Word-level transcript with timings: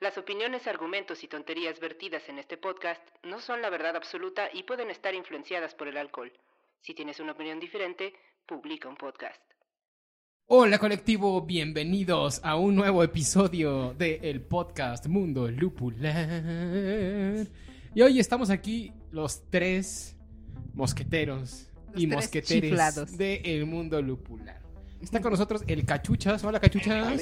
Las 0.00 0.16
opiniones, 0.16 0.68
argumentos 0.68 1.24
y 1.24 1.26
tonterías 1.26 1.80
vertidas 1.80 2.28
en 2.28 2.38
este 2.38 2.56
podcast 2.56 3.02
no 3.24 3.40
son 3.40 3.60
la 3.60 3.68
verdad 3.68 3.96
absoluta 3.96 4.48
y 4.52 4.62
pueden 4.62 4.90
estar 4.90 5.12
influenciadas 5.12 5.74
por 5.74 5.88
el 5.88 5.96
alcohol. 5.96 6.32
Si 6.80 6.94
tienes 6.94 7.18
una 7.18 7.32
opinión 7.32 7.58
diferente, 7.58 8.14
publica 8.46 8.88
un 8.88 8.94
podcast. 8.94 9.42
Hola 10.46 10.78
colectivo, 10.78 11.42
bienvenidos 11.42 12.40
a 12.44 12.54
un 12.54 12.76
nuevo 12.76 13.02
episodio 13.02 13.92
del 13.94 14.40
podcast 14.42 15.08
Mundo 15.08 15.50
Lupular. 15.50 16.28
Y 17.92 18.00
hoy 18.00 18.20
estamos 18.20 18.50
aquí 18.50 18.92
los 19.10 19.50
tres 19.50 20.16
mosqueteros 20.74 21.70
Los 21.92 22.02
y 22.02 22.06
tres 22.06 22.22
mosqueteres 22.22 22.70
chiflados. 22.70 23.18
de 23.18 23.42
el 23.44 23.66
Mundo 23.66 24.00
Lupular. 24.00 24.62
Está 25.02 25.20
con 25.20 25.32
nosotros 25.32 25.64
el 25.66 25.84
Cachuchas. 25.84 26.44
Hola 26.44 26.60
Cachuchas. 26.60 27.20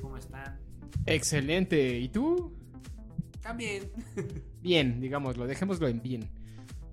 ¿Cómo 0.00 0.16
están? 0.16 0.58
Excelente. 1.06 1.98
¿Y 1.98 2.08
tú? 2.08 2.54
También. 3.42 3.90
Bien, 4.60 5.00
digámoslo, 5.00 5.46
dejémoslo 5.46 5.88
en 5.88 6.02
bien. 6.02 6.28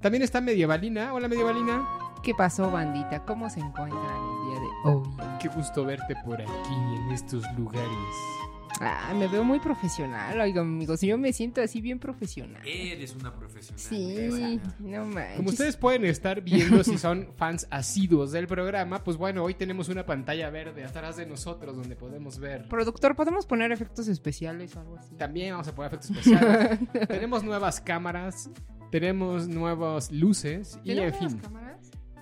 También 0.02 0.24
está 0.24 0.40
Medievalina. 0.42 1.14
Hola 1.14 1.28
Medievalina. 1.28 1.88
¿Qué 2.24 2.34
pasó, 2.34 2.72
bandita? 2.72 3.24
¿Cómo 3.26 3.50
se 3.50 3.60
encuentran 3.60 4.04
el 4.04 4.50
día 4.50 4.60
de 4.60 4.90
hoy? 4.90 5.04
Qué 5.40 5.48
gusto 5.50 5.86
verte 5.86 6.16
por 6.24 6.42
aquí 6.42 6.74
en 6.74 7.12
estos 7.12 7.44
lugares. 7.58 7.90
Ah, 8.82 9.14
me 9.18 9.28
veo 9.28 9.44
muy 9.44 9.60
profesional, 9.60 10.40
oigan, 10.40 10.66
amigos. 10.66 11.02
Yo 11.02 11.18
me 11.18 11.32
siento 11.32 11.62
así 11.62 11.80
bien 11.82 11.98
profesional. 12.00 12.62
Eres 12.66 13.16
una 13.16 13.34
profesional. 13.34 13.80
Sí, 13.80 14.60
no 14.80 15.06
manches. 15.06 15.38
Como 15.38 15.50
ustedes 15.50 15.78
pueden 15.78 16.04
estar 16.06 16.42
viendo 16.42 16.84
si 16.84 16.98
son 16.98 17.30
fans 17.38 17.68
asiduos 17.72 18.32
del 18.32 18.48
programa, 18.48 19.04
pues 19.04 19.16
bueno, 19.18 19.44
hoy 19.44 19.54
tenemos 19.54 19.88
una 19.90 20.06
pantalla 20.06 20.50
verde 20.50 20.84
atrás 20.84 21.16
de 21.18 21.26
nosotros 21.26 21.76
donde 21.78 21.96
podemos 21.96 22.38
ver. 22.40 22.68
Productor, 22.68 23.16
¿podemos 23.16 23.46
poner 23.46 23.72
efectos 23.72 24.08
especiales 24.08 24.76
o 24.76 24.82
algo 24.82 24.98
así? 24.98 25.16
También 25.16 25.52
vamos 25.52 25.68
a 25.70 25.76
poner 25.76 25.94
efectos 25.94 26.12
especiales. 26.12 26.80
tenemos 27.08 27.44
nuevas 27.44 27.80
cámaras, 27.80 28.50
tenemos 28.92 29.48
nuevas 29.48 30.12
luces 30.12 30.80
y 30.84 30.92
en 30.92 30.98
¿Tenemos 30.98 31.20
fin. 31.20 31.40
cámaras? 31.40 31.65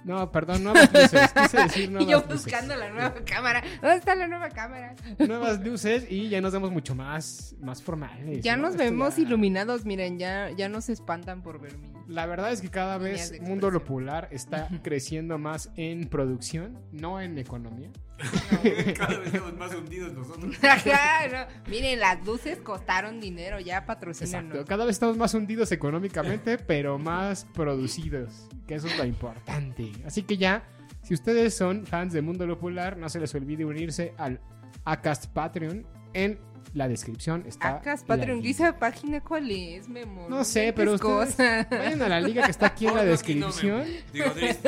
No, 0.04 0.32
perdón, 0.32 0.64
nuevas 0.64 0.92
luces. 0.94 1.32
Quise 1.34 1.58
decir 1.58 1.90
nuevas 1.92 2.08
Y 2.08 2.12
yo 2.12 2.18
luces. 2.20 2.34
buscando 2.44 2.76
la 2.76 2.90
nueva 2.90 3.14
cámara. 3.26 3.64
¿Dónde 3.82 3.98
está 3.98 4.16
la 4.16 4.28
nueva 4.28 4.50
cámara? 4.50 4.96
Nuevas 5.20 5.64
luces 5.64 6.06
y 6.10 6.30
ya 6.30 6.42
nos 6.42 6.52
vemos 6.54 6.72
mucho 6.72 6.94
más, 6.96 7.56
más 7.62 7.82
formales. 7.82 8.42
Ya 8.44 8.56
¿no? 8.56 8.64
nos 8.64 8.72
Esto 8.72 8.84
vemos 8.84 9.16
ya- 9.16 9.22
iluminados, 9.24 9.86
miren, 9.86 10.20
ya, 10.20 10.50
ya 10.52 10.68
no 10.70 10.82
se 10.82 10.94
espantan 10.94 11.42
por 11.42 11.60
verme. 11.62 11.92
La 12.08 12.26
verdad 12.26 12.52
es 12.52 12.62
que 12.62 12.70
cada 12.70 12.98
vez 12.98 13.40
Mundo. 13.42 13.72
Popular 13.72 14.28
está 14.32 14.68
creciendo 14.84 15.38
más 15.38 15.70
en 15.78 16.08
producción, 16.10 16.80
no 16.92 17.22
en 17.22 17.38
economía. 17.38 17.90
Cada 18.98 19.18
vez 19.18 19.28
estamos 19.34 19.54
más 19.58 19.74
hundidos 19.74 20.14
nosotros. 20.14 20.56
No. 20.62 21.72
Miren, 21.72 22.00
las 22.00 22.26
luces 22.26 22.60
costaron 22.60 23.20
dinero, 23.20 23.60
ya 23.60 23.86
patrocinan. 23.86 24.48
Exacto. 24.48 24.66
Cada 24.68 24.86
vez 24.86 24.96
estamos 24.96 25.18
más 25.18 25.34
hundidos 25.34 25.72
económicamente, 25.72 26.58
pero 26.68 26.98
más 26.98 27.46
producidos, 27.54 28.48
que 28.68 28.76
eso 28.76 28.88
es 28.88 28.98
lo 28.98 29.06
importante. 29.06 29.92
Así 30.06 30.24
que 30.24 30.38
ya, 30.38 30.64
si 31.02 31.14
ustedes 31.14 31.56
son 31.56 31.86
fans 31.86 32.14
de 32.14 32.22
Mundo 32.22 32.48
Popular, 32.48 32.98
no 32.98 33.10
se 33.10 33.20
les 33.20 33.34
olvide 33.36 33.66
unirse 33.66 34.14
al 34.18 34.40
Acast 34.86 35.28
Patreon. 35.28 35.86
En 36.14 36.40
la 36.74 36.88
descripción 36.88 37.44
está. 37.48 37.78
Acas 37.78 38.02
la 38.02 38.08
Patreon, 38.08 38.38
liga. 38.38 38.48
¿y 38.48 38.52
esa 38.52 38.78
página 38.80 39.22
cuál 39.22 39.50
es, 39.52 39.88
mi 39.90 40.02
amor? 40.02 40.30
No 40.30 40.44
sé, 40.44 40.74
pero 40.76 40.94
ustedes 40.94 41.38
vayan 41.70 42.02
a 42.02 42.10
la 42.10 42.22
liga 42.22 42.44
que 42.46 42.52
está 42.52 42.68
aquí 42.68 42.86
en 42.88 42.94
la 42.96 43.00
no 43.02 43.06
me- 43.06 43.12
descripción. 43.12 43.84
Digo, 44.12 44.30
Dries, 44.36 44.60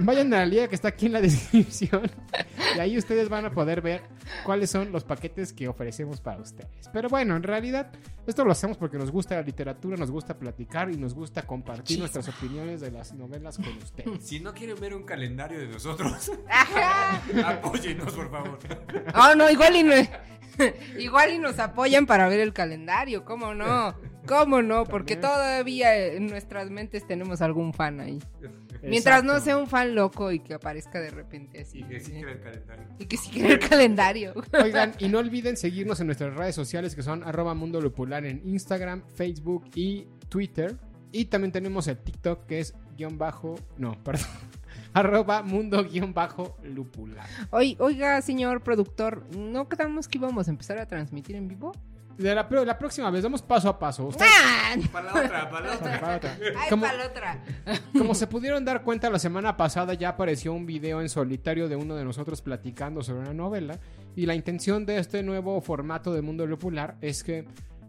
Vayan 0.00 0.32
a 0.34 0.38
la 0.38 0.46
liga 0.46 0.68
que 0.68 0.74
está 0.74 0.88
aquí 0.88 1.06
en 1.06 1.12
la 1.12 1.20
descripción. 1.22 2.10
Y 2.76 2.80
ahí 2.80 2.98
ustedes 2.98 3.28
van 3.28 3.44
a 3.44 3.50
poder 3.50 3.80
ver 3.80 4.02
cuáles 4.44 4.70
son 4.70 4.92
los 4.92 5.04
paquetes 5.04 5.52
que 5.52 5.68
ofrecemos 5.68 6.20
para 6.20 6.40
ustedes. 6.40 6.88
Pero 6.92 7.08
bueno, 7.08 7.36
en 7.36 7.42
realidad, 7.42 7.92
esto 8.26 8.44
lo 8.44 8.52
hacemos 8.52 8.76
porque 8.76 8.98
nos 8.98 9.10
gusta 9.10 9.36
la 9.36 9.42
literatura, 9.42 9.96
nos 9.96 10.10
gusta 10.10 10.38
platicar 10.38 10.90
y 10.90 10.96
nos 10.96 11.14
gusta 11.14 11.42
compartir 11.42 11.98
nuestras 11.98 12.28
opiniones 12.28 12.80
de 12.80 12.90
las 12.90 13.12
novelas 13.12 13.56
con 13.56 13.68
ustedes. 13.78 14.24
si 14.26 14.40
no 14.40 14.52
quieren 14.54 14.76
ver 14.80 14.94
un 14.94 15.04
calendario 15.04 15.58
de 15.58 15.68
nosotros, 15.68 16.30
apóyenos, 17.44 18.12
por 18.12 18.30
favor. 18.30 18.58
Oh, 19.14 19.34
no, 19.34 19.50
igual 19.50 19.76
y 19.76 19.82
no. 19.82 19.94
Igual 20.98 21.32
y 21.32 21.38
nos 21.38 21.58
apoyan 21.58 22.06
para 22.06 22.28
ver 22.28 22.40
el 22.40 22.52
calendario, 22.52 23.24
¿cómo 23.24 23.54
no? 23.54 23.94
¿Cómo 24.26 24.62
no? 24.62 24.84
Porque 24.84 25.16
todavía 25.16 25.96
en 25.96 26.26
nuestras 26.26 26.70
mentes 26.70 27.06
tenemos 27.06 27.42
algún 27.42 27.72
fan 27.72 28.00
ahí. 28.00 28.18
Mientras 28.82 29.24
no 29.24 29.40
sea 29.40 29.56
un 29.56 29.66
fan 29.66 29.94
loco 29.94 30.30
y 30.30 30.40
que 30.40 30.54
aparezca 30.54 31.00
de 31.00 31.10
repente 31.10 31.60
así. 31.60 31.80
Y 31.80 31.84
que 31.84 32.00
sí 32.00 32.12
quiera 32.12 32.32
el 32.32 32.40
calendario. 32.40 32.86
Y 32.98 33.06
que 33.06 33.16
sí 33.16 33.30
quiera 33.30 33.48
el 33.54 33.58
calendario. 33.58 34.34
Oigan, 34.62 34.92
y 34.98 35.08
no 35.08 35.18
olviden 35.18 35.56
seguirnos 35.56 36.00
en 36.00 36.06
nuestras 36.06 36.34
redes 36.34 36.54
sociales 36.54 36.94
que 36.94 37.02
son 37.02 37.22
arroba 37.22 37.54
mundo 37.54 37.80
lupular 37.80 38.24
en 38.24 38.42
Instagram, 38.44 39.02
Facebook 39.14 39.70
y 39.74 40.06
Twitter. 40.28 40.76
Y 41.12 41.26
también 41.26 41.52
tenemos 41.52 41.86
el 41.86 41.98
TikTok 41.98 42.46
que 42.46 42.60
es 42.60 42.74
guion 42.96 43.18
bajo, 43.18 43.54
no, 43.78 43.92
perdón, 44.04 44.26
arroba 44.92 45.42
mundo 45.42 45.84
guion 45.84 46.12
bajo 46.12 46.56
lupular. 46.62 47.26
Oiga, 47.50 48.20
señor 48.20 48.62
productor, 48.62 49.24
¿no 49.36 49.68
quedamos 49.68 50.08
que 50.08 50.18
íbamos 50.18 50.48
a 50.48 50.50
empezar 50.50 50.78
a 50.78 50.86
transmitir 50.86 51.36
en 51.36 51.48
vivo? 51.48 51.72
De 52.16 52.34
la, 52.34 52.48
la 52.64 52.78
próxima 52.78 53.10
vez, 53.10 53.22
vamos 53.22 53.42
paso 53.42 53.68
a 53.68 53.78
paso. 53.78 54.06
Ustedes-. 54.06 54.88
Para 54.92 55.12
la 55.12 55.24
otra, 55.24 55.50
para 55.50 55.66
la 55.66 55.74
otra. 55.74 56.00
para 56.00 56.16
otra. 56.16 56.38
¡Ay, 56.56 56.70
Como, 56.70 56.82
para 56.82 56.96
la 56.96 57.06
otra! 57.06 57.44
como 57.96 58.14
se 58.14 58.26
pudieron 58.26 58.64
dar 58.64 58.82
cuenta, 58.82 59.10
la 59.10 59.18
semana 59.18 59.56
pasada 59.56 59.94
ya 59.94 60.10
apareció 60.10 60.52
un 60.52 60.66
video 60.66 61.00
en 61.00 61.08
solitario 61.08 61.68
de 61.68 61.76
uno 61.76 61.96
de 61.96 62.04
nosotros 62.04 62.40
platicando 62.42 63.02
sobre 63.02 63.20
una 63.20 63.34
novela. 63.34 63.78
Y 64.16 64.26
la 64.26 64.34
intención 64.34 64.86
de 64.86 64.98
este 64.98 65.22
nuevo 65.22 65.60
formato 65.60 66.12
de 66.12 66.22
Mundo 66.22 66.46
Lupular 66.46 66.96
es 67.00 67.24
que 67.24 67.46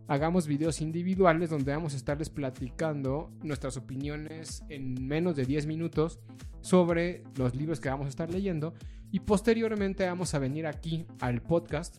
hagamos 0.08 0.48
videos 0.48 0.82
individuales 0.82 1.50
donde 1.50 1.72
vamos 1.74 1.94
a 1.94 1.98
estarles 1.98 2.30
platicando 2.30 3.32
nuestras 3.44 3.78
opiniones 3.78 4.64
en 4.70 5.08
menos 5.08 5.36
de 5.36 5.46
10 5.46 5.66
minutos 5.66 6.20
sobre 6.62 7.24
los 7.36 7.56
libros 7.56 7.80
que 7.80 7.90
vamos 7.90 8.08
a 8.08 8.10
estar 8.10 8.30
leyendo. 8.30 8.74
Y 9.12 9.20
posteriormente 9.22 10.06
vamos 10.06 10.34
a 10.34 10.40
venir 10.40 10.68
aquí 10.68 11.06
al 11.22 11.42
podcast, 11.42 11.98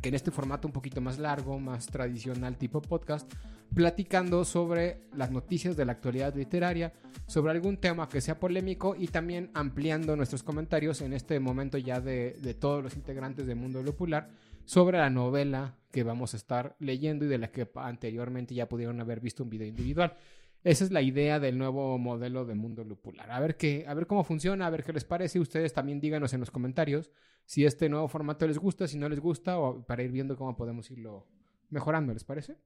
que 0.00 0.08
en 0.08 0.14
este 0.14 0.30
formato 0.30 0.68
un 0.68 0.72
poquito 0.72 1.00
más 1.00 1.18
largo, 1.18 1.58
más 1.58 1.86
tradicional 1.86 2.56
tipo 2.56 2.82
podcast, 2.82 3.30
platicando 3.74 4.44
sobre 4.44 5.00
las 5.14 5.30
noticias 5.30 5.76
de 5.76 5.84
la 5.84 5.92
actualidad 5.92 6.34
literaria, 6.34 6.92
sobre 7.26 7.52
algún 7.52 7.76
tema 7.76 8.08
que 8.08 8.20
sea 8.20 8.38
polémico 8.38 8.94
y 8.96 9.08
también 9.08 9.50
ampliando 9.54 10.16
nuestros 10.16 10.42
comentarios 10.42 11.00
en 11.00 11.12
este 11.12 11.40
momento 11.40 11.78
ya 11.78 12.00
de, 12.00 12.56
todos 12.58 12.82
los 12.82 12.96
integrantes 12.96 13.46
de 13.46 13.54
Mundo 13.54 13.82
Lupular 13.82 14.28
sobre 14.64 14.98
la 14.98 15.10
novela 15.10 15.76
que 15.90 16.02
vamos 16.02 16.34
a 16.34 16.36
estar 16.36 16.76
leyendo 16.78 17.24
y 17.24 17.28
de 17.28 17.38
la 17.38 17.50
que 17.50 17.68
anteriormente 17.76 18.54
ya 18.54 18.68
pudieron 18.68 19.00
haber 19.00 19.20
visto 19.20 19.44
un 19.44 19.50
video 19.50 19.66
individual. 19.66 20.16
Esa 20.66 20.82
es 20.82 20.90
la 20.90 21.00
idea 21.00 21.38
del 21.38 21.58
nuevo 21.58 21.96
modelo 21.96 22.44
de 22.44 22.56
Mundo 22.56 22.82
Lupular. 22.82 23.30
A 23.30 23.38
ver, 23.38 23.56
qué, 23.56 23.84
a 23.86 23.94
ver 23.94 24.08
cómo 24.08 24.24
funciona, 24.24 24.66
a 24.66 24.70
ver 24.70 24.82
qué 24.82 24.92
les 24.92 25.04
parece. 25.04 25.38
Ustedes 25.38 25.72
también 25.72 26.00
díganos 26.00 26.32
en 26.32 26.40
los 26.40 26.50
comentarios 26.50 27.12
si 27.44 27.64
este 27.64 27.88
nuevo 27.88 28.08
formato 28.08 28.48
les 28.48 28.58
gusta, 28.58 28.88
si 28.88 28.98
no 28.98 29.08
les 29.08 29.20
gusta, 29.20 29.60
o 29.60 29.86
para 29.86 30.02
ir 30.02 30.10
viendo 30.10 30.36
cómo 30.36 30.56
podemos 30.56 30.90
irlo 30.90 31.24
mejorando, 31.70 32.12
¿les 32.12 32.24
parece? 32.24 32.56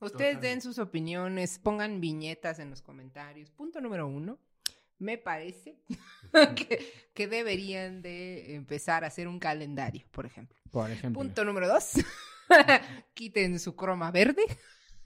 Ustedes 0.00 0.10
Totalmente. 0.10 0.46
den 0.48 0.60
sus 0.60 0.80
opiniones, 0.80 1.60
pongan 1.60 2.00
viñetas 2.00 2.58
en 2.58 2.68
los 2.68 2.82
comentarios. 2.82 3.48
Punto 3.52 3.80
número 3.80 4.08
uno. 4.08 4.40
Me 4.98 5.16
parece 5.16 5.78
que, 6.56 6.84
que 7.14 7.28
deberían 7.28 8.02
de 8.02 8.56
empezar 8.56 9.04
a 9.04 9.06
hacer 9.06 9.28
un 9.28 9.38
calendario, 9.38 10.04
por 10.10 10.26
ejemplo. 10.26 10.58
Por 10.72 10.90
ejemplo. 10.90 11.22
Punto 11.22 11.44
número 11.44 11.68
dos. 11.68 11.92
Quiten 13.14 13.60
su 13.60 13.76
croma 13.76 14.10
verde. 14.10 14.42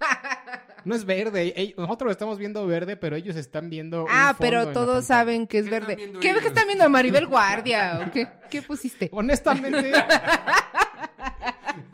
No 0.85 0.95
es 0.95 1.07
verde. 1.07 1.75
nosotros 1.79 2.09
lo 2.09 2.13
estamos 2.13 2.39
viendo 2.39 2.67
verde, 2.67 2.99
pero 2.99 3.17
ellos 3.17 3.37
están 3.37 3.71
viendo. 3.71 4.03
un 4.05 4.11
Ah, 4.11 4.35
fondo 4.37 4.39
pero 4.41 4.69
todos 4.73 5.07
saben 5.07 5.47
que 5.47 5.59
es 5.61 5.65
¿Qué 5.65 5.71
verde. 5.71 5.97
¿Qué 5.97 6.07
ve 6.09 6.19
que 6.21 6.29
ellos? 6.31 6.45
están 6.45 6.67
viendo 6.67 6.85
a 6.85 6.91
Maribel 6.91 7.27
Guardia? 7.27 8.05
¿O 8.07 8.11
qué? 8.13 8.29
¿Qué 8.51 8.61
pusiste? 8.61 9.09
Honestamente. 9.13 9.93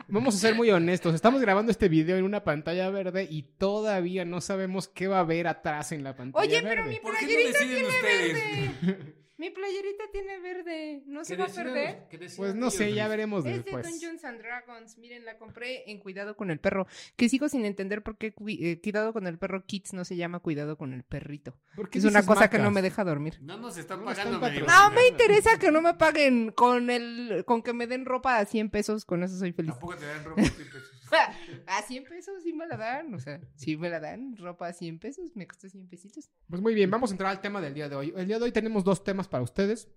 Vamos 0.09 0.35
a 0.35 0.39
ser 0.39 0.55
muy 0.55 0.69
honestos. 0.71 1.15
Estamos 1.15 1.39
grabando 1.39 1.71
este 1.71 1.87
video 1.87 2.17
en 2.17 2.25
una 2.25 2.43
pantalla 2.43 2.89
verde 2.89 3.25
y 3.29 3.43
todavía 3.43 4.25
no 4.25 4.41
sabemos 4.41 4.89
qué 4.89 5.07
va 5.07 5.17
a 5.17 5.21
haber 5.21 5.47
atrás 5.47 5.93
en 5.93 6.03
la 6.03 6.13
pantalla 6.13 6.45
Oye, 6.45 6.61
verde. 6.61 6.75
pero 6.75 6.87
mi 6.89 6.99
¿Por 6.99 7.17
qué 7.17 7.25
no 7.25 7.47
deciden 7.47 7.69
tiene 7.69 7.87
ustedes? 7.87 8.33
verde. 8.81 9.15
Mi 9.41 9.49
playerita 9.49 10.03
tiene 10.11 10.39
verde. 10.39 11.01
¿No 11.07 11.25
se 11.25 11.35
¿Qué 11.35 11.41
va 11.41 11.47
a 11.47 11.51
perder? 11.51 11.95
los- 12.01 12.09
qué 12.09 12.17
decían 12.19 12.37
Pues 12.37 12.53
no 12.53 12.69
sé, 12.69 12.93
ya 12.93 13.07
veremos 13.07 13.39
Es 13.43 13.51
de 13.51 13.63
después. 13.63 13.89
Dungeons 13.89 14.23
and 14.23 14.39
Dragons. 14.39 14.99
Miren, 14.99 15.25
la 15.25 15.39
compré 15.39 15.89
en 15.89 15.97
Cuidado 15.97 16.35
con 16.37 16.51
el 16.51 16.59
Perro. 16.59 16.85
Que 17.15 17.27
sigo 17.27 17.49
sin 17.49 17.65
entender 17.65 18.03
por 18.03 18.19
qué 18.19 18.35
eh, 18.47 18.79
Cuidado 18.83 19.13
con 19.13 19.25
el 19.25 19.39
Perro 19.39 19.65
Kids 19.65 19.93
no 19.93 20.05
se 20.05 20.15
llama 20.15 20.41
Cuidado 20.41 20.77
con 20.77 20.93
el 20.93 21.01
Perrito. 21.03 21.57
¿Por 21.75 21.89
qué 21.89 21.97
Es 21.97 22.05
una 22.05 22.23
cosa 22.23 22.51
que 22.51 22.59
no 22.59 22.69
me 22.69 22.83
deja 22.83 23.03
dormir. 23.03 23.39
No 23.41 23.57
nos 23.57 23.77
están 23.77 24.01
No 24.01 24.05
nos 24.05 24.13
pagando. 24.15 24.35
están 24.35 24.51
medio. 24.51 24.65
patrocinando. 24.67 24.95
No 24.95 25.01
me 25.01 25.07
interesa 25.07 25.57
que 25.57 25.71
no 25.71 25.81
me 25.81 25.95
paguen 25.95 26.51
con 26.51 26.91
el 26.91 27.43
con 27.47 27.63
que 27.63 27.73
me 27.73 27.87
den 27.87 28.05
ropa 28.05 28.37
a 28.37 28.45
100 28.45 28.69
pesos, 28.69 29.05
con 29.05 29.23
eso 29.23 29.35
soy 29.39 29.53
feliz. 29.53 29.71
Tampoco 29.71 29.95
te 29.97 30.05
dan 30.05 30.23
ropa. 30.23 30.43
sí, 30.43 30.51
pues. 30.71 31.00
A 31.67 31.81
100 31.81 32.03
pesos 32.05 32.43
sí 32.43 32.53
me 32.53 32.67
la 32.67 32.77
dan, 32.77 33.13
o 33.13 33.19
sea, 33.19 33.39
sí 33.55 33.77
me 33.77 33.89
la 33.89 33.99
dan, 33.99 34.35
ropa 34.37 34.67
a 34.67 34.73
100 34.73 34.99
pesos, 34.99 35.31
me 35.35 35.47
costó 35.47 35.69
100 35.69 35.87
pesitos. 35.87 36.31
Pues 36.49 36.61
muy 36.61 36.73
bien, 36.73 36.89
vamos 36.89 37.11
a 37.11 37.13
entrar 37.13 37.31
al 37.31 37.41
tema 37.41 37.61
del 37.61 37.73
día 37.73 37.89
de 37.89 37.95
hoy. 37.95 38.13
El 38.15 38.27
día 38.27 38.37
de 38.37 38.45
hoy 38.45 38.51
tenemos 38.51 38.83
dos 38.83 39.03
temas 39.03 39.27
para 39.27 39.43
ustedes. 39.43 39.89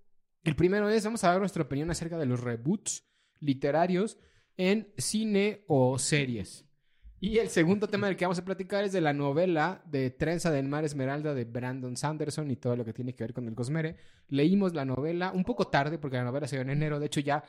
El 0.43 0.55
primero 0.55 0.89
es, 0.89 1.03
vamos 1.03 1.23
a 1.23 1.29
dar 1.29 1.39
nuestra 1.39 1.63
opinión 1.63 1.89
acerca 1.89 2.17
de 2.17 2.25
los 2.25 2.41
reboots 2.41 3.07
literarios 3.39 4.17
en 4.57 4.93
cine 4.97 5.63
o 5.67 5.97
series. 5.97 6.65
Y 7.19 7.39
el 7.39 7.49
segundo 7.49 7.87
tema 7.87 8.07
del 8.07 8.17
que 8.17 8.25
vamos 8.25 8.37
a 8.37 8.45
platicar 8.45 8.83
es 8.83 8.91
de 8.91 9.01
la 9.01 9.13
novela 9.13 9.81
de 9.85 10.11
Trenza 10.11 10.51
del 10.51 10.67
Mar 10.67 10.83
Esmeralda 10.83 11.33
de 11.33 11.45
Brandon 11.45 11.97
Sanderson 11.97 12.51
y 12.51 12.55
todo 12.55 12.75
lo 12.75 12.85
que 12.85 12.93
tiene 12.93 13.15
que 13.15 13.23
ver 13.23 13.33
con 13.33 13.47
el 13.47 13.55
Cosmere. 13.55 13.95
Leímos 14.27 14.75
la 14.75 14.85
novela 14.85 15.31
un 15.31 15.43
poco 15.43 15.67
tarde 15.67 15.97
porque 15.97 16.17
la 16.17 16.23
novela 16.23 16.47
se 16.47 16.57
dio 16.57 16.61
en 16.61 16.69
enero. 16.69 16.99
De 16.99 17.07
hecho, 17.07 17.21
ya 17.21 17.43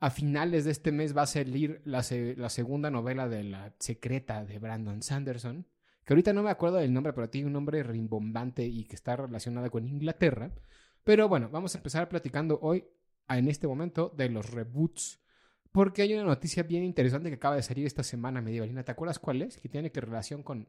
a 0.00 0.10
finales 0.10 0.64
de 0.64 0.70
este 0.70 0.92
mes 0.92 1.16
va 1.16 1.22
a 1.22 1.26
salir 1.26 1.80
la, 1.84 2.02
se- 2.02 2.36
la 2.36 2.50
segunda 2.50 2.90
novela 2.90 3.28
de 3.28 3.44
la 3.44 3.74
secreta 3.78 4.44
de 4.44 4.58
Brandon 4.58 5.02
Sanderson 5.02 5.66
que 6.04 6.14
ahorita 6.14 6.32
no 6.32 6.42
me 6.42 6.48
acuerdo 6.48 6.78
del 6.78 6.94
nombre, 6.94 7.12
pero 7.12 7.28
tiene 7.28 7.48
un 7.48 7.52
nombre 7.52 7.82
rimbombante 7.82 8.64
y 8.64 8.84
que 8.86 8.96
está 8.96 9.14
relacionada 9.14 9.68
con 9.68 9.86
Inglaterra. 9.86 10.54
Pero 11.04 11.28
bueno, 11.28 11.50
vamos 11.50 11.74
a 11.74 11.78
empezar 11.78 12.08
platicando 12.08 12.58
hoy, 12.62 12.86
en 13.28 13.46
este 13.46 13.66
momento, 13.66 14.14
de 14.16 14.30
los 14.30 14.48
reboots. 14.50 15.20
Porque 15.70 16.00
hay 16.00 16.14
una 16.14 16.24
noticia 16.24 16.62
bien 16.62 16.82
interesante 16.82 17.28
que 17.28 17.34
acaba 17.34 17.56
de 17.56 17.62
salir 17.62 17.84
esta 17.84 18.02
semana 18.02 18.40
medievalina. 18.40 18.84
¿Te 18.84 18.92
acuerdas 18.92 19.18
cuál 19.18 19.42
es? 19.42 19.58
Que 19.58 19.68
tiene 19.68 19.92
que 19.92 20.00
relación 20.00 20.42
con 20.42 20.66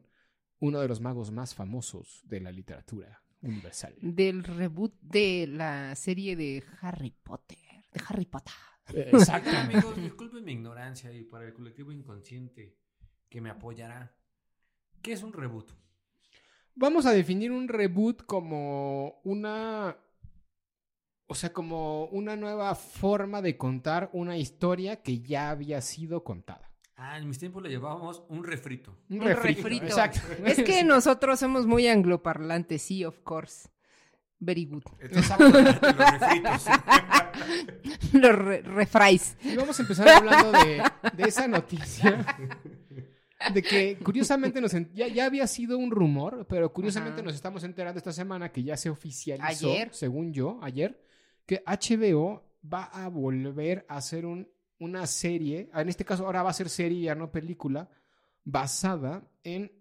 uno 0.58 0.78
de 0.78 0.88
los 0.88 1.00
magos 1.00 1.30
más 1.30 1.54
famosos 1.54 2.20
de 2.26 2.40
la 2.40 2.52
literatura 2.52 3.22
universal. 3.40 3.94
Del 4.02 4.44
reboot 4.44 4.92
de 5.00 5.46
la 5.46 5.94
serie 5.94 6.36
de 6.36 6.62
Harry 6.82 7.14
Potter, 7.22 7.56
de 7.94 8.02
Harry 8.06 8.26
Potter. 8.26 8.52
Exactamente. 8.94 9.76
amigos, 9.76 9.96
disculpen 9.96 10.44
mi 10.44 10.52
ignorancia 10.52 11.12
y 11.12 11.22
para 11.24 11.46
el 11.46 11.52
colectivo 11.54 11.92
inconsciente 11.92 12.76
que 13.28 13.40
me 13.40 13.50
apoyará. 13.50 14.14
¿Qué 15.02 15.12
es 15.12 15.22
un 15.22 15.32
reboot? 15.32 15.70
Vamos 16.74 17.06
a 17.06 17.12
definir 17.12 17.52
un 17.52 17.68
reboot 17.68 18.24
como 18.24 19.20
una. 19.24 19.96
O 21.26 21.34
sea, 21.34 21.52
como 21.52 22.06
una 22.06 22.34
nueva 22.36 22.74
forma 22.74 23.40
de 23.40 23.56
contar 23.56 24.10
una 24.12 24.36
historia 24.36 25.02
que 25.02 25.20
ya 25.20 25.50
había 25.50 25.80
sido 25.80 26.24
contada. 26.24 26.70
Ah, 26.96 27.16
en 27.18 27.28
mis 27.28 27.38
tiempos 27.38 27.62
le 27.62 27.70
llevábamos 27.70 28.24
un 28.28 28.44
refrito. 28.44 28.94
Un, 29.08 29.20
Un 29.20 29.26
refrito. 29.28 29.62
refrito. 29.62 29.86
Exacto. 29.86 30.20
Es 30.44 30.62
que 30.62 30.82
nosotros 30.84 31.38
somos 31.38 31.66
muy 31.66 31.86
angloparlantes, 31.86 32.82
sí, 32.82 33.04
of 33.04 33.20
course. 33.20 33.70
Very 34.42 34.64
good. 34.64 34.82
Exacto. 35.00 35.48
Los 35.50 35.80
refritos. 35.80 36.64
Los 38.12 38.34
re- 38.38 38.62
refries. 38.62 39.36
Y 39.44 39.54
vamos 39.56 39.78
a 39.78 39.82
empezar 39.82 40.08
hablando 40.08 40.52
de, 40.52 40.82
de 41.14 41.22
esa 41.28 41.46
noticia. 41.46 42.24
De 43.54 43.62
que 43.62 43.98
curiosamente 44.02 44.60
nos 44.60 44.72
ya, 44.92 45.08
ya 45.08 45.24
había 45.26 45.46
sido 45.46 45.78
un 45.78 45.90
rumor, 45.90 46.46
pero 46.48 46.72
curiosamente 46.72 47.20
Ajá. 47.20 47.26
nos 47.26 47.34
estamos 47.34 47.64
enterando 47.64 47.98
esta 47.98 48.12
semana 48.12 48.50
que 48.52 48.62
ya 48.62 48.76
se 48.76 48.90
oficializó, 48.90 49.70
Ayer. 49.70 49.88
según 49.94 50.32
yo, 50.32 50.58
ayer, 50.62 51.02
que 51.46 51.62
HBO 51.66 52.42
va 52.62 52.84
a 52.84 53.08
volver 53.08 53.86
a 53.88 53.96
hacer 53.96 54.26
un, 54.26 54.46
una 54.78 55.06
serie, 55.06 55.70
en 55.74 55.88
este 55.88 56.04
caso 56.04 56.26
ahora 56.26 56.42
va 56.42 56.50
a 56.50 56.54
ser 56.54 56.68
serie, 56.68 57.02
ya 57.04 57.14
no 57.14 57.30
película, 57.32 57.88
basada 58.44 59.22
en 59.42 59.72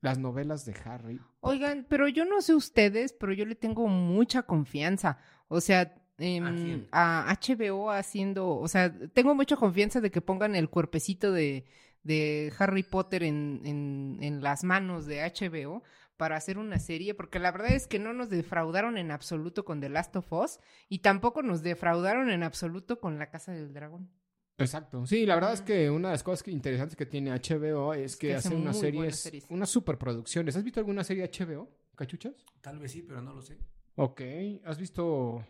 las 0.00 0.18
novelas 0.18 0.64
de 0.64 0.74
Harry. 0.84 1.20
Oigan, 1.40 1.86
pero 1.88 2.08
yo 2.08 2.24
no 2.24 2.40
sé 2.40 2.54
ustedes, 2.54 3.12
pero 3.12 3.32
yo 3.32 3.44
le 3.44 3.54
tengo 3.54 3.86
mucha 3.88 4.42
confianza. 4.42 5.18
O 5.48 5.60
sea, 5.60 5.94
em, 6.18 6.86
¿A 6.90 7.30
a 7.30 7.34
HBO 7.34 7.90
haciendo, 7.90 8.48
o 8.56 8.68
sea, 8.68 8.92
tengo 9.12 9.34
mucha 9.34 9.56
confianza 9.56 10.00
de 10.00 10.10
que 10.10 10.20
pongan 10.20 10.54
el 10.54 10.68
cuerpecito 10.68 11.32
de, 11.32 11.64
de 12.02 12.52
Harry 12.58 12.82
Potter 12.82 13.22
en, 13.22 13.62
en, 13.64 14.18
en 14.20 14.42
las 14.42 14.64
manos 14.64 15.06
de 15.06 15.20
HBO 15.22 15.82
para 16.16 16.36
hacer 16.36 16.58
una 16.58 16.78
serie, 16.80 17.14
porque 17.14 17.38
la 17.38 17.52
verdad 17.52 17.72
es 17.72 17.86
que 17.86 18.00
no 18.00 18.12
nos 18.12 18.28
defraudaron 18.28 18.98
en 18.98 19.12
absoluto 19.12 19.64
con 19.64 19.80
The 19.80 19.88
Last 19.88 20.16
of 20.16 20.32
Us 20.32 20.58
y 20.88 20.98
tampoco 20.98 21.42
nos 21.42 21.62
defraudaron 21.62 22.30
en 22.30 22.42
absoluto 22.42 23.00
con 23.00 23.18
La 23.18 23.30
Casa 23.30 23.52
del 23.52 23.72
Dragón. 23.72 24.10
Exacto. 24.58 25.06
Sí, 25.06 25.24
la 25.24 25.34
verdad 25.36 25.52
es 25.52 25.62
que 25.62 25.88
una 25.88 26.08
de 26.08 26.14
las 26.14 26.22
cosas 26.22 26.42
que- 26.42 26.50
interesantes 26.50 26.96
que 26.96 27.06
tiene 27.06 27.30
HBO 27.32 27.94
es 27.94 28.16
que, 28.16 28.28
que 28.28 28.34
hace 28.34 28.54
unas 28.54 28.78
series, 28.78 29.16
series. 29.20 29.46
unas 29.50 29.70
superproducciones. 29.70 30.56
¿Has 30.56 30.64
visto 30.64 30.80
alguna 30.80 31.04
serie 31.04 31.24
HBO, 31.32 31.68
cachuchas? 31.94 32.34
Tal 32.60 32.78
vez 32.78 32.92
sí, 32.92 33.02
pero 33.02 33.22
no 33.22 33.32
lo 33.34 33.40
sé. 33.42 33.58
Ok. 33.96 34.20
¿Has 34.64 34.78
visto 34.78 35.44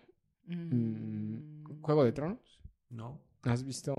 Mm. 0.44 1.80
Juego 1.82 2.04
de 2.04 2.12
Tronos? 2.12 2.60
No. 2.90 3.20
¿Has 3.42 3.62
visto 3.64 3.94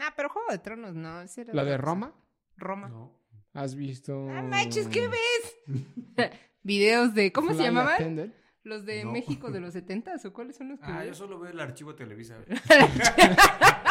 Ah, 0.00 0.12
pero 0.16 0.28
Juego 0.30 0.48
de 0.50 0.58
Tronos 0.58 0.94
no. 0.94 1.22
la 1.52 1.64
de 1.64 1.70
cosa. 1.72 1.76
Roma? 1.78 2.14
Roma. 2.56 2.88
No. 2.88 3.18
¿Has 3.52 3.74
visto 3.74 4.28
Ah, 4.30 4.42
manches, 4.42 4.88
¿qué 4.88 5.08
ves? 5.08 5.56
Videos 6.62 7.14
de, 7.14 7.32
¿cómo 7.32 7.52
se 7.54 7.62
llamaban? 7.62 8.32
¿Los 8.62 8.84
de 8.86 9.04
No. 9.04 9.12
México 9.12 9.50
de 9.50 9.60
los 9.60 9.72
70 9.74 10.14
o 10.24 10.32
cuáles 10.32 10.56
son 10.56 10.68
los 10.70 10.80
que 10.80 10.86
Ah, 10.86 11.04
yo 11.04 11.14
solo 11.14 11.38
veo 11.38 11.50
el 11.52 11.60
archivo 11.60 11.94
Televisa. 11.94 12.38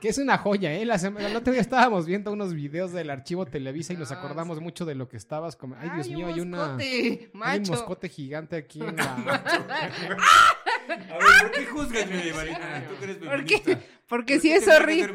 Que 0.00 0.08
es 0.08 0.18
una 0.18 0.38
joya, 0.38 0.72
¿eh? 0.72 0.84
La 0.84 0.98
semana, 0.98 1.28
el 1.28 1.36
otro 1.36 1.52
día 1.52 1.60
estábamos 1.60 2.06
viendo 2.06 2.32
unos 2.32 2.54
videos 2.54 2.92
del 2.92 3.10
archivo 3.10 3.44
Televisa 3.46 3.92
y 3.92 3.96
nos 3.96 4.10
acordamos 4.10 4.60
mucho 4.60 4.84
de 4.84 4.94
lo 4.94 5.08
que 5.08 5.16
estabas 5.16 5.56
como. 5.56 5.76
Ay, 5.78 5.90
Dios 5.94 6.08
mío, 6.08 6.26
hay 6.26 6.40
una. 6.40 6.76
Hay 6.76 7.58
un 7.58 7.68
moscote 7.68 8.08
gigante 8.08 8.56
aquí 8.56 8.80
en 8.80 8.96
la. 8.96 9.14
A 10.90 10.94
ver, 10.96 11.42
¿por 11.42 11.50
qué 11.52 11.66
juzgas, 11.66 12.08
Medievalina? 12.08 12.84
Tú 12.88 12.96
que 12.98 13.04
eres 13.04 13.16
¿Por 13.18 13.28
feminista. 13.28 13.64
qué? 13.64 13.78
Porque 14.08 14.34
¿Por 14.34 14.42
si 14.42 14.48
qué 14.48 14.56
es 14.56 14.68
horrible. 14.68 15.14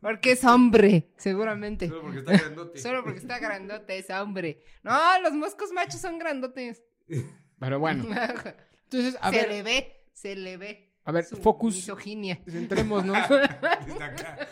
Porque 0.00 0.32
es 0.32 0.44
hombre, 0.44 1.10
seguramente. 1.16 1.88
Solo 1.88 2.00
porque 2.02 2.18
está 2.20 2.32
grandote. 2.32 2.78
Solo 2.80 3.04
porque 3.04 3.18
está 3.18 3.38
grandote, 3.38 3.98
es 3.98 4.10
hombre. 4.10 4.62
No, 4.82 5.20
los 5.20 5.32
moscos 5.34 5.70
machos 5.72 6.00
son 6.00 6.18
grandotes. 6.18 6.82
Pero 7.58 7.78
bueno. 7.78 8.04
Entonces, 8.84 9.18
a 9.20 9.30
se 9.30 9.36
ver, 9.36 9.48
le 9.48 9.62
ve, 9.62 10.06
se 10.12 10.36
le 10.36 10.56
ve. 10.56 10.91
A 11.04 11.12
ver, 11.12 11.24
focus. 11.24 11.76
Misoginia. 11.76 12.40
Está 12.46 14.06
acá. 14.06 14.48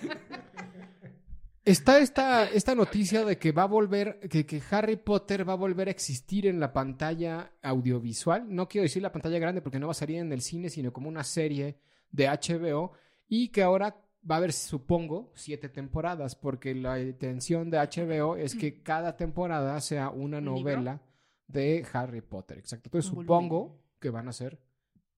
Está 1.64 1.98
esta, 1.98 2.50
esta 2.50 2.74
noticia 2.74 3.24
de 3.24 3.38
que 3.38 3.52
va 3.52 3.64
a 3.64 3.66
volver, 3.66 4.18
que, 4.28 4.46
que 4.46 4.62
Harry 4.70 4.96
Potter 4.96 5.48
va 5.48 5.52
a 5.52 5.56
volver 5.56 5.88
a 5.88 5.90
existir 5.90 6.46
en 6.46 6.58
la 6.58 6.72
pantalla 6.72 7.52
audiovisual. 7.62 8.44
No 8.48 8.66
quiero 8.66 8.84
decir 8.84 9.02
la 9.02 9.12
pantalla 9.12 9.38
grande 9.38 9.60
porque 9.60 9.78
no 9.78 9.86
va 9.86 9.92
a 9.92 9.94
salir 9.94 10.18
en 10.18 10.32
el 10.32 10.40
cine, 10.40 10.70
sino 10.70 10.92
como 10.92 11.08
una 11.08 11.22
serie 11.22 11.78
de 12.10 12.28
HBO. 12.28 12.92
Y 13.28 13.48
que 13.48 13.62
ahora 13.62 13.94
va 14.28 14.36
a 14.36 14.38
haber, 14.38 14.52
supongo, 14.52 15.32
siete 15.34 15.68
temporadas, 15.68 16.34
porque 16.34 16.74
la 16.74 16.98
intención 16.98 17.70
de 17.70 17.78
HBO 17.78 18.36
es 18.36 18.54
que 18.54 18.82
cada 18.82 19.16
temporada 19.16 19.80
sea 19.80 20.10
una 20.10 20.38
¿Un 20.38 20.46
novela 20.46 21.02
de 21.46 21.86
Harry 21.92 22.22
Potter. 22.22 22.58
Exacto. 22.58 22.88
Entonces 22.88 23.10
supongo 23.10 23.80
que 24.00 24.10
van 24.10 24.28
a 24.28 24.32
ser 24.32 24.58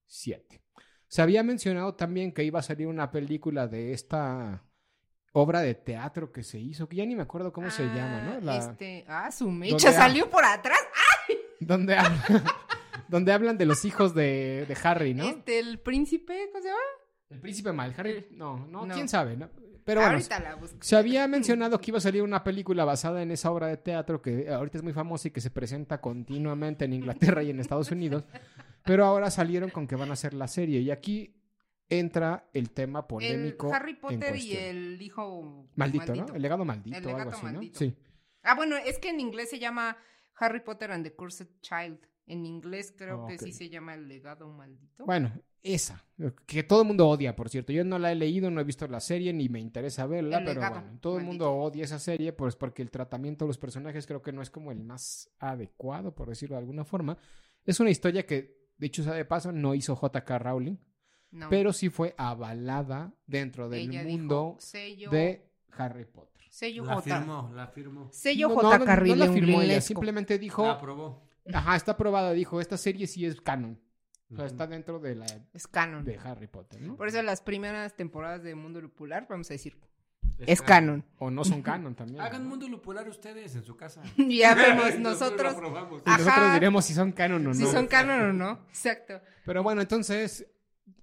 siete. 0.07 0.61
Se 1.13 1.21
había 1.21 1.43
mencionado 1.43 1.95
también 1.95 2.33
que 2.33 2.43
iba 2.43 2.61
a 2.61 2.63
salir 2.63 2.87
una 2.87 3.11
película 3.11 3.69
de 3.69 3.93
esta 3.93 4.65
obra 5.33 5.61
de 5.61 5.75
teatro 5.75 6.33
que 6.33 6.43
se 6.43 6.59
hizo, 6.59 6.89
que 6.89 6.97
ya 6.97 7.05
ni 7.05 7.15
me 7.15 7.21
acuerdo 7.21 7.53
cómo 7.53 7.71
se 7.71 7.85
llama, 7.85 8.23
¿no? 8.23 8.33
Ah, 8.33 8.39
La- 8.41 8.57
Este, 8.57 9.05
ah, 9.07 9.31
su 9.31 9.45
¿Dónde 9.45 9.73
mecha 9.73 9.91
ha- 9.91 9.93
salió 9.93 10.31
por 10.31 10.43
atrás. 10.43 10.79
donde, 11.61 11.97
hablan, 11.99 12.23
donde 13.09 13.31
hablan 13.31 13.59
de 13.59 13.67
los 13.67 13.85
hijos 13.85 14.15
de, 14.15 14.65
de 14.67 14.77
Harry, 14.85 15.13
¿no? 15.13 15.25
Este, 15.25 15.59
el 15.59 15.81
príncipe, 15.81 16.49
¿cómo 16.51 16.63
se 16.63 16.69
llama? 16.69 16.81
El 17.29 17.41
príncipe 17.41 17.73
mal, 17.73 17.95
Harry, 17.99 18.29
no, 18.31 18.67
no, 18.69 18.87
No. 18.87 18.95
quién 18.95 19.07
sabe, 19.07 19.37
¿no? 19.37 19.51
Pero 19.85 20.01
bueno, 20.01 20.15
Ahorita 20.15 20.41
la 20.41 20.55
busco. 20.55 20.79
se 20.81 20.97
había 20.97 21.29
mencionado 21.29 21.79
que 21.79 21.91
iba 21.91 21.99
a 21.99 22.01
salir 22.01 22.23
una 22.23 22.43
película 22.43 22.87
basada 22.87 23.21
en 23.21 23.33
esa 23.33 23.51
obra 23.51 23.67
de 23.67 23.77
teatro 23.77 24.23
que 24.23 24.49
ahorita 24.49 24.79
es 24.79 24.83
muy 24.83 24.95
famosa 24.95 25.29
y 25.29 25.31
que 25.31 25.43
se 25.43 25.51
presenta 25.51 26.01
continuamente 26.01 26.87
en 26.87 26.95
Inglaterra 26.95 27.43
y 27.43 27.51
en 27.51 27.61
Estados 27.61 27.91
Unidos, 27.91 28.25
pero 28.85 29.05
ahora 29.05 29.31
salieron 29.31 29.71
con 29.71 29.87
que 29.87 29.97
van 29.97 30.11
a 30.11 30.15
hacer 30.15 30.35
la 30.35 30.49
serie 30.49 30.81
y 30.81 30.91
aquí 30.91 31.35
entra 31.89 32.49
el 32.53 32.71
tema 32.71 33.01
El 33.01 33.07
polémico 33.07 33.73
Harry 33.75 33.93
en 33.93 34.01
Potter 34.01 34.37
y 34.37 34.49
cuestión. 34.49 34.65
el 34.65 35.03
hijo 35.03 35.67
Maldito, 35.77 36.15
¿no? 36.15 36.27
El 36.35 36.43
legado 36.43 36.65
maldito 36.65 36.97
El 36.99 37.07
o 37.07 37.17
algo 37.17 37.31
así, 37.31 37.47
¿no? 37.47 37.53
maldito. 37.53 37.79
Sí. 37.79 37.95
Ah, 38.43 38.55
bueno, 38.55 38.77
es 38.77 38.99
que 38.99 39.11
en 39.11 39.21
inglés 39.21 39.51
se 39.51 39.59
llama 39.59 39.97
Harry 40.39 40.61
Potter 40.61 40.91
and 40.93 41.05
the 41.05 41.15
Cursed 41.15 41.49
Child. 41.61 41.99
En 42.27 42.47
inglés 42.47 42.95
creo 42.97 43.27
que 43.27 43.35
Ok. 43.35 43.41
sí 43.43 43.53
se 43.53 43.69
llama 43.69 43.95
el 43.95 44.09
legado 44.09 44.49
maldito. 44.49 45.05
Bueno, 45.05 45.33
esa, 45.61 46.03
que 46.47 46.63
todo 46.63 46.83
el 46.83 46.87
mundo 46.89 47.09
odia, 47.09 47.37
por 47.37 47.49
cierto. 47.51 47.73
Yo 47.73 47.85
no 47.85 47.99
la 47.99 48.11
he 48.11 48.15
leído, 48.15 48.51
no 48.51 48.61
he 48.61 48.65
visto 48.65 48.87
la 48.89 49.01
serie, 49.01 49.33
ni 49.33 49.49
me 49.49 49.61
interesa 49.61 50.07
verla, 50.07 50.39
El 50.39 50.45
pero 50.45 50.61
legado 50.61 50.81
bueno, 50.81 50.99
todo 51.01 51.19
el 51.19 51.25
mundo 51.25 51.53
odia 51.53 51.85
esa 51.85 51.99
serie, 51.99 52.33
pues 52.33 52.57
porque 52.57 52.81
el 52.81 52.91
tratamiento 52.91 53.45
de 53.45 53.49
los 53.49 53.59
personajes 53.59 54.07
creo 54.07 54.23
que 54.23 54.33
no 54.33 54.41
es 54.41 54.51
como 54.51 54.73
el 54.73 54.81
más 54.81 55.29
adecuado, 55.39 56.15
por 56.15 56.29
decirlo 56.29 56.55
de 56.57 56.61
alguna 56.61 56.85
forma. 56.85 57.19
Es 57.65 57.81
una 57.81 57.91
historia 57.91 58.25
que 58.25 58.62
De 58.83 58.89
hecho, 58.89 59.05
sea 59.05 59.13
de 59.13 59.25
paso, 59.25 59.53
no 59.53 59.77
hizo 59.77 59.95
J.K. 59.95 60.39
Rowling, 60.41 60.75
No. 61.31 61.49
pero 61.49 61.73
sí 61.73 61.89
fue 61.89 62.17
avalada 62.19 63.15
dentro 63.29 63.69
del 63.69 63.89
Ella 63.89 64.03
mundo 64.03 64.57
dijo, 64.57 64.57
sello, 64.61 65.09
de 65.11 65.49
Harry 65.79 66.05
Potter. 66.05 66.43
sello 66.51 66.85
La 66.85 66.95
J. 66.97 67.03
firmó, 67.19 67.51
la 67.55 67.67
firmó. 67.69 68.09
Sello 68.11 68.49
No, 68.49 68.55
J. 68.57 68.63
no, 68.71 68.79
no, 68.81 68.85
Carril 68.85 69.19
no 69.19 69.25
la 69.27 69.33
firmó 69.33 69.63
ella, 69.63 69.81
simplemente 69.81 70.37
dijo, 70.37 70.65
La 70.67 70.73
aprobó. 70.73 71.23
ajá, 71.55 71.77
está 71.77 71.93
aprobada, 71.93 72.33
dijo, 72.33 72.61
esta 72.61 72.77
serie 72.77 73.07
sí 73.07 73.25
es 73.25 73.41
canon. 73.41 73.81
O 74.33 74.35
sea, 74.35 74.47
está 74.47 74.67
dentro 74.67 74.99
de 74.99 75.15
la 75.15 75.27
Es 75.55 75.69
canon. 75.69 76.05
de 76.05 76.19
Harry 76.19 76.49
Potter, 76.49 76.81
¿no? 76.81 76.97
Por 76.97 77.07
eso 77.07 77.23
las 77.23 77.41
primeras 77.41 77.95
temporadas 77.95 78.43
de 78.43 78.57
Mundo 78.57 78.81
Lupular, 78.81 79.29
vamos 79.31 79.49
a 79.51 79.55
decir, 79.55 79.79
es 80.39 80.63
canon. 80.63 81.05
O 81.19 81.31
no 81.31 81.45
son 81.45 81.63
canon 81.63 81.95
también. 81.95 82.21
Hagan 82.21 82.45
¿no? 82.45 82.51
mundo 82.51 82.69
lupular 82.69 83.09
ustedes 83.09 83.55
en 83.55 83.65
su 83.65 83.77
casa. 83.77 84.03
ya 84.17 84.55
vemos 84.55 84.99
nosotros 84.99 85.55
nosotros 85.55 86.03
Ajá. 86.07 86.55
diremos 86.55 86.85
si 86.85 86.95
son 86.95 87.13
canon 87.13 87.47
o 87.47 87.49
no. 87.51 87.55
si 87.55 87.67
son 87.67 87.87
canon 87.87 88.21
o 88.23 88.33
no. 88.33 88.61
Exacto. 88.69 89.21
Pero 89.45 89.63
bueno, 89.63 89.81
entonces, 89.81 90.47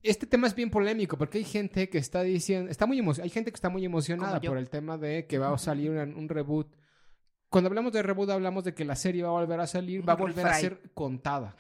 este 0.04 0.26
tema 0.26 0.48
es 0.48 0.56
bien 0.56 0.70
polémico 0.70 1.18
porque 1.18 1.40
hay 1.40 1.44
gente 1.44 1.90
que 1.90 1.98
está 1.98 2.22
diciendo, 2.22 2.72
está 2.72 2.86
muy 2.86 3.00
hay 3.22 3.30
gente 3.30 3.52
que 3.52 3.56
está 3.56 3.70
muy 3.70 3.86
emocionada 3.86 4.40
por 4.40 4.58
el 4.58 4.70
tema 4.70 4.98
de 4.98 5.26
que 5.28 5.38
va 5.38 5.54
a 5.54 5.58
salir 5.58 5.92
un, 5.92 6.16
un 6.16 6.30
reboot. 6.30 6.76
Cuando 7.50 7.68
hablamos 7.68 7.92
de 7.94 8.04
reboot 8.04 8.30
hablamos 8.30 8.64
de 8.64 8.74
que 8.74 8.86
la 8.86 8.96
serie 8.96 9.24
va 9.24 9.30
a 9.30 9.34
volver 9.34 9.60
a 9.60 9.68
salir, 9.68 10.08
va 10.08 10.14
a 10.14 10.18
volver 10.18 10.46
a 10.46 10.54
ser 10.54 10.82
contada. 10.94 11.56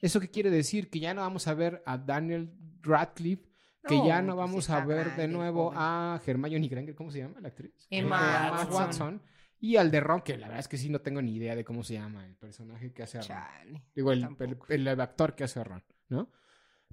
¿Eso 0.00 0.20
qué 0.20 0.30
quiere 0.30 0.50
decir? 0.50 0.90
Que 0.90 1.00
ya 1.00 1.14
no 1.14 1.22
vamos 1.22 1.46
a 1.48 1.54
ver 1.54 1.82
a 1.86 1.98
Daniel 1.98 2.52
Radcliffe, 2.82 3.48
que 3.88 4.06
ya 4.06 4.22
no 4.22 4.34
pues 4.34 4.46
vamos 4.46 4.70
a 4.70 4.84
ver 4.84 5.16
de 5.16 5.28
nuevo 5.28 5.66
joven. 5.66 5.78
a 5.80 6.20
Hermione 6.26 6.68
Granger, 6.68 6.94
¿cómo 6.94 7.10
se 7.10 7.18
llama 7.18 7.40
la 7.40 7.48
actriz? 7.48 7.86
Emma 7.90 8.48
Emma 8.48 8.64
Watson. 8.70 9.22
Y 9.58 9.76
al 9.76 9.90
de 9.90 10.00
Ron, 10.00 10.20
que 10.20 10.36
la 10.36 10.48
verdad 10.48 10.60
es 10.60 10.68
que 10.68 10.76
sí 10.76 10.90
no 10.90 11.00
tengo 11.00 11.22
ni 11.22 11.34
idea 11.36 11.56
de 11.56 11.64
cómo 11.64 11.82
se 11.82 11.94
llama 11.94 12.26
el 12.26 12.34
personaje 12.36 12.92
que 12.92 13.02
hace 13.04 13.18
a 13.18 13.20
Ron. 13.22 13.28
Chale. 13.28 13.82
Digo, 13.94 14.12
el, 14.12 14.20
Tampoco. 14.20 14.66
el- 14.68 14.86
el 14.86 15.00
actor 15.00 15.34
que 15.34 15.44
hace 15.44 15.60
a 15.60 15.64
Ron, 15.64 15.82
¿no? 16.08 16.30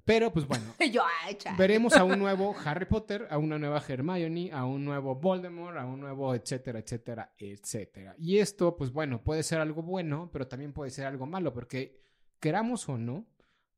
Pero 0.06 0.30
pues 0.32 0.46
bueno, 0.46 0.64
Yo, 0.92 1.02
ay, 1.24 1.38
veremos 1.56 1.94
a 1.94 2.04
un 2.04 2.18
nuevo 2.18 2.54
Harry 2.64 2.84
Potter, 2.86 3.26
a 3.30 3.38
una 3.38 3.58
nueva 3.58 3.82
Hermione, 3.86 4.50
a 4.52 4.64
un 4.66 4.84
nuevo 4.84 5.14
Voldemort, 5.14 5.76
a 5.78 5.84
un 5.86 6.00
nuevo 6.00 6.34
etcétera, 6.34 6.78
etcétera, 6.78 7.32
etcétera. 7.38 8.14
Y 8.18 8.38
esto, 8.38 8.76
pues 8.76 8.92
bueno, 8.92 9.22
puede 9.22 9.42
ser 9.42 9.60
algo 9.60 9.82
bueno, 9.82 10.28
pero 10.32 10.46
también 10.46 10.72
puede 10.74 10.90
ser 10.90 11.06
algo 11.06 11.26
malo, 11.26 11.52
porque 11.54 12.00
queramos 12.40 12.86
o 12.88 12.98
no, 12.98 13.26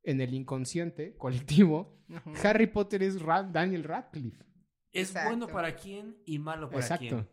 en 0.07 0.21
el 0.23 0.33
inconsciente 0.35 1.15
colectivo. 1.19 1.99
Harry 2.43 2.67
Potter 2.69 3.03
es 3.03 3.21
Ra- 3.21 3.43
Daniel 3.43 3.85
Radcliffe. 3.85 4.45
Es 4.93 5.09
Exacto. 5.11 5.29
bueno 5.31 5.47
para 5.49 5.77
quién 5.77 6.17
y 6.25 6.39
malo 6.39 6.69
para 6.71 6.81
Exacto. 6.81 7.05
quién. 7.07 7.29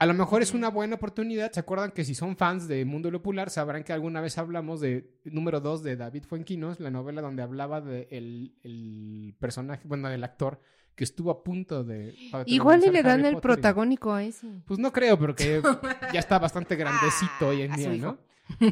A 0.00 0.06
lo 0.06 0.14
mejor 0.14 0.42
es 0.42 0.54
una 0.54 0.68
buena 0.70 0.94
oportunidad. 0.94 1.50
¿Se 1.52 1.58
acuerdan 1.60 1.90
que 1.90 2.04
si 2.04 2.14
son 2.14 2.36
fans 2.36 2.68
de 2.68 2.84
Mundo 2.84 3.10
Lupular 3.10 3.50
sabrán 3.50 3.82
que 3.84 3.92
alguna 3.92 4.20
vez 4.20 4.38
hablamos 4.38 4.80
de 4.80 5.18
número 5.24 5.60
2 5.60 5.82
de 5.82 5.96
David 5.96 6.22
Fuenquinos, 6.24 6.78
la 6.80 6.90
novela 6.90 7.20
donde 7.20 7.42
hablaba 7.42 7.80
de 7.80 8.06
el, 8.12 8.56
el 8.62 9.36
personaje, 9.40 9.86
bueno, 9.88 10.08
del 10.08 10.22
actor 10.24 10.60
que 10.98 11.04
estuvo 11.04 11.30
a 11.30 11.44
punto 11.44 11.84
de... 11.84 12.12
Igual 12.46 12.82
y 12.84 12.90
le 12.90 13.04
dan 13.04 13.20
Harry 13.20 13.28
el 13.28 13.34
Potter 13.34 13.52
protagónico 13.52 14.12
a 14.12 14.24
ese. 14.24 14.48
Pues 14.66 14.80
no 14.80 14.92
creo, 14.92 15.16
porque 15.16 15.62
ya 16.12 16.18
está 16.18 16.40
bastante 16.40 16.74
grandecito 16.74 17.46
hoy 17.46 17.62
en 17.62 17.72
día. 17.76 17.90
¿no? 17.90 18.18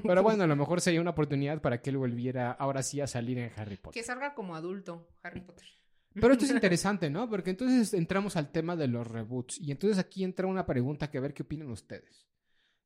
Pero 0.02 0.24
bueno, 0.24 0.42
a 0.42 0.46
lo 0.48 0.56
mejor 0.56 0.80
sería 0.80 1.00
una 1.00 1.10
oportunidad 1.10 1.62
para 1.62 1.80
que 1.80 1.90
él 1.90 1.98
volviera 1.98 2.50
ahora 2.50 2.82
sí 2.82 3.00
a 3.00 3.06
salir 3.06 3.38
en 3.38 3.52
Harry 3.56 3.76
Potter. 3.76 4.02
Que 4.02 4.04
salga 4.04 4.34
como 4.34 4.56
adulto, 4.56 5.06
Harry 5.22 5.40
Potter. 5.40 5.68
Pero 6.14 6.32
esto 6.32 6.46
es 6.46 6.50
interesante, 6.50 7.08
¿no? 7.10 7.30
Porque 7.30 7.50
entonces 7.50 7.94
entramos 7.94 8.34
al 8.34 8.50
tema 8.50 8.74
de 8.74 8.88
los 8.88 9.06
reboots. 9.06 9.60
Y 9.60 9.70
entonces 9.70 9.96
aquí 9.96 10.24
entra 10.24 10.48
una 10.48 10.66
pregunta 10.66 11.08
que 11.08 11.18
a 11.18 11.20
ver 11.20 11.32
qué 11.32 11.44
opinan 11.44 11.70
ustedes. 11.70 12.26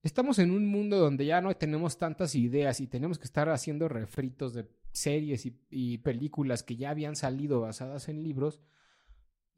Estamos 0.02 0.38
en 0.38 0.50
un 0.50 0.66
mundo 0.66 0.99
donde 0.99 1.25
ya 1.25 1.40
no 1.40 1.56
tenemos 1.56 1.97
tantas 1.97 2.35
ideas 2.35 2.78
y 2.80 2.88
tenemos 2.88 3.18
que 3.18 3.25
estar 3.25 3.49
haciendo 3.49 3.88
refritos 3.88 4.52
de 4.52 4.68
series 4.92 5.47
y, 5.47 5.59
y 5.70 5.97
películas 5.99 6.62
que 6.62 6.76
ya 6.76 6.90
habían 6.90 7.16
salido 7.16 7.62
basadas 7.62 8.11
en 8.11 8.23
libros 8.23 8.61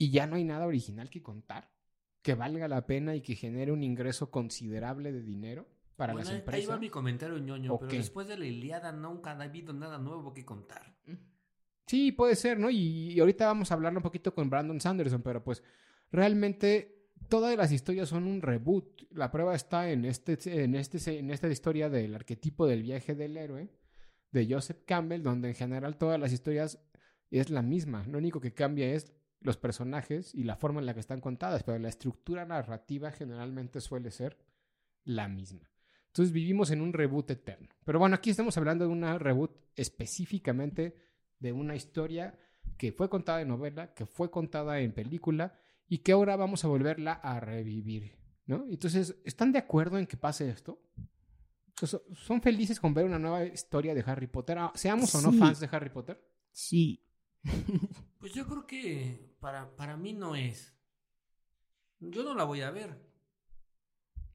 y 0.02 0.10
ya 0.10 0.26
no 0.26 0.36
hay 0.36 0.44
nada 0.44 0.66
original 0.66 1.08
que 1.10 1.22
contar 1.22 1.70
que 2.22 2.34
valga 2.34 2.68
la 2.68 2.86
pena 2.86 3.14
y 3.16 3.20
que 3.20 3.34
genere 3.34 3.72
un 3.72 3.82
ingreso 3.82 4.30
considerable 4.30 5.12
de 5.12 5.22
dinero 5.22 5.66
para 5.96 6.12
Bueno, 6.12 6.24
las 6.24 6.28
ahí- 6.30 6.34
Ahí 6.36 6.40
va 6.46 6.52
empresas. 6.56 6.80
mi 6.80 6.88
comentario 6.90 7.38
ñoño, 7.38 7.78
pero 7.78 7.92
después 7.92 8.26
de 8.28 8.36
la 8.38 8.46
Iliada 8.46 8.92
nunca 8.92 9.32
ha 9.32 9.42
habido 9.42 9.72
nada 9.72 9.98
nuevo 9.98 10.32
que 10.32 10.44
contar. 10.44 10.96
Sí, 11.86 12.12
puede 12.12 12.36
ser, 12.36 12.58
¿no? 12.58 12.70
Y, 12.70 13.12
y 13.12 13.20
ahorita 13.20 13.46
vamos 13.46 13.70
a 13.70 13.74
hablarlo 13.74 13.98
un 13.98 14.02
poquito 14.04 14.32
con 14.34 14.48
Brandon 14.48 14.80
Sanderson, 14.80 15.20
pero 15.22 15.42
pues 15.44 15.62
realmente 16.10 17.08
todas 17.28 17.56
las 17.56 17.72
historias 17.72 18.08
son 18.08 18.24
un 18.26 18.40
reboot. 18.40 19.02
La 19.10 19.30
prueba 19.30 19.54
está 19.54 19.90
en, 19.90 20.04
este, 20.04 20.38
en, 20.62 20.74
este, 20.74 21.18
en 21.18 21.30
esta 21.30 21.48
historia 21.48 21.88
del 21.90 22.14
arquetipo 22.14 22.66
del 22.66 22.82
viaje 22.82 23.14
del 23.14 23.36
héroe 23.36 23.68
de 24.30 24.46
Joseph 24.48 24.82
Campbell, 24.86 25.22
donde 25.22 25.48
en 25.48 25.54
general 25.54 25.96
todas 25.98 26.18
las 26.20 26.32
historias 26.32 26.78
es 27.30 27.50
la 27.50 27.62
misma. 27.62 28.04
Lo 28.06 28.18
único 28.18 28.40
que 28.40 28.54
cambia 28.54 28.92
es 28.94 29.12
los 29.44 29.56
personajes 29.56 30.34
y 30.34 30.44
la 30.44 30.56
forma 30.56 30.80
en 30.80 30.86
la 30.86 30.94
que 30.94 31.00
están 31.00 31.20
contadas, 31.20 31.62
pero 31.62 31.78
la 31.78 31.88
estructura 31.88 32.44
narrativa 32.44 33.10
generalmente 33.10 33.80
suele 33.80 34.10
ser 34.10 34.38
la 35.04 35.28
misma. 35.28 35.70
Entonces 36.08 36.32
vivimos 36.32 36.70
en 36.70 36.82
un 36.82 36.92
reboot 36.92 37.30
eterno. 37.30 37.68
Pero 37.84 37.98
bueno, 37.98 38.14
aquí 38.14 38.30
estamos 38.30 38.56
hablando 38.58 38.84
de 38.84 38.90
una 38.90 39.18
reboot 39.18 39.50
específicamente 39.76 40.94
de 41.38 41.52
una 41.52 41.74
historia 41.74 42.38
que 42.76 42.92
fue 42.92 43.08
contada 43.08 43.40
en 43.40 43.48
novela, 43.48 43.94
que 43.94 44.06
fue 44.06 44.30
contada 44.30 44.80
en 44.80 44.92
película 44.92 45.58
y 45.88 45.98
que 45.98 46.12
ahora 46.12 46.36
vamos 46.36 46.64
a 46.64 46.68
volverla 46.68 47.12
a 47.12 47.40
revivir, 47.40 48.16
¿no? 48.46 48.66
Entonces, 48.68 49.16
¿están 49.24 49.52
de 49.52 49.58
acuerdo 49.58 49.98
en 49.98 50.06
que 50.06 50.16
pase 50.16 50.48
esto? 50.48 50.80
¿Son 52.14 52.40
felices 52.40 52.78
con 52.78 52.94
ver 52.94 53.04
una 53.04 53.18
nueva 53.18 53.44
historia 53.44 53.94
de 53.94 54.04
Harry 54.06 54.26
Potter? 54.26 54.58
Ah, 54.58 54.72
Seamos 54.74 55.14
o 55.14 55.20
no 55.20 55.32
fans 55.32 55.60
de 55.60 55.68
Harry 55.72 55.90
Potter. 55.90 56.22
Sí. 56.52 57.04
Pues 58.22 58.34
yo 58.34 58.46
creo 58.46 58.68
que 58.68 59.34
para, 59.40 59.74
para 59.74 59.96
mí 59.96 60.12
no 60.12 60.36
es. 60.36 60.72
Yo 61.98 62.22
no 62.22 62.34
la 62.34 62.44
voy 62.44 62.60
a 62.60 62.70
ver, 62.70 62.96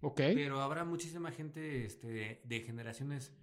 Ok. 0.01 0.17
pero 0.35 0.59
habrá 0.59 0.83
muchísima 0.83 1.31
gente 1.31 1.85
este, 1.85 2.07
de, 2.09 2.41
de 2.43 2.59
generaciones 2.59 3.33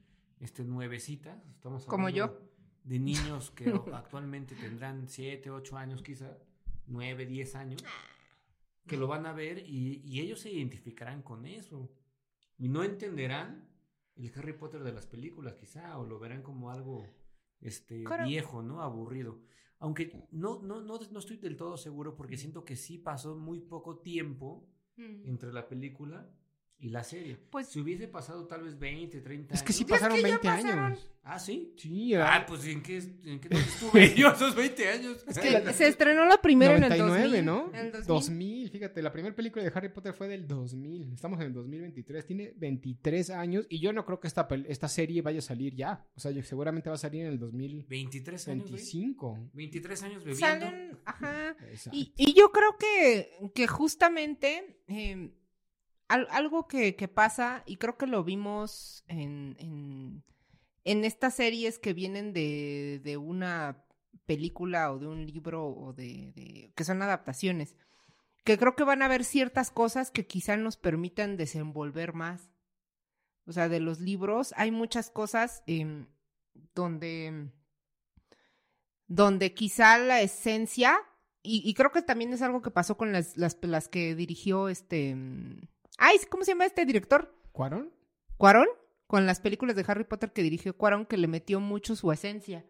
este, 0.41 0.63
nuevecitas. 0.63 1.43
Estamos 1.55 1.87
Como 1.87 2.11
yo. 2.11 2.39
De 2.83 2.99
niños 2.99 3.53
que 3.53 3.71
actualmente 3.95 4.55
tendrán 4.55 5.09
7, 5.09 5.51
8 5.51 5.79
años 5.79 6.03
quizá, 6.03 6.37
9, 6.89 7.25
10 7.25 7.55
años, 7.55 7.83
que 8.87 8.99
lo 8.99 9.07
van 9.07 9.25
a 9.25 9.33
ver 9.33 9.61
y, 9.67 10.03
y 10.05 10.21
ellos 10.21 10.41
se 10.41 10.51
identificarán 10.51 11.23
con 11.23 11.47
eso. 11.47 11.91
Y 12.59 12.69
no 12.69 12.85
entenderán 12.85 13.67
el 14.17 14.31
Harry 14.37 14.53
Potter 14.53 14.83
de 14.83 14.93
las 14.93 15.07
películas 15.07 15.55
quizá, 15.55 15.97
o 15.97 16.05
lo 16.05 16.19
verán 16.19 16.43
como 16.43 16.71
algo 16.71 17.03
este, 17.63 18.05
viejo, 18.27 18.63
¿no? 18.63 18.83
Aburrido. 18.83 19.41
Aunque 19.79 20.27
no, 20.31 20.63
no, 20.63 20.81
no, 20.81 20.99
no 20.99 21.19
estoy 21.19 21.37
del 21.37 21.57
todo 21.57 21.77
seguro 21.77 22.17
porque 22.17 22.37
siento 22.37 22.65
que 22.65 22.77
sí 22.77 22.99
pasó 22.99 23.37
muy 23.37 23.61
poco 23.61 23.99
tiempo 23.99 24.67
entre 24.97 25.53
la 25.53 25.69
película 25.69 26.31
y 26.79 26.91
la 26.91 27.03
serie. 27.05 27.39
Pues- 27.51 27.69
si 27.69 27.81
hubiese 27.81 28.09
pasado 28.09 28.47
tal 28.47 28.63
vez 28.65 28.79
20, 28.79 29.21
30 29.21 29.55
Es 29.55 29.63
que 29.63 29.73
sí 29.73 29.85
años. 29.85 29.91
pasaron 29.91 30.17
que 30.17 30.23
ya 30.23 30.29
20 30.29 30.49
pasaron. 30.49 30.79
años. 30.85 31.11
Ah, 31.27 31.39
sí. 31.39 31.73
Sí, 31.79 32.15
Ah, 32.15 32.35
ah, 32.35 32.47
pues 32.47 32.67
¿en 32.67 32.83
qué, 32.83 32.99
en 32.99 33.41
qué 33.41 33.49
estuve 33.57 34.15
yo 34.15 34.29
esos 34.29 34.55
20 34.55 34.89
años? 34.91 35.25
Es 35.27 35.39
que 35.39 35.49
se 35.73 35.89
estrenó 35.89 36.27
la 36.27 36.37
primera 36.43 36.77
en 36.77 36.83
el 36.85 36.91
99, 36.99 37.23
2000. 37.41 37.45
¿no? 37.47 37.71
En 37.73 37.87
el 37.87 37.93
2000. 37.93 38.07
2000, 38.07 38.71
fíjate, 38.71 39.01
la 39.01 39.11
primera 39.11 39.35
película 39.35 39.65
de 39.65 39.73
Harry 39.75 39.89
Potter 39.89 40.13
fue 40.13 40.29
del 40.29 40.47
2000. 40.47 41.15
Estamos 41.15 41.41
en 41.41 41.47
el 41.47 41.53
2023, 41.55 42.27
tiene 42.27 42.53
23 42.59 43.31
años 43.31 43.65
y 43.71 43.81
yo 43.81 43.95
no 43.95 44.05
creo 44.05 44.21
que 44.21 44.29
esta, 44.29 44.47
esta 44.69 44.89
serie 44.89 45.23
vaya 45.23 45.39
a 45.39 45.43
salir 45.43 45.75
ya. 45.75 46.07
O 46.15 46.21
sea, 46.21 46.31
yo- 46.31 46.43
seguramente 46.43 46.91
va 46.91 46.97
a 46.97 46.99
salir 46.99 47.23
en 47.23 47.29
el 47.29 47.39
23 47.39 48.49
años, 48.49 48.69
güey. 48.71 48.83
2025. 48.83 49.51
23 49.55 50.03
años 50.03 50.25
bebiendo. 50.25 50.47
Salen, 50.67 50.99
ajá. 51.07 51.57
Exacto. 51.71 51.99
Y, 51.99 52.13
y 52.19 52.35
yo 52.35 52.53
creo 52.53 52.77
que, 52.77 53.31
que 53.55 53.67
justamente 53.67 54.79
eh, 54.89 55.31
al- 56.09 56.29
algo 56.31 56.67
que, 56.69 56.93
pasa, 57.09 57.63
y 57.67 57.77
creo 57.77 57.97
que 57.97 58.07
lo 58.07 58.25
vimos 58.25 59.05
en, 59.09 59.57
en, 59.59 60.25
en 60.85 61.05
estas 61.05 61.35
series 61.35 61.79
que 61.79 61.93
vienen 61.93 62.33
de, 62.33 63.01
de 63.03 63.17
una 63.17 63.85
película 64.27 64.93
o 64.93 64.99
de 64.99 65.07
un 65.07 65.27
libro 65.27 65.67
o 65.67 65.93
de, 65.93 66.73
que 66.75 66.85
son 66.85 67.03
adaptaciones, 67.03 67.77
que 68.45 68.59
creo 68.59 68.77
que 68.77 68.85
van 68.85 69.03
a 69.03 69.07
haber 69.07 69.25
ciertas 69.25 69.71
cosas 69.71 70.11
que 70.11 70.27
quizá 70.27 70.57
nos 70.57 70.77
permitan 70.77 71.37
desenvolver 71.37 72.15
más. 72.15 72.51
O 73.47 73.53
sea, 73.53 73.69
de 73.69 73.81
los 73.81 74.01
libros 74.01 74.55
hay 74.57 74.71
muchas 74.71 75.11
cosas 75.11 75.63
em, 75.67 76.07
donde 76.75 77.51
donde 79.07 79.53
quizá 79.53 79.99
la 79.99 80.21
esencia, 80.23 80.99
y, 81.47 81.75
creo 81.75 81.93
que 81.93 82.01
también 82.01 82.33
es 82.33 82.41
algo 82.41 82.63
que 82.63 82.71
pasó 82.71 82.97
con 82.97 83.13
las, 83.13 83.37
las 83.37 83.89
que 83.89 84.15
dirigió 84.15 84.71
este... 84.71 85.15
Ay, 85.99 86.19
¿cómo 86.31 86.45
se 86.45 86.53
llama 86.53 86.67
este 86.67 86.85
director? 86.85 87.35
¿Cuarón? 87.53 87.93
Cuarón, 88.37 88.67
con 89.07 89.27
las 89.27 89.41
películas 89.41 89.77
de 89.77 89.85
Harry 89.87 90.05
Potter 90.05 90.33
que 90.33 90.43
dirigió 90.43 90.77
Cuarón, 90.77 91.07
que 91.07 91.17
le 91.17 91.29
metió 91.29 91.61
mucho 91.61 91.97
su 91.97 92.11
esencia. 92.11 92.65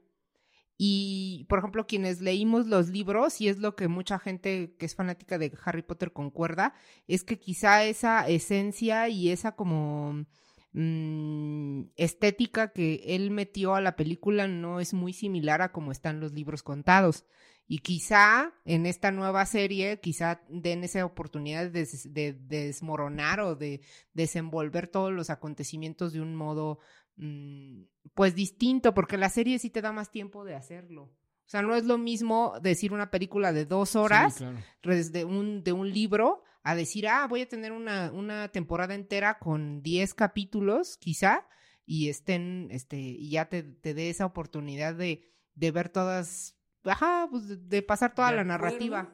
Y, 0.77 1.47
por 1.49 1.61
ejemplo, 1.61 1.87
quienes 1.87 2.21
leímos 2.21 2.67
los 2.67 2.89
libros, 2.89 3.41
y 3.41 3.49
es 3.49 3.59
lo 3.59 3.77
que 3.77 3.89
mucha 3.89 4.19
gente 4.19 4.75
que 4.77 4.87
es 4.87 4.95
fanática 4.95 5.39
de 5.39 5.53
Harry 5.65 5.83
Potter 5.83 6.13
concuerda, 6.13 6.75
es 7.07 7.23
que 7.23 7.39
quizá 7.39 7.85
esa 7.85 8.27
esencia 8.29 9.09
y 9.09 9.31
esa 9.31 9.53
como 9.53 10.27
mm, 10.75 11.83
estética 11.97 12.73
que 12.73 13.03
él 13.07 13.31
metió 13.31 13.75
a 13.75 13.81
la 13.81 13.97
película 13.97 14.47
no 14.49 14.81
es 14.81 14.93
muy 14.95 15.13
similar 15.13 15.63
a 15.63 15.73
como 15.73 15.93
están 15.93 16.21
los 16.21 16.33
libros 16.33 16.63
contados. 16.63 17.25
Y 17.67 17.79
quizá 17.79 18.53
en 18.67 18.85
esta 18.85 19.11
nueva 19.11 19.47
serie, 19.47 19.99
quizá 19.99 20.43
den 20.51 20.85
esa 20.85 21.05
oportunidad 21.07 21.63
de, 21.71 21.71
des- 21.81 22.13
de 22.13 22.35
desmoronar 22.35 23.41
o 23.41 23.57
de 23.57 23.81
desenvolver 24.13 24.87
todos 24.89 25.11
los 25.13 25.31
acontecimientos 25.31 26.13
de 26.13 26.21
un 26.21 26.35
modo, 26.37 26.79
mm, 27.17 27.85
pues 28.13 28.35
distinto, 28.35 28.93
porque 28.93 29.17
la 29.17 29.31
serie 29.31 29.59
sí 29.59 29.71
te 29.71 29.81
da 29.81 29.93
más 29.93 30.11
tiempo 30.11 30.45
de 30.45 30.55
hacerlo. 30.55 31.05
O 31.05 31.49
sea, 31.49 31.63
no 31.63 31.75
es 31.75 31.85
lo 31.85 31.97
mismo 31.97 32.55
decir 32.63 32.93
una 32.93 33.11
película 33.11 33.53
de 33.53 33.65
dos 33.67 33.97
horas 33.97 34.35
Sí, 34.35 34.39
claro. 34.45 34.59
desde 34.83 35.25
un, 35.25 35.63
de 35.63 35.73
un 35.73 35.91
libro 35.91 36.43
a 36.65 36.75
decir, 36.75 37.07
ah, 37.07 37.27
voy 37.29 37.43
a 37.43 37.49
tener 37.49 37.73
una, 37.73 38.11
una 38.11 38.49
temporada 38.49 38.95
entera 38.95 39.39
con 39.39 39.83
10 39.83 40.15
capítulos, 40.15 40.97
quizá, 40.97 41.47
y 41.85 42.09
estén, 42.09 42.69
este, 42.71 42.97
y 42.97 43.29
ya 43.29 43.51
te, 43.51 43.63
te 43.63 43.93
dé 43.93 44.09
esa 44.09 44.25
oportunidad 44.25 44.95
de, 44.95 45.31
de 45.55 45.71
ver 45.71 45.91
todas, 45.91 46.57
ajá, 46.85 47.29
pues 47.31 47.49
de, 47.49 47.57
de 47.59 47.83
pasar 47.83 48.15
toda 48.15 48.31
De 48.31 48.37
la 48.37 48.43
acuerdo, 48.43 48.65
narrativa. 48.65 49.13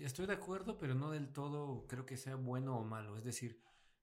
Estoy 0.00 0.26
de 0.26 0.32
acuerdo, 0.32 0.76
pero 0.76 0.96
no 0.96 1.12
del 1.12 1.28
todo 1.28 1.86
creo 1.86 2.04
que 2.04 2.16
sea 2.16 2.34
bueno 2.34 2.76
o 2.76 2.84
malo. 2.84 3.16
Es 3.16 3.22
decir, 3.22 3.60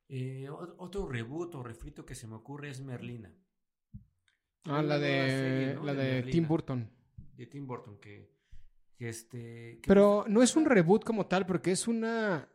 eh, 0.07 0.47
otro 0.49 1.05
reboot 1.05 1.53
o 1.55 1.63
refrito 1.63 2.05
que 2.05 2.15
se 2.15 2.27
me 2.27 2.35
ocurre 2.35 2.69
es 2.69 2.79
Merlina. 2.79 3.35
Ah, 4.63 4.81
la 4.81 4.97
de, 4.97 5.27
serie, 5.27 5.73
¿no? 5.75 5.83
la 5.83 5.93
de 5.93 6.03
de 6.03 6.11
Merlina. 6.13 6.31
Tim 6.31 6.47
Burton. 6.47 6.91
De 7.35 7.45
Tim 7.45 7.67
Burton, 7.67 7.97
que, 7.99 8.31
que 8.95 9.09
este... 9.09 9.79
que 9.81 9.87
Pero 9.87 10.23
no 10.29 10.41
es 10.41 10.55
un 10.55 10.65
reboot 10.65 11.03
como 11.03 11.27
tal, 11.27 11.45
porque 11.45 11.71
es 11.71 11.89
una. 11.89 12.49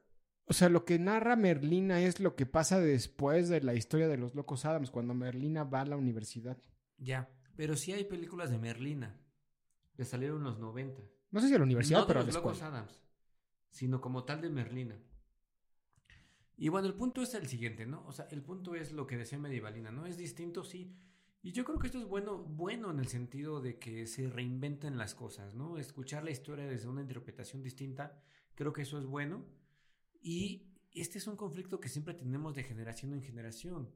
O 0.51 0.53
sea, 0.53 0.69
lo 0.69 0.85
que 0.85 0.99
narra 0.99 1.37
Merlina 1.37 2.03
es 2.03 2.19
lo 2.19 2.35
que 2.35 2.45
pasa 2.45 2.81
después 2.81 3.49
de 3.49 3.61
la 3.61 3.75
historia 3.75 4.09
de 4.09 4.17
los 4.17 4.35
Locos 4.35 4.65
Adams, 4.65 4.91
cuando 4.91 5.15
Merlina 5.15 5.63
va 5.63 5.83
a 5.83 5.87
la 5.87 5.97
universidad. 5.97 6.59
Ya, 6.99 7.31
pero 7.55 7.77
sí 7.77 7.93
hay 7.93 8.03
películas 8.03 8.51
de 8.51 8.59
Merlina 8.59 9.17
que 9.95 10.05
salieron 10.05 10.39
en 10.39 10.45
los 10.45 10.59
90. 10.59 11.03
No 11.31 11.41
sé 11.41 11.47
si 11.47 11.55
a 11.55 11.59
la 11.59 11.63
universidad, 11.63 12.01
no 12.01 12.05
de 12.05 12.09
pero 12.09 12.19
a 12.19 12.23
la 12.25 12.27
los. 12.27 12.35
Locos 12.35 12.63
Adams, 12.63 13.01
sino 13.71 14.01
como 14.01 14.25
tal 14.25 14.41
de 14.41 14.51
Merlina. 14.51 14.99
Y 16.57 16.69
bueno, 16.69 16.89
el 16.89 16.95
punto 16.95 17.23
es 17.23 17.33
el 17.35 17.47
siguiente, 17.47 17.87
¿no? 17.87 18.05
O 18.09 18.13
sea, 18.13 18.27
el 18.33 18.43
punto 18.43 18.75
es 18.75 18.91
lo 18.91 19.07
que 19.07 19.17
decía 19.17 19.39
Medievalina, 19.39 19.93
¿no? 19.93 20.05
Es 20.05 20.17
distinto, 20.17 20.65
sí. 20.65 20.97
Y 21.43 21.53
yo 21.53 21.65
creo 21.65 21.79
que 21.79 21.87
esto 21.87 22.01
es 22.01 22.07
bueno, 22.07 22.39
bueno 22.39 22.91
en 22.91 22.99
el 22.99 23.07
sentido 23.07 23.61
de 23.61 23.79
que 23.79 24.05
se 24.09 24.29
reinventen 24.29 24.99
las 24.99 25.15
cosas, 25.15 25.55
¿no? 25.55 25.79
Escuchar 25.79 26.25
la 26.25 26.33
historia 26.33 26.67
desde 26.67 26.89
una 26.89 27.03
interpretación 27.03 27.63
distinta, 27.63 28.21
creo 28.57 28.73
que 28.73 28.83
eso 28.83 28.99
es 28.99 29.07
bueno. 29.07 29.60
Y 30.21 30.75
este 30.93 31.19
es 31.19 31.27
un 31.27 31.37
conflicto 31.37 31.81
que 31.81 31.89
siempre 31.89 32.15
tenemos 32.15 32.55
de 32.55 32.63
generación 32.65 33.13
en 33.15 33.23
generación. 33.23 33.91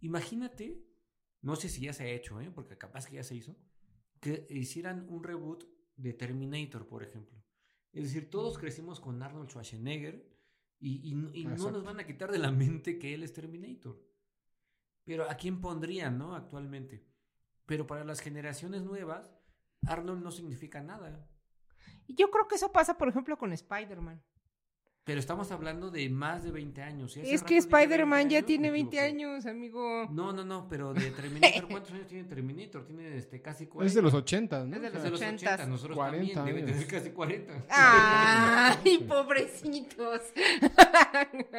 Imagínate, 0.00 0.84
no 1.42 1.56
sé 1.56 1.68
si 1.68 1.82
ya 1.82 1.92
se 1.92 2.04
ha 2.04 2.08
hecho, 2.10 2.40
¿eh? 2.40 2.50
Porque 2.50 2.76
capaz 2.78 3.06
que 3.06 3.16
ya 3.16 3.22
se 3.24 3.34
hizo, 3.36 3.56
que 4.20 4.46
hicieran 4.50 5.06
un 5.08 5.22
reboot 5.22 5.64
de 5.96 6.12
Terminator, 6.12 6.86
por 6.88 7.02
ejemplo. 7.02 7.42
Es 7.92 8.04
decir, 8.04 8.30
todos 8.30 8.58
crecimos 8.58 9.00
con 9.00 9.22
Arnold 9.22 9.48
Schwarzenegger 9.50 10.28
y, 10.78 11.08
y 11.10 11.14
no- 11.14 11.30
y 11.34 11.44
no 11.44 11.50
Exacto. 11.52 11.72
nos 11.72 11.84
van 11.84 12.00
a 12.00 12.06
quitar 12.06 12.32
de 12.32 12.38
la 12.38 12.50
mente 12.50 12.98
que 12.98 13.14
él 13.14 13.22
es 13.22 13.32
Terminator. 13.32 14.02
Pero 15.04 15.28
¿a 15.28 15.34
quién 15.36 15.60
pondrían, 15.60 16.16
no? 16.18 16.34
Actualmente. 16.34 17.06
Pero 17.66 17.86
para 17.86 18.04
las 18.04 18.20
generaciones 18.20 18.82
nuevas, 18.82 19.32
Arnold 19.86 20.22
no 20.22 20.30
significa 20.30 20.80
nada. 20.80 21.28
Y 22.06 22.14
yo 22.14 22.30
creo 22.30 22.48
que 22.48 22.54
eso 22.56 22.72
pasa, 22.72 22.96
por 22.96 23.08
ejemplo, 23.08 23.36
con 23.36 23.52
Spider-Man. 23.52 24.22
Pero 25.04 25.18
estamos 25.18 25.50
hablando 25.50 25.90
de 25.90 26.08
más 26.08 26.44
de 26.44 26.52
20 26.52 26.80
años. 26.80 27.16
Es 27.16 27.42
que 27.42 27.56
Spider-Man 27.56 28.28
20 28.28 28.34
ya 28.34 28.42
tiene 28.42 28.68
me 28.68 28.72
20 28.74 28.96
equivoqué. 28.96 29.08
años, 29.08 29.46
amigo. 29.46 30.06
No, 30.12 30.32
no, 30.32 30.44
no, 30.44 30.68
pero 30.68 30.94
de 30.94 31.10
Terminator, 31.10 31.66
¿cuántos 31.70 31.90
años 31.92 32.06
tiene 32.06 32.22
Terminator? 32.24 32.84
Tiene 32.86 33.16
este, 33.16 33.42
casi 33.42 33.66
40. 33.66 33.88
Es 33.88 33.94
de 33.96 34.02
los 34.02 34.14
80, 34.14 34.64
¿no? 34.64 34.76
Es 34.76 34.80
de 34.82 34.86
O 34.86 34.90
Es 34.90 34.92
sea, 34.92 35.02
de 35.02 35.10
los 35.10 35.20
80s. 35.20 35.34
80, 35.34 35.66
nosotros 35.66 35.96
40 35.96 36.34
también, 36.34 36.56
debe 36.56 36.70
tener 36.72 36.86
casi 36.86 37.10
40. 37.10 37.64
¡Ay, 37.68 38.98
pobrecitos! 39.08 40.20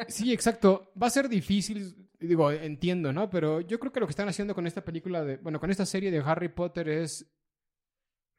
Sí, 0.08 0.32
exacto. 0.32 0.90
Va 1.00 1.08
a 1.08 1.10
ser 1.10 1.28
difícil, 1.28 1.94
digo, 2.18 2.50
entiendo, 2.50 3.12
¿no? 3.12 3.28
Pero 3.28 3.60
yo 3.60 3.78
creo 3.78 3.92
que 3.92 4.00
lo 4.00 4.06
que 4.06 4.12
están 4.12 4.28
haciendo 4.28 4.54
con 4.54 4.66
esta 4.66 4.82
película 4.82 5.22
de, 5.22 5.36
bueno, 5.36 5.60
con 5.60 5.70
esta 5.70 5.84
serie 5.84 6.10
de 6.10 6.20
Harry 6.20 6.48
Potter 6.48 6.88
es 6.88 7.26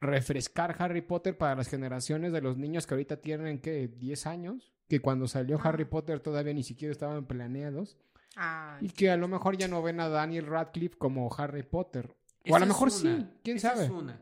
refrescar 0.00 0.76
Harry 0.78 1.00
Potter 1.02 1.36
para 1.36 1.54
las 1.54 1.68
generaciones 1.68 2.32
de 2.32 2.40
los 2.40 2.56
niños 2.56 2.86
que 2.86 2.94
ahorita 2.94 3.16
tienen, 3.18 3.60
¿qué? 3.60 3.88
10 3.88 4.26
años, 4.26 4.72
que 4.88 5.00
cuando 5.00 5.26
salió 5.28 5.56
Ah. 5.58 5.68
Harry 5.68 5.84
Potter 5.84 6.20
todavía 6.20 6.52
ni 6.52 6.62
siquiera 6.62 6.92
estaban 6.92 7.26
planeados 7.26 7.96
Ay, 8.36 8.86
y 8.86 8.90
que 8.90 9.10
a 9.10 9.16
lo 9.16 9.28
mejor 9.28 9.56
ya 9.56 9.68
no 9.68 9.82
ven 9.82 10.00
a 10.00 10.08
Daniel 10.08 10.46
Radcliffe 10.46 10.96
como 10.98 11.34
Harry 11.38 11.62
Potter. 11.62 12.14
O 12.48 12.54
a 12.54 12.58
lo 12.60 12.66
mejor 12.66 12.90
sí, 12.90 13.26
quién 13.42 13.56
esa 13.56 13.70
sabe. 13.70 13.84
es 13.86 13.90
una. 13.90 14.20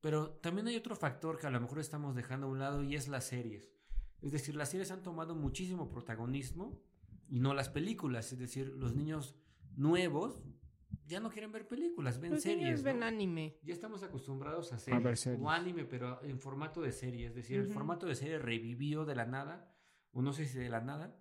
Pero 0.00 0.30
también 0.30 0.66
hay 0.68 0.76
otro 0.76 0.94
factor 0.94 1.38
que 1.38 1.46
a 1.46 1.50
lo 1.50 1.60
mejor 1.60 1.78
estamos 1.80 2.14
dejando 2.14 2.46
a 2.46 2.50
un 2.50 2.58
lado 2.58 2.82
y 2.82 2.94
es 2.94 3.08
las 3.08 3.24
series. 3.24 3.72
Es 4.20 4.32
decir, 4.32 4.54
las 4.54 4.68
series 4.68 4.90
han 4.90 5.02
tomado 5.02 5.34
muchísimo 5.34 5.88
protagonismo 5.90 6.78
y 7.28 7.40
no 7.40 7.54
las 7.54 7.70
películas. 7.70 8.30
Es 8.32 8.38
decir, 8.38 8.68
los 8.76 8.94
niños 8.94 9.34
nuevos 9.76 10.42
ya 11.06 11.20
no 11.20 11.30
quieren 11.30 11.52
ver 11.52 11.66
películas, 11.66 12.20
ven 12.20 12.32
los 12.32 12.42
series. 12.42 12.82
ven 12.82 13.00
¿no? 13.00 13.06
anime. 13.06 13.58
Ya 13.62 13.74
estamos 13.74 14.02
acostumbrados 14.02 14.72
a 14.72 14.78
series, 14.78 15.02
ver 15.02 15.16
series. 15.16 15.42
o 15.42 15.50
anime, 15.50 15.84
pero 15.84 16.22
en 16.22 16.38
formato 16.38 16.80
de 16.80 16.92
serie. 16.92 17.26
Es 17.26 17.34
decir, 17.34 17.58
el 17.58 17.68
formato 17.68 18.06
de 18.06 18.14
serie 18.14 18.38
revivió 18.38 19.04
de 19.04 19.14
la 19.14 19.26
nada, 19.26 19.74
o 20.12 20.22
no 20.22 20.32
sé 20.32 20.46
si 20.46 20.58
de 20.58 20.68
la 20.68 20.80
nada, 20.80 21.20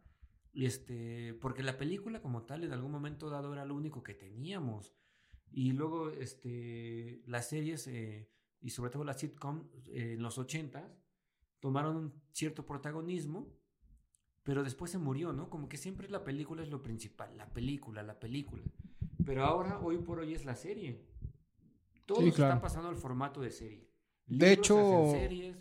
y 0.51 0.65
este, 0.65 1.33
porque 1.35 1.63
la 1.63 1.77
película 1.77 2.21
como 2.21 2.43
tal 2.43 2.63
en 2.63 2.71
algún 2.73 2.91
momento 2.91 3.29
dado 3.29 3.51
era 3.53 3.65
lo 3.65 3.75
único 3.75 4.03
que 4.03 4.13
teníamos. 4.13 4.95
Y 5.51 5.73
luego 5.73 6.09
este, 6.09 7.21
las 7.25 7.49
series, 7.49 7.87
eh, 7.87 8.29
y 8.61 8.69
sobre 8.69 8.91
todo 8.91 9.03
las 9.03 9.19
sitcom 9.19 9.69
eh, 9.87 10.13
en 10.13 10.21
los 10.21 10.37
80 10.37 10.95
tomaron 11.59 11.95
un 11.95 12.21
cierto 12.31 12.65
protagonismo, 12.65 13.55
pero 14.43 14.63
después 14.63 14.91
se 14.91 14.97
murió, 14.97 15.31
¿no? 15.31 15.49
Como 15.49 15.69
que 15.69 15.77
siempre 15.77 16.09
la 16.09 16.23
película 16.23 16.61
es 16.61 16.69
lo 16.69 16.83
principal, 16.83 17.37
la 17.37 17.53
película, 17.53 18.03
la 18.03 18.19
película. 18.19 18.63
Pero 19.25 19.43
ahora, 19.45 19.79
hoy 19.81 19.97
por 19.97 20.19
hoy, 20.19 20.33
es 20.33 20.45
la 20.45 20.55
serie. 20.55 21.01
Todos 22.05 22.23
Sí, 22.23 22.31
claro. 22.31 22.53
están 22.53 22.61
pasando 22.61 22.89
al 22.89 22.95
formato 22.95 23.41
de 23.41 23.51
serie. 23.51 23.87
De 24.27 24.51
hecho, 24.53 25.11
series. 25.11 25.57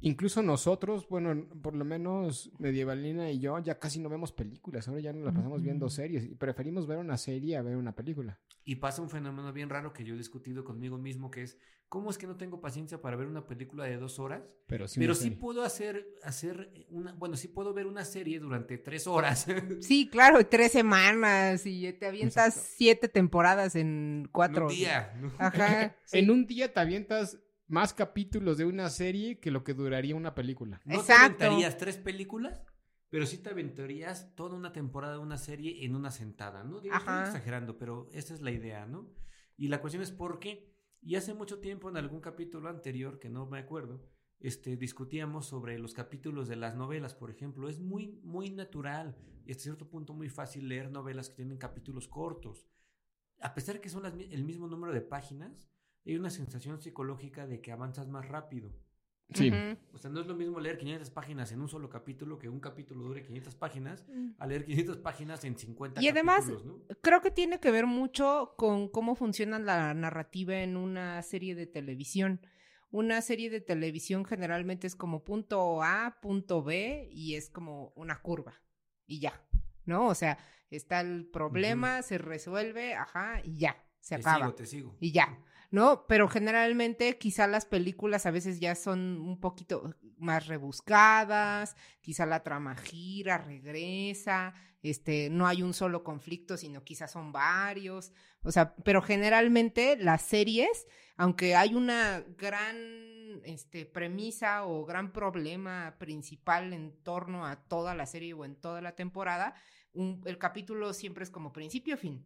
Incluso 0.00 0.42
nosotros, 0.42 1.08
bueno, 1.08 1.48
por 1.60 1.74
lo 1.74 1.84
menos 1.84 2.52
Medievalina 2.58 3.30
y 3.32 3.40
yo 3.40 3.58
ya 3.58 3.78
casi 3.80 3.98
no 3.98 4.08
vemos 4.08 4.30
películas, 4.32 4.86
ahora 4.86 5.00
ya 5.00 5.12
nos 5.12 5.24
la 5.24 5.32
pasamos 5.32 5.60
viendo 5.60 5.88
series 5.90 6.24
y 6.24 6.34
preferimos 6.36 6.86
ver 6.86 6.98
una 6.98 7.16
serie 7.16 7.56
a 7.56 7.62
ver 7.62 7.76
una 7.76 7.96
película. 7.96 8.38
Y 8.68 8.76
pasa 8.76 9.00
un 9.00 9.08
fenómeno 9.08 9.50
bien 9.50 9.70
raro 9.70 9.94
que 9.94 10.04
yo 10.04 10.14
he 10.14 10.18
discutido 10.18 10.62
conmigo 10.62 10.98
mismo, 10.98 11.30
que 11.30 11.42
es, 11.42 11.56
¿cómo 11.88 12.10
es 12.10 12.18
que 12.18 12.26
no 12.26 12.36
tengo 12.36 12.60
paciencia 12.60 13.00
para 13.00 13.16
ver 13.16 13.26
una 13.26 13.46
película 13.46 13.84
de 13.84 13.96
dos 13.96 14.18
horas? 14.18 14.42
Pero 14.66 14.86
sí, 14.86 15.00
Pero 15.00 15.14
sí 15.14 15.30
puedo 15.30 15.62
hacer, 15.62 16.06
hacer 16.22 16.70
una, 16.90 17.14
bueno, 17.14 17.38
sí 17.38 17.48
puedo 17.48 17.72
ver 17.72 17.86
una 17.86 18.04
serie 18.04 18.38
durante 18.38 18.76
tres 18.76 19.06
horas. 19.06 19.46
Sí, 19.80 20.10
claro, 20.10 20.46
tres 20.46 20.72
semanas 20.72 21.64
y 21.64 21.90
te 21.94 22.08
avientas 22.08 22.48
Exacto. 22.56 22.70
siete 22.76 23.08
temporadas 23.08 23.74
en 23.74 24.28
cuatro. 24.32 24.66
Un 24.66 24.74
día. 24.74 25.14
¿no? 25.18 25.32
Ajá. 25.38 25.96
En 26.12 26.30
un 26.30 26.44
día 26.46 26.70
te 26.70 26.80
avientas 26.80 27.38
más 27.68 27.94
capítulos 27.94 28.58
de 28.58 28.66
una 28.66 28.90
serie 28.90 29.40
que 29.40 29.50
lo 29.50 29.64
que 29.64 29.72
duraría 29.72 30.14
una 30.14 30.34
película. 30.34 30.78
No 30.84 30.96
Exacto. 30.96 31.38
te 31.38 31.44
aventarías 31.46 31.78
tres 31.78 31.96
películas, 31.96 32.62
pero 33.10 33.26
sí 33.26 33.38
te 33.38 33.50
aventarías 33.50 34.34
toda 34.34 34.56
una 34.56 34.72
temporada 34.72 35.14
de 35.14 35.20
una 35.20 35.38
serie 35.38 35.84
en 35.84 35.94
una 35.94 36.10
sentada, 36.10 36.64
¿no? 36.64 36.80
Digo, 36.80 36.96
estoy 36.96 37.20
exagerando, 37.20 37.78
pero 37.78 38.08
esa 38.12 38.34
es 38.34 38.42
la 38.42 38.50
idea, 38.50 38.86
¿no? 38.86 39.10
Y 39.56 39.68
la 39.68 39.80
cuestión 39.80 40.02
es 40.02 40.12
por 40.12 40.38
qué. 40.38 40.74
Y 41.00 41.16
hace 41.16 41.32
mucho 41.32 41.60
tiempo, 41.60 41.88
en 41.88 41.96
algún 41.96 42.20
capítulo 42.20 42.68
anterior, 42.68 43.18
que 43.18 43.30
no 43.30 43.46
me 43.46 43.58
acuerdo, 43.58 44.04
este, 44.40 44.76
discutíamos 44.76 45.46
sobre 45.46 45.78
los 45.78 45.94
capítulos 45.94 46.48
de 46.48 46.56
las 46.56 46.76
novelas, 46.76 47.14
por 47.14 47.30
ejemplo. 47.30 47.68
Es 47.68 47.80
muy, 47.80 48.20
muy 48.22 48.50
natural 48.50 49.16
y 49.44 49.52
hasta 49.52 49.62
cierto 49.62 49.88
punto 49.88 50.12
muy 50.12 50.28
fácil 50.28 50.68
leer 50.68 50.90
novelas 50.90 51.30
que 51.30 51.36
tienen 51.36 51.58
capítulos 51.58 52.08
cortos. 52.08 52.66
A 53.40 53.54
pesar 53.54 53.76
de 53.76 53.80
que 53.80 53.88
son 53.88 54.02
las 54.02 54.14
el 54.14 54.44
mismo 54.44 54.68
número 54.68 54.92
de 54.92 55.00
páginas, 55.00 55.70
hay 56.04 56.16
una 56.16 56.30
sensación 56.30 56.80
psicológica 56.80 57.46
de 57.46 57.60
que 57.60 57.72
avanzas 57.72 58.08
más 58.08 58.28
rápido. 58.28 58.74
Sí. 59.34 59.52
O 59.92 59.98
sea, 59.98 60.10
no 60.10 60.20
es 60.20 60.26
lo 60.26 60.34
mismo 60.34 60.58
leer 60.58 60.78
500 60.78 61.10
páginas 61.10 61.52
en 61.52 61.60
un 61.60 61.68
solo 61.68 61.90
capítulo 61.90 62.38
que 62.38 62.48
un 62.48 62.60
capítulo 62.60 63.04
dure 63.04 63.22
500 63.22 63.54
páginas 63.56 64.06
a 64.38 64.46
leer 64.46 64.64
500 64.64 64.96
páginas 64.98 65.44
en 65.44 65.58
50 65.58 66.02
Y 66.02 66.08
además, 66.08 66.48
¿no? 66.48 66.80
Creo 67.02 67.20
que 67.20 67.30
tiene 67.30 67.60
que 67.60 67.70
ver 67.70 67.86
mucho 67.86 68.54
con 68.56 68.88
cómo 68.88 69.14
funciona 69.14 69.58
la 69.58 69.92
narrativa 69.92 70.60
en 70.60 70.76
una 70.76 71.20
serie 71.22 71.54
de 71.54 71.66
televisión. 71.66 72.40
Una 72.90 73.20
serie 73.20 73.50
de 73.50 73.60
televisión 73.60 74.24
generalmente 74.24 74.86
es 74.86 74.96
como 74.96 75.24
punto 75.24 75.82
A, 75.82 76.18
punto 76.22 76.62
B 76.62 77.10
y 77.12 77.34
es 77.34 77.50
como 77.50 77.92
una 77.96 78.22
curva 78.22 78.54
y 79.06 79.20
ya, 79.20 79.46
¿no? 79.84 80.06
O 80.06 80.14
sea, 80.14 80.38
está 80.70 81.00
el 81.00 81.26
problema, 81.26 82.00
se 82.00 82.16
resuelve, 82.16 82.94
ajá, 82.94 83.42
y 83.44 83.58
ya, 83.58 83.76
se 84.00 84.14
te 84.16 84.22
acaba. 84.22 84.46
sigo, 84.46 84.54
te 84.54 84.66
sigo. 84.66 84.96
Y 85.00 85.12
ya. 85.12 85.38
¿No? 85.70 86.06
Pero 86.06 86.28
generalmente 86.28 87.18
quizá 87.18 87.46
las 87.46 87.66
películas 87.66 88.24
a 88.26 88.30
veces 88.30 88.58
ya 88.60 88.74
son 88.74 89.20
un 89.20 89.38
poquito 89.40 89.94
más 90.16 90.46
rebuscadas, 90.46 91.76
quizá 92.00 92.26
la 92.26 92.42
trama 92.42 92.74
gira, 92.76 93.38
regresa, 93.38 94.54
este, 94.82 95.28
no 95.30 95.46
hay 95.46 95.62
un 95.62 95.74
solo 95.74 96.02
conflicto, 96.04 96.56
sino 96.56 96.84
quizás 96.84 97.10
son 97.12 97.32
varios, 97.32 98.12
o 98.42 98.50
sea, 98.52 98.74
pero 98.76 99.02
generalmente 99.02 99.96
las 99.96 100.22
series, 100.22 100.86
aunque 101.16 101.54
hay 101.56 101.74
una 101.74 102.24
gran 102.36 102.76
este, 103.44 103.84
premisa 103.86 104.64
o 104.64 104.84
gran 104.84 105.12
problema 105.12 105.96
principal 105.98 106.72
en 106.72 106.92
torno 107.02 107.46
a 107.46 107.56
toda 107.68 107.94
la 107.94 108.06
serie 108.06 108.32
o 108.34 108.44
en 108.44 108.56
toda 108.56 108.80
la 108.80 108.96
temporada, 108.96 109.54
un- 109.92 110.22
el 110.24 110.38
capítulo 110.38 110.92
siempre 110.94 111.24
es 111.24 111.30
como 111.30 111.52
principio-fin, 111.52 112.24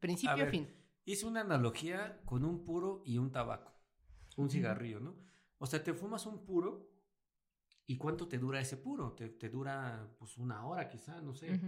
principio-fin. 0.00 0.68
Hice 1.04 1.26
una 1.26 1.40
analogía 1.40 2.20
con 2.24 2.44
un 2.44 2.64
puro 2.64 3.02
y 3.04 3.18
un 3.18 3.30
tabaco. 3.30 3.72
Un 4.36 4.50
cigarrillo, 4.50 5.00
¿no? 5.00 5.16
O 5.58 5.66
sea, 5.66 5.82
te 5.82 5.94
fumas 5.94 6.26
un 6.26 6.44
puro 6.44 6.90
y 7.86 7.96
¿cuánto 7.96 8.28
te 8.28 8.38
dura 8.38 8.60
ese 8.60 8.76
puro? 8.76 9.12
Te, 9.12 9.28
te 9.28 9.48
dura 9.48 10.14
pues 10.18 10.38
una 10.38 10.66
hora 10.66 10.88
quizá, 10.88 11.20
no 11.20 11.34
sé. 11.34 11.60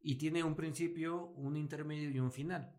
Y 0.00 0.16
tiene 0.16 0.44
un 0.44 0.54
principio, 0.54 1.28
un 1.36 1.56
intermedio 1.56 2.10
y 2.10 2.20
un 2.20 2.30
final. 2.30 2.78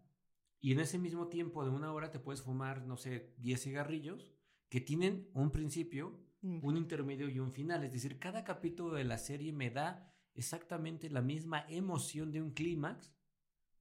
Y 0.60 0.72
en 0.72 0.80
ese 0.80 0.98
mismo 0.98 1.28
tiempo 1.28 1.64
de 1.64 1.72
una 1.72 1.94
hora 1.94 2.12
te 2.12 2.20
puedes 2.20 2.42
fumar, 2.42 2.86
no 2.86 2.98
sé, 2.98 3.36
10 3.40 3.62
cigarrillos 3.62 4.34
que 4.70 4.82
tienen 4.82 5.30
un 5.34 5.52
principio, 5.52 6.20
un 6.42 6.78
intermedio 6.78 7.30
y 7.30 7.40
un 7.40 7.52
final. 7.52 7.84
Es 7.84 7.92
decir, 7.92 8.20
cada 8.20 8.44
capítulo 8.44 8.96
de 8.96 9.04
la 9.04 9.18
serie 9.18 9.52
me 9.52 9.70
da 9.70 10.14
exactamente 10.34 11.10
la 11.10 11.22
misma 11.22 11.66
emoción 11.68 12.32
de 12.32 12.42
un 12.42 12.52
clímax 12.52 13.17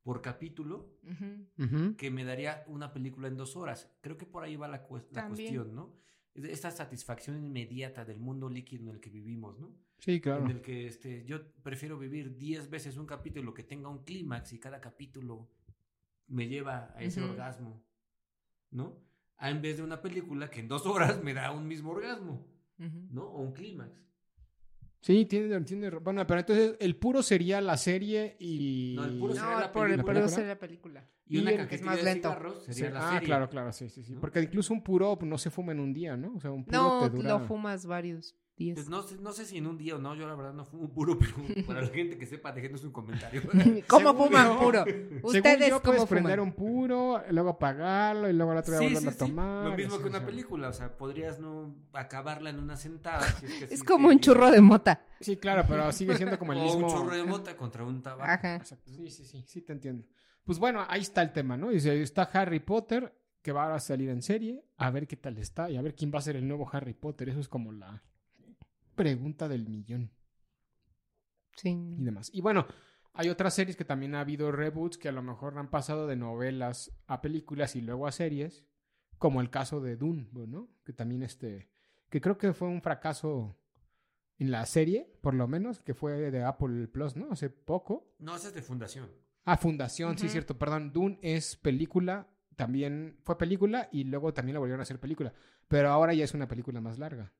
por 0.06 0.22
capítulo 0.22 0.88
que 1.98 2.12
me 2.12 2.24
daría 2.24 2.62
una 2.68 2.92
película 2.92 3.26
en 3.26 3.36
dos 3.36 3.56
horas. 3.56 3.92
Creo 4.00 4.16
que 4.16 4.24
por 4.24 4.44
ahí 4.44 4.54
va 4.54 4.68
la, 4.68 4.86
la 5.10 5.26
cuestión, 5.26 5.74
¿no? 5.74 5.96
Esta 6.32 6.70
satisfacción 6.70 7.44
inmediata 7.44 8.04
del 8.04 8.20
mundo 8.20 8.48
líquido 8.48 8.84
en 8.84 8.90
el 8.90 9.00
que 9.00 9.10
vivimos, 9.10 9.58
¿no? 9.58 9.74
Sí, 9.98 10.20
claro. 10.20 10.44
En 10.44 10.52
el 10.52 10.60
que 10.60 10.86
este, 10.86 11.24
yo 11.24 11.52
prefiero 11.64 11.98
vivir 11.98 12.36
10 12.36 12.70
veces 12.70 12.98
un 12.98 13.06
capítulo 13.06 13.52
que 13.52 13.64
tenga 13.64 13.88
un 13.88 14.04
clímax 14.04 14.52
y 14.52 14.60
cada 14.60 14.80
capítulo 14.80 15.50
me 16.28 16.46
lleva 16.46 16.94
a 16.94 17.02
ese 17.02 17.20
orgasmo, 17.20 17.84
¿no? 18.70 19.02
A 19.38 19.50
en 19.50 19.60
vez 19.60 19.78
de 19.78 19.82
una 19.82 20.00
película 20.00 20.48
que 20.48 20.60
en 20.60 20.68
dos 20.68 20.86
horas 20.86 21.20
me 21.24 21.34
da 21.34 21.50
un 21.50 21.66
mismo 21.66 21.90
orgasmo. 21.90 22.46
¿no? 22.78 23.24
O 23.24 23.42
un 23.42 23.52
clímax. 23.52 24.06
Sí, 25.06 25.24
tiene, 25.26 25.60
tiene. 25.60 25.88
Bueno, 25.90 26.26
pero 26.26 26.40
entonces 26.40 26.74
el 26.80 26.96
puro 26.96 27.22
sería 27.22 27.60
la 27.60 27.76
serie 27.76 28.36
y. 28.40 28.94
No, 28.96 29.04
el 29.04 29.18
puro 29.20 29.34
sería 29.34 29.50
No, 29.52 29.60
la 29.60 29.70
por 29.70 29.86
el 29.86 29.92
película. 29.92 30.14
puro 30.14 30.28
ser 30.28 30.46
la 30.48 30.58
película. 30.58 31.08
Y, 31.28 31.38
Y 31.38 31.40
una 31.42 31.50
el- 31.52 31.56
cajetilla 31.58 31.76
es 31.76 31.82
más 31.86 31.96
de 31.98 32.02
lento. 32.02 32.28
cigarros 32.28 32.64
Sí, 32.64 32.72
sería 32.74 32.90
la 32.90 33.06
ah, 33.08 33.12
serie. 33.12 33.26
claro, 33.26 33.48
claro, 33.48 33.72
sí, 33.72 33.88
sí, 33.88 34.02
sí. 34.02 34.14
¿no? 34.14 34.20
Porque 34.20 34.40
incluso 34.40 34.74
un 34.74 34.82
puro 34.82 35.16
no 35.22 35.38
se 35.38 35.50
fuma 35.50 35.70
en 35.70 35.78
un 35.78 35.92
día, 35.92 36.16
¿no? 36.16 36.34
O 36.34 36.40
sea, 36.40 36.50
un 36.50 36.64
puro 36.64 36.76
No, 36.76 37.00
te 37.08 37.16
dura. 37.16 37.28
lo 37.28 37.40
fumas 37.40 37.86
varios 37.86 38.34
Pues 38.58 38.88
no 38.88 39.02
sé, 39.02 39.16
no 39.18 39.32
sé 39.32 39.44
si 39.44 39.58
en 39.58 39.66
un 39.66 39.76
día 39.76 39.96
o 39.96 39.98
no, 39.98 40.14
yo 40.14 40.26
la 40.26 40.34
verdad 40.34 40.54
no 40.54 40.64
fumo 40.64 40.88
puro, 40.88 41.18
pero 41.18 41.32
para 41.66 41.82
la 41.82 41.88
gente 41.88 42.16
que 42.16 42.24
sepa, 42.24 42.52
déjenos 42.52 42.82
un 42.84 42.90
comentario. 42.92 43.42
¿Cómo 43.86 44.12
Según 44.12 44.26
fuman 44.28 44.46
yo- 44.48 44.58
puro? 44.60 44.84
Según 44.86 45.20
Ustedes 45.24 45.68
yo, 45.68 45.82
cómo 45.82 46.06
prender 46.06 46.38
fuman. 46.38 46.48
un 46.48 46.52
puro, 46.54 47.22
luego 47.30 47.50
apagarlo 47.50 48.30
y 48.30 48.32
luego 48.32 48.52
al 48.52 48.58
otro 48.58 48.72
día 48.72 48.80
Sí, 48.88 48.94
volverlo 48.94 49.00
sí, 49.00 49.08
a 49.08 49.12
sí. 49.12 49.18
tomar. 49.18 49.64
Lo 49.66 49.76
mismo 49.76 49.92
así, 49.94 50.02
que 50.02 50.04
o 50.06 50.10
una 50.10 50.18
sea. 50.20 50.26
película, 50.26 50.68
o 50.68 50.72
sea, 50.72 50.96
podrías 50.96 51.38
no 51.38 51.76
acabarla 51.92 52.48
en 52.48 52.58
una 52.58 52.76
sentada. 52.78 53.20
si 53.22 53.44
es 53.44 53.52
que 53.52 53.64
Es 53.74 53.80
sí 53.80 53.84
como 53.86 54.08
te- 54.08 54.14
un 54.14 54.20
churro 54.20 54.50
de 54.50 54.60
mota. 54.62 55.04
Sí, 55.20 55.36
claro, 55.36 55.64
pero 55.68 55.92
sigue 55.92 56.16
siendo 56.16 56.38
como 56.38 56.52
el 56.54 56.58
o 56.60 56.62
mismo. 56.64 56.86
un 56.86 56.92
churro 56.94 57.14
de 57.14 57.24
mota 57.24 57.56
contra 57.58 57.84
un 57.84 58.02
tabaco. 58.02 58.24
Ajá. 58.30 58.56
Exacto, 58.56 58.90
sí, 58.90 59.10
sí, 59.10 59.24
sí, 59.26 59.44
sí 59.46 59.60
te 59.60 59.74
entiendo. 59.74 60.04
Pues 60.44 60.58
bueno, 60.58 60.82
ahí 60.88 61.02
está 61.02 61.20
el 61.20 61.32
tema, 61.32 61.58
¿no? 61.58 61.68
Dice, 61.68 62.00
está 62.00 62.22
Harry 62.22 62.60
Potter, 62.60 63.12
que 63.42 63.52
va 63.52 63.74
a 63.74 63.80
salir 63.80 64.08
en 64.08 64.22
serie, 64.22 64.64
a 64.78 64.90
ver 64.90 65.06
qué 65.06 65.16
tal 65.16 65.36
está 65.36 65.68
y 65.70 65.76
a 65.76 65.82
ver 65.82 65.94
quién 65.94 66.10
va 66.10 66.20
a 66.20 66.22
ser 66.22 66.36
el 66.36 66.48
nuevo 66.48 66.66
Harry 66.72 66.94
Potter. 66.94 67.28
Eso 67.28 67.40
es 67.40 67.48
como 67.48 67.70
la 67.72 68.02
pregunta 68.96 69.48
del 69.48 69.68
millón 69.68 70.10
y 71.54 71.60
Sí. 71.60 71.94
demás. 71.98 72.30
Y 72.32 72.40
bueno, 72.40 72.66
hay 73.14 73.28
otras 73.28 73.54
series 73.54 73.76
que 73.76 73.84
también 73.84 74.14
ha 74.14 74.20
habido 74.20 74.52
reboots 74.52 74.98
que 74.98 75.08
a 75.08 75.12
lo 75.12 75.22
mejor 75.22 75.56
han 75.58 75.70
pasado 75.70 76.06
de 76.06 76.16
novelas 76.16 76.92
a 77.06 77.22
películas 77.22 77.76
y 77.76 77.80
luego 77.80 78.06
a 78.06 78.12
series, 78.12 78.64
como 79.18 79.40
el 79.40 79.48
caso 79.50 79.80
de 79.80 79.96
Dune, 79.96 80.28
¿no? 80.32 80.68
Que 80.84 80.92
también 80.92 81.22
este, 81.22 81.70
que 82.10 82.20
creo 82.20 82.36
que 82.36 82.52
fue 82.52 82.68
un 82.68 82.82
fracaso 82.82 83.56
en 84.38 84.50
la 84.50 84.66
serie, 84.66 85.10
por 85.22 85.32
lo 85.32 85.48
menos, 85.48 85.80
que 85.80 85.94
fue 85.94 86.30
de 86.30 86.42
Apple 86.44 86.88
Plus, 86.88 87.16
¿no? 87.16 87.30
Hace 87.32 87.48
poco. 87.48 88.14
No, 88.18 88.36
esa 88.36 88.48
es 88.48 88.54
de 88.54 88.60
fundación. 88.62 89.08
Ah, 89.46 89.56
Fundación, 89.56 90.18
sí, 90.18 90.26
Ujú. 90.26 90.32
cierto, 90.32 90.58
perdón. 90.58 90.92
Dune 90.92 91.18
es 91.22 91.56
película, 91.56 92.28
también 92.56 93.16
fue 93.22 93.38
película 93.38 93.88
y 93.92 94.04
luego 94.04 94.34
también 94.34 94.54
la 94.54 94.58
volvieron 94.60 94.80
a 94.80 94.82
hacer 94.82 94.98
película. 95.00 95.32
Pero 95.68 95.88
ahora 95.90 96.12
ya 96.12 96.24
es 96.24 96.34
una 96.34 96.48
película 96.48 96.80
más 96.82 96.98
larga. 96.98 97.32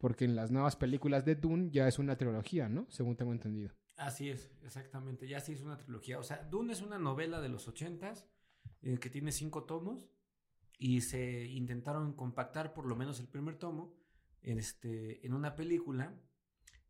Porque 0.00 0.24
en 0.24 0.34
las 0.34 0.50
nuevas 0.50 0.76
películas 0.76 1.26
de 1.26 1.34
Dune 1.34 1.70
ya 1.70 1.86
es 1.86 1.98
una 1.98 2.16
trilogía, 2.16 2.70
¿no? 2.70 2.86
Según 2.90 3.16
tengo 3.16 3.32
entendido. 3.32 3.70
Así 3.96 4.30
es, 4.30 4.50
exactamente. 4.64 5.28
Ya 5.28 5.40
se 5.40 5.52
hizo 5.52 5.66
una 5.66 5.76
trilogía. 5.76 6.18
O 6.18 6.22
sea, 6.22 6.38
Dune 6.38 6.72
es 6.72 6.80
una 6.80 6.98
novela 6.98 7.38
de 7.42 7.50
los 7.50 7.68
ochentas 7.68 8.26
eh, 8.80 8.98
que 8.98 9.10
tiene 9.10 9.30
cinco 9.30 9.64
tomos 9.64 10.08
y 10.78 11.02
se 11.02 11.44
intentaron 11.44 12.14
compactar 12.14 12.72
por 12.72 12.86
lo 12.86 12.96
menos 12.96 13.20
el 13.20 13.28
primer 13.28 13.58
tomo 13.58 13.94
en, 14.40 14.58
este, 14.58 15.24
en 15.26 15.34
una 15.34 15.54
película 15.54 16.18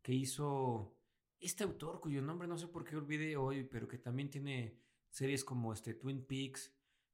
que 0.01 0.13
hizo 0.13 0.97
este 1.41 1.65
autor 1.65 1.99
cuyo 1.99 2.21
nombre 2.21 2.47
no 2.47 2.57
sé 2.57 2.67
por 2.67 2.85
qué 2.85 2.95
olvidé 2.95 3.35
hoy, 3.35 3.65
pero 3.65 3.89
que 3.89 3.97
también 3.97 4.29
tiene 4.29 4.79
series 5.09 5.43
como 5.43 5.73
este 5.73 5.93
Twin 5.95 6.25
Peaks, 6.25 6.73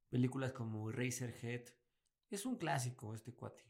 películas 0.09 0.53
como 0.53 0.91
Eraserhead. 0.91 1.63
Es 2.29 2.45
un 2.45 2.57
clásico 2.57 3.15
este 3.15 3.33
cuate. 3.33 3.63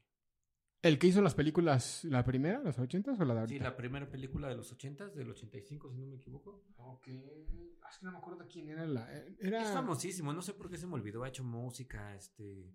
¿El 0.84 1.00
que 1.00 1.08
hizo 1.08 1.22
las 1.22 1.34
películas, 1.36 2.04
la 2.06 2.24
primera, 2.24 2.60
los 2.60 2.78
ochentas 2.78 3.20
o 3.20 3.26
la 3.26 3.34
de 3.34 3.48
Sí, 3.48 3.54
ahorita? 3.56 3.64
la 3.72 3.76
primera 3.76 4.10
película 4.10 4.48
de 4.48 4.56
los 4.56 4.72
ochentas, 4.72 5.14
del 5.16 5.30
85 5.32 5.92
si 5.92 5.98
no 5.98 6.06
me 6.08 6.18
equivoco. 6.18 6.66
Ok. 6.78 7.08
Ah, 7.82 7.88
Es 7.92 7.98
que 8.00 8.06
no 8.06 8.12
me 8.12 8.18
acuerdo 8.20 8.48
quién 8.48 8.70
era 8.70 8.86
la... 8.86 9.12
Era... 9.40 9.64
Es 9.64 9.72
famosísimo, 9.74 10.34
no 10.34 10.42
sé 10.42 10.54
por 10.54 10.70
qué 10.70 10.78
se 10.78 10.86
me 10.88 10.94
olvidó, 10.94 11.24
ha 11.24 11.30
hecho 11.30 11.44
música, 11.44 12.16
este... 12.16 12.74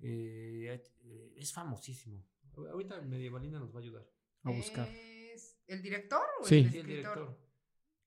eh, 0.00 0.82
eh, 1.04 1.34
es 1.36 1.52
famosísimo. 1.52 2.24
Ahorita 2.56 3.00
Medievalina 3.02 3.58
nos 3.58 3.74
va 3.74 3.80
a 3.80 3.82
ayudar. 3.82 4.08
A 4.44 4.50
buscar. 4.50 4.88
¿Es 4.88 5.58
el 5.66 5.82
director 5.82 6.22
o 6.40 6.44
Sí. 6.44 6.56
el 6.60 6.70
Sí, 6.70 6.78
el 6.78 6.86
escritor? 6.90 7.14
director. 7.18 7.46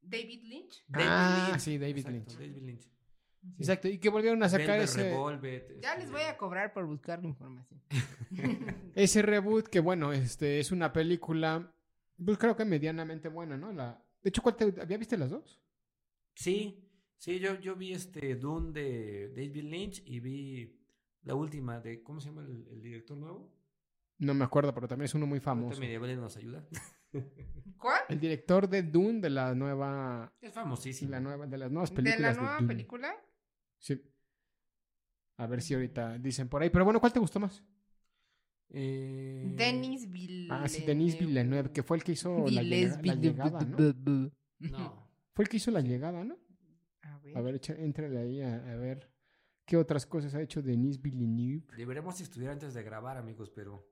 David 0.02 0.44
Lynch. 0.46 0.86
Ah, 0.94 1.58
sí, 1.60 1.78
David 1.78 1.98
Exacto, 1.98 2.12
Lynch. 2.18 2.34
David 2.40 2.64
Lynch. 2.64 2.90
Exacto, 3.58 3.88
y 3.88 3.98
que 3.98 4.10
volvieron 4.10 4.42
a 4.44 4.50
sacar 4.50 4.68
Velvet 4.68 4.84
ese... 4.84 5.04
Revolver, 5.12 5.80
Ya 5.82 5.92
este, 5.94 6.02
les 6.04 6.12
voy 6.12 6.22
a 6.22 6.38
cobrar 6.38 6.74
por 6.74 6.86
buscar 6.86 7.22
la 7.22 7.28
información. 7.30 7.82
Ese 8.96 9.22
reboot 9.22 9.68
que, 9.68 9.80
bueno, 9.80 10.12
este 10.14 10.60
es 10.60 10.72
una 10.72 10.92
película, 10.92 11.74
pues 12.24 12.38
creo 12.38 12.56
que 12.56 12.66
medianamente 12.66 13.30
buena, 13.30 13.58
¿no? 13.58 13.72
La... 13.72 14.04
De 14.22 14.30
hecho, 14.30 14.42
¿cuál 14.42 14.56
te... 14.56 14.74
¿había 14.82 14.98
viste 14.98 15.18
las 15.18 15.30
dos? 15.30 15.62
Sí, 16.36 16.86
sí, 17.18 17.40
yo, 17.40 17.58
yo 17.60 17.76
vi 17.76 17.94
este 17.94 18.36
Dune 18.36 18.72
de 18.74 19.30
David 19.30 19.64
Lynch 19.64 20.04
y 20.06 20.20
vi 20.20 20.78
la 21.24 21.36
última 21.36 21.80
de, 21.80 22.04
¿cómo 22.04 22.20
se 22.20 22.30
llama 22.30 22.42
el, 22.42 22.68
el 22.72 22.82
director 22.82 23.18
nuevo? 23.18 23.54
No 24.18 24.34
me 24.34 24.44
acuerdo, 24.44 24.74
pero 24.74 24.88
también 24.88 25.06
es 25.06 25.16
uno 25.16 25.26
muy 25.26 25.40
famoso. 25.40 25.80
Medievalina 25.80 26.22
nos 26.22 26.36
ayuda. 26.36 26.68
¿Cuál? 27.78 28.02
El 28.10 28.20
director 28.20 28.68
de 28.68 28.84
Dune 28.84 29.22
de 29.22 29.30
la 29.30 29.56
nueva... 29.56 30.32
Es 30.42 30.54
famosísimo. 30.54 31.12
La 31.12 31.22
nueva 31.22 31.48
de 31.48 31.58
las 31.58 31.72
nuevas 31.72 31.90
¿De 31.90 31.96
películas. 31.96 32.36
la 32.36 32.42
nueva 32.42 32.56
Dune. 32.58 32.68
película? 32.68 33.16
Sí. 33.80 34.02
A 35.38 35.48
ver 35.48 35.62
si 35.62 35.74
ahorita 35.74 36.18
dicen 36.18 36.48
por 36.50 36.62
ahí. 36.62 36.70
Pero 36.70 36.84
bueno, 36.86 37.00
¿cuál 37.00 37.14
te 37.14 37.20
gustó 37.20 37.40
más? 37.40 37.64
Eh, 38.72 39.52
Denis 39.56 40.12
Villeneuve. 40.12 40.64
Ah, 40.64 40.68
sí, 40.68 40.84
Denis 40.86 41.18
Villeneuve, 41.18 41.72
que 41.72 41.82
fue 41.82 41.98
el 41.98 42.04
que 42.04 42.12
hizo 42.12 42.48
la, 42.50 42.62
Villes 42.62 42.98
llega- 42.98 43.02
la 43.06 43.16
llegada, 43.16 43.60
¿no? 43.62 44.32
No. 44.60 45.10
Fue 45.34 45.44
el 45.44 45.50
que 45.50 45.58
hizo 45.58 45.72
la 45.72 45.82
llegada, 45.82 46.24
¿no? 46.24 46.38
A 47.02 47.18
ver. 47.20 47.38
A 47.38 47.42
ver, 47.42 47.62
éntrale 47.80 48.18
ahí 48.20 48.42
a, 48.42 48.56
a 48.56 48.76
ver 48.76 49.10
qué 49.66 49.78
otras 49.78 50.06
cosas 50.06 50.36
ha 50.36 50.42
hecho 50.42 50.62
Denis 50.62 51.02
Villeneuve. 51.02 51.66
Deberíamos 51.78 52.20
estudiar 52.22 52.52
antes 52.52 52.74
de 52.74 52.84
grabar, 52.84 53.18
amigos, 53.18 53.50
pero... 53.50 53.88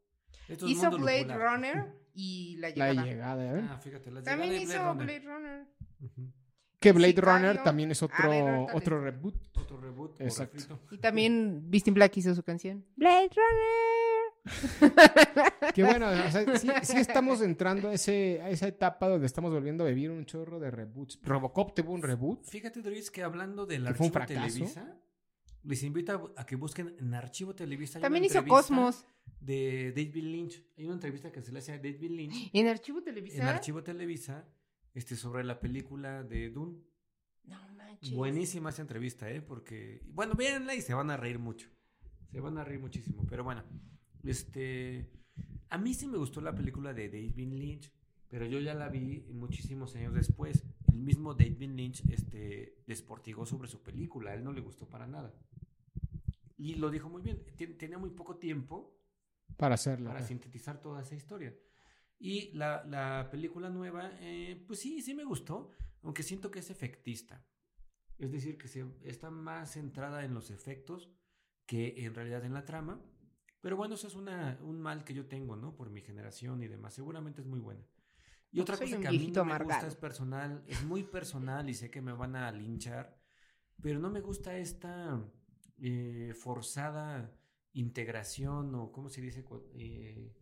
esto 0.48 0.66
es 0.66 0.72
Hizo 0.74 0.84
mundo 0.92 0.98
Blade 1.06 1.22
lupular. 1.22 1.54
Runner 1.56 1.94
y 2.14 2.58
La 2.58 2.70
La 2.76 2.94
Llegada. 2.94 3.32
a 3.32 3.54
ver. 3.54 3.64
Ah, 3.70 3.78
fíjate, 3.80 4.12
la 4.12 4.22
También 4.22 4.52
llegada 4.52 4.92
hizo 4.92 4.96
Blade 4.96 5.20
Runner. 5.22 5.68
Blade 6.00 6.08
Runner. 6.10 6.34
Que 6.80 6.92
Blade 6.92 7.14
Sicario. 7.16 7.34
Runner 7.34 7.64
también 7.64 7.92
es 7.92 8.02
otro, 8.04 8.16
A 8.24 8.28
ver, 8.28 8.48
ahorita 8.48 8.76
otro 8.76 8.96
les- 9.04 9.14
reboot. 9.14 9.36
Otro 9.58 9.78
reboot. 9.78 10.22
Exacto. 10.22 10.56
refrito. 10.58 10.80
Y 10.92 10.98
también 11.00 11.64
Beastin 11.70 11.94
Black 11.94 12.16
hizo 12.18 12.34
su 12.36 12.44
canción. 12.44 12.86
Blade 12.96 13.30
Runner. 13.36 14.28
Que 15.74 15.84
bueno, 15.84 16.08
o 16.10 16.32
sea, 16.32 16.58
sí, 16.58 16.70
sí 16.84 16.98
estamos 16.98 17.42
entrando 17.42 17.90
a, 17.90 17.94
ese, 17.94 18.40
a 18.42 18.50
esa 18.50 18.68
etapa 18.68 19.08
donde 19.10 19.26
estamos 19.26 19.52
volviendo 19.52 19.84
a 19.84 19.88
vivir 19.88 20.10
un 20.10 20.26
chorro 20.26 20.60
de 20.60 20.72
reboots. 20.72 21.20
Robocop 21.24 21.76
tuvo 21.76 21.92
un 21.94 22.02
reboot. 22.02 22.44
Fíjate, 22.46 22.82
Doris, 22.82 23.12
que 23.12 23.24
hablando 23.24 23.66
del 23.66 23.84
Que 23.84 23.90
archivo. 23.90 24.26
Televisa, 24.26 24.98
les 25.64 25.84
invito 25.84 26.34
a, 26.38 26.42
a 26.42 26.46
que 26.46 26.56
busquen 26.56 26.96
en 27.00 27.14
Archivo 27.14 27.54
Televisa. 27.54 28.00
También 28.00 28.24
hizo 28.26 28.44
Cosmos. 28.46 29.06
De 29.42 29.92
David 29.96 30.16
Lynch. 30.24 30.64
Hay 30.78 30.86
una 30.86 30.94
entrevista 30.96 31.32
que 31.32 31.42
se 31.42 31.52
le 31.52 31.60
hace 31.60 31.74
a 31.74 31.78
David 31.78 32.10
Lynch 32.12 32.50
¿En 32.54 32.68
Archivo 32.68 33.04
Televisa? 33.04 33.42
en 33.42 33.48
Archivo 33.50 33.84
Televisa 33.84 34.46
este, 34.98 35.16
sobre 35.16 35.44
la 35.44 35.60
película 35.60 36.24
de 36.24 36.50
Dune. 36.50 36.80
No 37.44 37.56
manches. 37.78 38.16
Buenísima 38.16 38.72
esa 38.72 38.82
entrevista, 38.82 39.30
¿eh? 39.30 39.44
Porque, 39.44 40.02
bueno, 40.08 40.34
véanla 40.34 40.74
y 40.74 40.82
se 40.82 40.96
van 40.96 41.12
a 41.12 41.18
reír 41.18 41.38
mucho. 41.38 41.70
Se 42.32 42.40
van 42.40 42.58
a 42.58 42.64
reír 42.64 42.80
muchísimo. 42.80 43.24
Pero 43.30 43.44
bueno, 43.44 43.64
este. 44.24 45.08
A 45.70 45.78
mí 45.78 45.94
sí 45.94 46.08
me 46.08 46.18
gustó 46.18 46.42
la 46.42 46.56
película 46.56 46.94
de 46.94 47.10
David 47.10 47.54
Lynch, 47.54 47.94
pero 48.28 48.48
yo 48.48 48.60
ya 48.60 48.74
la 48.74 48.90
vi 48.90 49.24
muchísimos 49.32 49.96
años 49.96 50.16
después. 50.16 50.64
El 50.92 50.98
mismo 50.98 51.36
David 51.36 51.70
Lynch 51.70 52.04
este, 52.10 52.82
desportigó 52.88 53.46
sobre 53.46 53.68
su 53.68 53.84
película. 53.84 54.32
A 54.32 54.34
él 54.34 54.44
no 54.44 54.52
le 54.52 54.62
gustó 54.62 54.90
para 54.90 55.06
nada. 55.06 55.32
Y 56.58 56.74
lo 56.74 56.90
dijo 56.90 57.08
muy 57.08 57.22
bien. 57.22 57.46
Tenía 57.78 58.00
muy 58.00 58.10
poco 58.10 58.38
tiempo 58.38 58.98
para 59.58 59.76
hacerlo. 59.76 60.10
Para 60.10 60.26
sintetizar 60.26 60.82
toda 60.82 61.04
esa 61.04 61.14
historia. 61.14 61.56
Y 62.20 62.52
la, 62.54 62.84
la 62.86 63.30
película 63.30 63.70
nueva, 63.70 64.12
eh, 64.20 64.64
pues 64.66 64.80
sí, 64.80 65.02
sí 65.02 65.14
me 65.14 65.24
gustó, 65.24 65.72
aunque 66.02 66.24
siento 66.24 66.50
que 66.50 66.60
es 66.60 66.70
efectista. 66.70 67.46
Es 68.18 68.32
decir, 68.32 68.58
que 68.58 68.68
se, 68.68 68.86
está 69.04 69.30
más 69.30 69.74
centrada 69.74 70.26
en 70.26 70.34
los 70.34 70.50
efectos 70.50 71.12
que 71.66 72.06
en 72.06 72.16
realidad 72.16 72.44
en 72.46 72.54
la 72.54 72.66
trama. 72.66 73.00
Pero 73.62 73.76
bueno, 73.76 73.96
eso 73.96 74.08
es 74.08 74.16
una, 74.16 74.58
un 74.62 74.80
mal 74.80 75.04
que 75.04 75.14
yo 75.14 75.28
tengo, 75.28 75.56
¿no? 75.56 75.76
Por 75.76 75.90
mi 75.90 76.02
generación 76.02 76.64
y 76.64 76.68
demás. 76.68 76.94
Seguramente 76.94 77.42
es 77.42 77.48
muy 77.48 77.60
buena. 77.60 77.86
Y 78.52 78.62
otra 78.62 78.78
cosa 78.78 79.00
que 79.00 79.08
a 79.08 79.12
mí 79.12 79.32
no 79.32 79.46
me 79.46 79.60
gusta 79.60 79.88
es 79.88 79.96
personal, 79.96 80.64
es 80.68 80.84
muy 80.84 81.04
personal 81.04 81.70
y 81.70 81.74
sé 81.74 81.92
que 81.92 82.02
me 82.02 82.14
van 82.14 82.36
a 82.36 82.52
linchar, 82.52 83.20
pero 83.82 84.00
no 84.00 84.10
me 84.10 84.22
gusta 84.22 84.58
esta 84.58 85.22
eh, 85.80 86.34
forzada 86.34 87.38
integración 87.74 88.74
o, 88.76 88.92
¿cómo 88.92 89.10
se 89.10 89.22
dice? 89.22 89.46
Eh, 89.76 90.34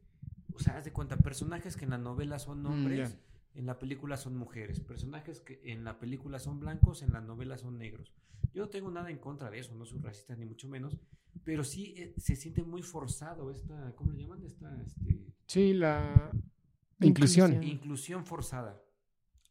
o 0.56 0.60
sea, 0.60 0.78
haz 0.78 0.86
de 0.86 0.94
cuenta, 0.94 1.18
personajes 1.18 1.76
que 1.76 1.86
en 1.86 1.92
la 1.92 1.98
novela 1.98 2.40
son 2.40 2.64
mm, 2.64 2.66
hombres, 2.66 3.18
en 3.54 3.66
la 3.66 3.78
película 3.80 4.18
son 4.18 4.38
mujeres. 4.38 4.80
Personajes 4.80 5.42
que 5.42 5.62
en 5.64 5.84
la 5.84 6.00
película 6.00 6.40
son 6.40 6.60
blancos, 6.60 7.02
en 7.02 7.14
la 7.14 7.22
novela 7.22 7.58
son 7.58 7.78
negros. 7.78 8.14
Yo 8.54 8.64
no 8.64 8.70
tengo 8.70 8.90
nada 8.90 9.10
en 9.10 9.18
contra 9.18 9.50
de 9.50 9.60
eso, 9.60 9.76
no 9.76 9.86
soy 9.86 10.00
racista 10.00 10.36
ni 10.36 10.46
mucho 10.46 10.68
menos, 10.70 10.98
pero 11.44 11.64
sí 11.64 11.94
eh, 11.98 12.14
se 12.18 12.36
siente 12.36 12.64
muy 12.64 12.82
forzado 12.82 13.52
esta, 13.52 13.94
¿cómo 13.96 14.14
le 14.14 14.22
llaman? 14.22 14.44
Esta, 14.44 14.82
este... 14.82 15.20
Sí, 15.48 15.74
la 15.74 16.32
inclusión. 17.00 17.62
Inclusión 17.62 18.26
forzada. 18.26 18.82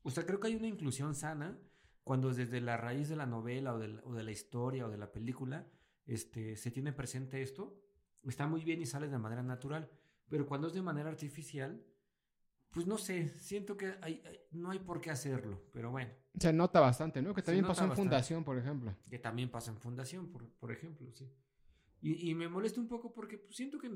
O 0.02 0.10
sea, 0.10 0.24
creo 0.24 0.40
que 0.40 0.48
hay 0.48 0.56
una 0.56 0.68
inclusión 0.68 1.14
sana 1.14 1.58
cuando 2.02 2.32
desde 2.32 2.60
la 2.60 2.76
raíz 2.76 3.08
de 3.08 3.16
la 3.16 3.26
novela 3.26 3.74
o 3.74 3.78
de 3.78 3.88
la, 3.88 4.02
o 4.04 4.14
de 4.14 4.22
la 4.22 4.30
historia 4.30 4.86
o 4.86 4.90
de 4.90 4.98
la 4.98 5.12
película 5.12 5.66
este, 6.06 6.56
se 6.56 6.70
tiene 6.70 6.92
presente 6.92 7.42
esto, 7.42 7.80
está 8.24 8.46
muy 8.46 8.64
bien 8.64 8.80
y 8.82 8.86
sale 8.86 9.08
de 9.08 9.18
manera 9.18 9.42
natural. 9.42 9.90
Pero 10.34 10.48
cuando 10.48 10.66
es 10.66 10.74
de 10.74 10.82
manera 10.82 11.10
artificial, 11.10 11.80
pues 12.72 12.88
no 12.88 12.98
sé, 12.98 13.38
siento 13.38 13.76
que 13.76 13.94
hay, 14.02 14.20
no 14.50 14.72
hay 14.72 14.80
por 14.80 15.00
qué 15.00 15.12
hacerlo, 15.12 15.62
pero 15.72 15.92
bueno. 15.92 16.10
Se 16.36 16.52
nota 16.52 16.80
bastante, 16.80 17.22
¿no? 17.22 17.32
Que 17.32 17.40
también 17.40 17.64
pasó 17.64 17.84
en 17.84 17.92
Fundación, 17.92 18.42
por 18.42 18.58
ejemplo. 18.58 18.96
Que 19.08 19.20
también 19.20 19.48
pasa 19.48 19.70
en 19.70 19.76
Fundación, 19.76 20.32
por, 20.32 20.44
por 20.54 20.72
ejemplo, 20.72 21.08
sí. 21.12 21.32
Y, 22.00 22.28
y, 22.28 22.34
me 22.34 22.48
molesta 22.48 22.80
un 22.80 22.88
poco 22.88 23.12
porque 23.12 23.38
pues, 23.38 23.54
siento 23.54 23.78
que 23.78 23.88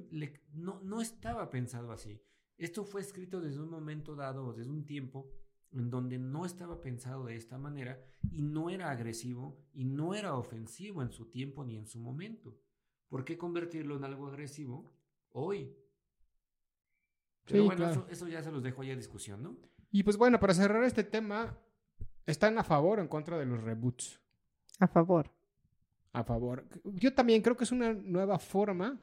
no, 0.52 0.80
no 0.80 1.00
estaba 1.00 1.50
pensado 1.50 1.90
así. 1.90 2.22
Esto 2.56 2.84
fue 2.84 3.00
escrito 3.00 3.40
desde 3.40 3.58
un 3.58 3.70
momento 3.70 4.14
dado, 4.14 4.52
desde 4.52 4.70
un 4.70 4.86
tiempo 4.86 5.32
en 5.72 5.90
donde 5.90 6.20
no 6.20 6.46
estaba 6.46 6.80
pensado 6.80 7.24
de 7.24 7.34
esta 7.34 7.58
manera 7.58 8.00
y 8.30 8.42
no 8.42 8.70
era 8.70 8.92
agresivo 8.92 9.60
y 9.72 9.86
no 9.86 10.14
era 10.14 10.36
ofensivo 10.36 11.02
en 11.02 11.10
su 11.10 11.32
tiempo 11.32 11.64
ni 11.64 11.76
en 11.76 11.88
su 11.88 11.98
momento. 11.98 12.56
¿Por 13.08 13.24
qué 13.24 13.36
convertirlo 13.36 13.96
en 13.96 14.04
algo 14.04 14.28
agresivo 14.28 14.94
hoy? 15.30 15.74
Pero 17.48 17.64
bueno, 17.64 18.06
eso, 18.10 18.28
ya 18.28 18.42
se 18.42 18.52
los 18.52 18.62
dejo 18.62 18.82
ahí 18.82 18.90
a 18.90 18.96
discusión, 18.96 19.42
¿no? 19.42 19.56
Y 19.90 20.02
pues 20.02 20.16
bueno, 20.16 20.38
para 20.38 20.54
cerrar 20.54 20.84
este 20.84 21.04
tema, 21.04 21.58
¿están 22.26 22.58
a 22.58 22.64
favor 22.64 22.98
o 22.98 23.02
en 23.02 23.08
contra 23.08 23.38
de 23.38 23.46
los 23.46 23.62
reboots? 23.62 24.20
A 24.78 24.88
favor. 24.88 25.30
A 26.12 26.24
favor. 26.24 26.66
Yo 26.84 27.14
también 27.14 27.42
creo 27.42 27.56
que 27.56 27.64
es 27.64 27.72
una 27.72 27.92
nueva 27.92 28.38
forma 28.38 29.00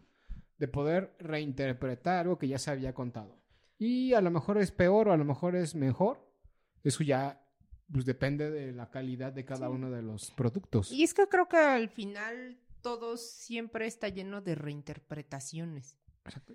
de 0.57 0.67
poder 0.67 1.15
reinterpretar 1.19 2.19
algo 2.19 2.37
que 2.37 2.47
ya 2.47 2.59
se 2.59 2.71
había 2.71 2.93
contado. 2.93 3.37
Y 3.77 4.13
a 4.13 4.21
lo 4.21 4.31
mejor 4.31 4.57
es 4.57 4.71
peor 4.71 5.09
o 5.09 5.11
a 5.11 5.17
lo 5.17 5.25
mejor 5.25 5.55
es 5.55 5.75
mejor. 5.75 6.25
Eso 6.83 7.03
ya 7.03 7.45
pues, 7.91 8.05
depende 8.05 8.49
de 8.49 8.71
la 8.71 8.89
calidad 8.89 9.33
de 9.33 9.43
cada 9.43 9.69
uno 9.69 9.89
de 9.89 10.01
los 10.01 10.31
productos. 10.31 10.91
Y 10.91 11.03
es 11.03 11.13
que 11.13 11.27
creo 11.27 11.47
que 11.47 11.57
al 11.57 11.89
final 11.89 12.57
todo 12.81 13.17
siempre 13.17 13.87
está 13.87 14.09
lleno 14.09 14.41
de 14.41 14.55
reinterpretaciones. 14.55 15.97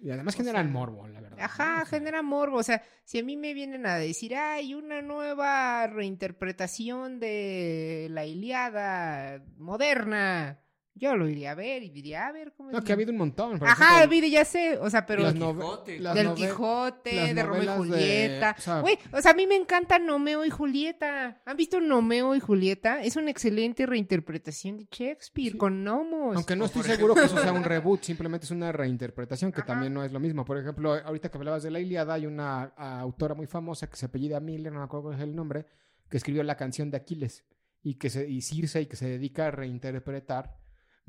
Y 0.03 0.11
además 0.11 0.35
generan 0.35 0.73
morbo, 0.73 1.07
la 1.07 1.21
verdad. 1.21 1.39
Ajá, 1.41 1.85
genera 1.85 2.23
morbo. 2.23 2.57
O 2.57 2.63
sea, 2.63 2.83
si 3.05 3.19
a 3.19 3.23
mí 3.23 3.37
me 3.37 3.55
vienen 3.55 3.87
a 3.87 3.97
decir, 3.97 4.35
hay 4.35 4.75
una 4.75 5.03
nueva 5.03 5.87
reinterpretación 5.87 7.21
de 7.21 8.09
la 8.11 8.25
Iliada 8.25 9.45
moderna, 9.57 10.61
yo 11.01 11.17
lo 11.17 11.27
iría 11.27 11.53
a 11.53 11.55
ver 11.55 11.83
y 11.83 11.89
diría, 11.89 12.27
a 12.27 12.33
ver 12.33 12.53
cómo 12.53 12.71
No, 12.71 12.85
que 12.85 12.93
ha 12.93 12.95
habido 12.95 13.11
un 13.11 13.17
montón. 13.17 13.59
Ajá, 13.65 14.01
ha 14.01 14.03
habido, 14.03 14.29
ya 14.29 14.45
sé. 14.45 14.77
O 14.77 14.91
sea, 14.91 15.07
pero. 15.07 15.33
Quijote. 15.33 15.99
del 15.99 16.35
Quijote, 16.35 17.35
de 17.35 17.43
Romeo 17.43 17.63
y 17.63 17.89
Julieta. 17.89 18.57
Güey, 18.83 18.99
o, 19.11 19.23
sea, 19.23 19.31
a 19.31 19.35
mí 19.35 19.47
me 19.47 19.57
encanta 19.57 19.99
Nomeo 19.99 20.45
y 20.45 20.51
Julieta. 20.51 21.41
¿Han 21.47 21.57
visto 21.57 21.81
Nomeo 21.81 22.35
y 22.35 22.41
Julieta? 22.41 23.03
Es 23.03 23.17
una 23.17 23.31
excelente 23.31 23.87
reinterpretación 23.87 24.77
de 24.77 24.89
Shakespeare 24.91 25.57
con 25.57 25.83
gnomos. 25.83 26.37
Aunque 26.37 26.55
no 26.55 26.67
estoy 26.67 26.83
seguro 26.83 27.15
que 27.15 27.25
eso 27.25 27.39
sea 27.39 27.53
un 27.53 27.65
reboot, 27.65 28.03
simplemente 28.03 28.45
es 28.45 28.51
una 28.51 28.71
reinterpretación 28.71 29.53
que 29.53 29.63
también 29.63 29.95
no 29.95 30.05
es 30.05 30.13
lo 30.13 30.21
mismo. 30.21 30.45
Por 30.45 30.59
ejemplo, 30.59 30.93
ahorita 30.93 31.31
que 31.31 31.39
hablabas 31.39 31.63
de 31.63 31.71
la 31.71 31.81
Iliada, 31.81 32.13
hay 32.13 32.27
una 32.27 32.65
autora 32.77 33.35
muy 33.35 33.47
famosa 33.47 33.89
que 33.89 33.97
se 33.97 34.07
apellida 34.07 34.39
Miller, 34.39 34.71
no 34.71 34.81
me 34.81 34.85
acuerdo 34.85 35.05
cuál 35.05 35.17
es 35.17 35.23
el 35.23 35.35
nombre, 35.35 35.65
que 36.11 36.19
escribió 36.19 36.43
la 36.43 36.57
canción 36.57 36.91
de 36.91 36.99
Aquiles 36.99 37.45
y 37.83 37.95
que 37.95 38.11
se, 38.11 38.29
y 38.29 38.43
Circe 38.43 38.83
y 38.83 38.87
que 38.87 38.97
se 38.97 39.09
dedica 39.09 39.47
a 39.47 39.51
reinterpretar 39.51 40.60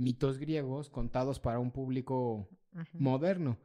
mitos 0.02 0.38
griegos 0.38 0.90
contados 0.90 1.40
para 1.40 1.60
un 1.60 1.72
público 1.72 2.50
moderno. 2.94 3.58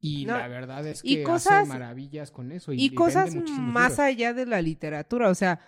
Y 0.00 0.26
la 0.26 0.48
verdad 0.48 0.84
es 0.86 1.02
que 1.02 1.24
hace 1.24 1.64
maravillas 1.66 2.32
con 2.32 2.50
eso. 2.50 2.72
Y, 2.72 2.90
cosas 2.94 3.34
más 3.58 4.00
allá 4.00 4.34
de 4.34 4.46
la 4.46 4.60
literatura, 4.60 5.28
o 5.28 5.34
sea, 5.34 5.60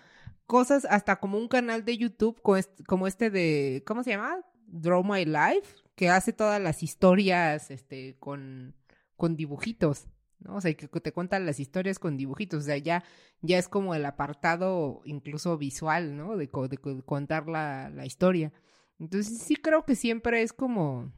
cosas 0.47 0.87
hasta 0.91 1.21
como 1.21 1.39
un 1.39 1.47
canal 1.47 1.85
de 1.85 1.97
YouTube 1.97 2.43
como 2.43 3.07
este 3.07 3.31
de, 3.31 3.85
¿cómo 3.87 4.03
se 4.03 4.11
llama? 4.11 4.41
Draw 4.67 5.05
My 5.05 5.25
Life, 5.25 5.77
que 5.95 6.09
hace 6.11 6.33
todas 6.33 6.61
las 6.61 6.83
historias 6.83 7.71
este, 7.71 8.17
con, 8.19 8.75
con 9.17 9.37
dibujitos. 9.37 10.09
¿no? 10.41 10.57
O 10.57 10.61
sea, 10.61 10.75
que 10.75 10.89
te 10.89 11.13
cuentan 11.13 11.47
las 11.47 11.61
historias 11.61 11.99
con 11.99 12.17
dibujitos, 12.17 12.65
o 12.65 12.67
sea, 12.67 12.77
ya, 12.77 13.05
ya 13.41 13.57
es 13.57 13.69
como 13.69 13.95
el 13.95 14.05
apartado 14.05 15.01
incluso 15.05 15.57
visual, 15.57 16.17
¿no? 16.17 16.37
De, 16.37 16.51
de 16.69 17.03
contar 17.05 17.49
la, 17.49 17.89
la 17.89 18.05
historia. 18.05 18.53
Entonces 18.99 19.39
sí 19.39 19.57
creo 19.57 19.85
que 19.85 19.97
siempre 19.97 20.43
es 20.43 20.53
como... 20.53 21.13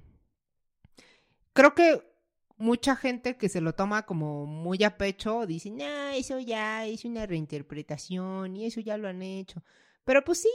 Creo 1.53 1.75
que 1.75 2.03
mucha 2.59 2.97
gente 2.97 3.37
que 3.37 3.49
se 3.49 3.61
lo 3.61 3.75
toma 3.75 4.07
como 4.07 4.47
muy 4.47 4.83
a 4.85 4.97
pecho 4.97 5.47
dice, 5.47 5.71
no, 5.71 6.09
eso 6.11 6.39
ya 6.39 6.87
es 6.87 7.05
una 7.05 7.27
reinterpretación 7.27 8.57
y 8.57 8.67
eso 8.67 8.81
ya 8.81 8.97
lo 8.97 9.09
han 9.09 9.23
hecho. 9.23 9.63
Pero 10.05 10.25
pues 10.25 10.43
sí, 10.43 10.49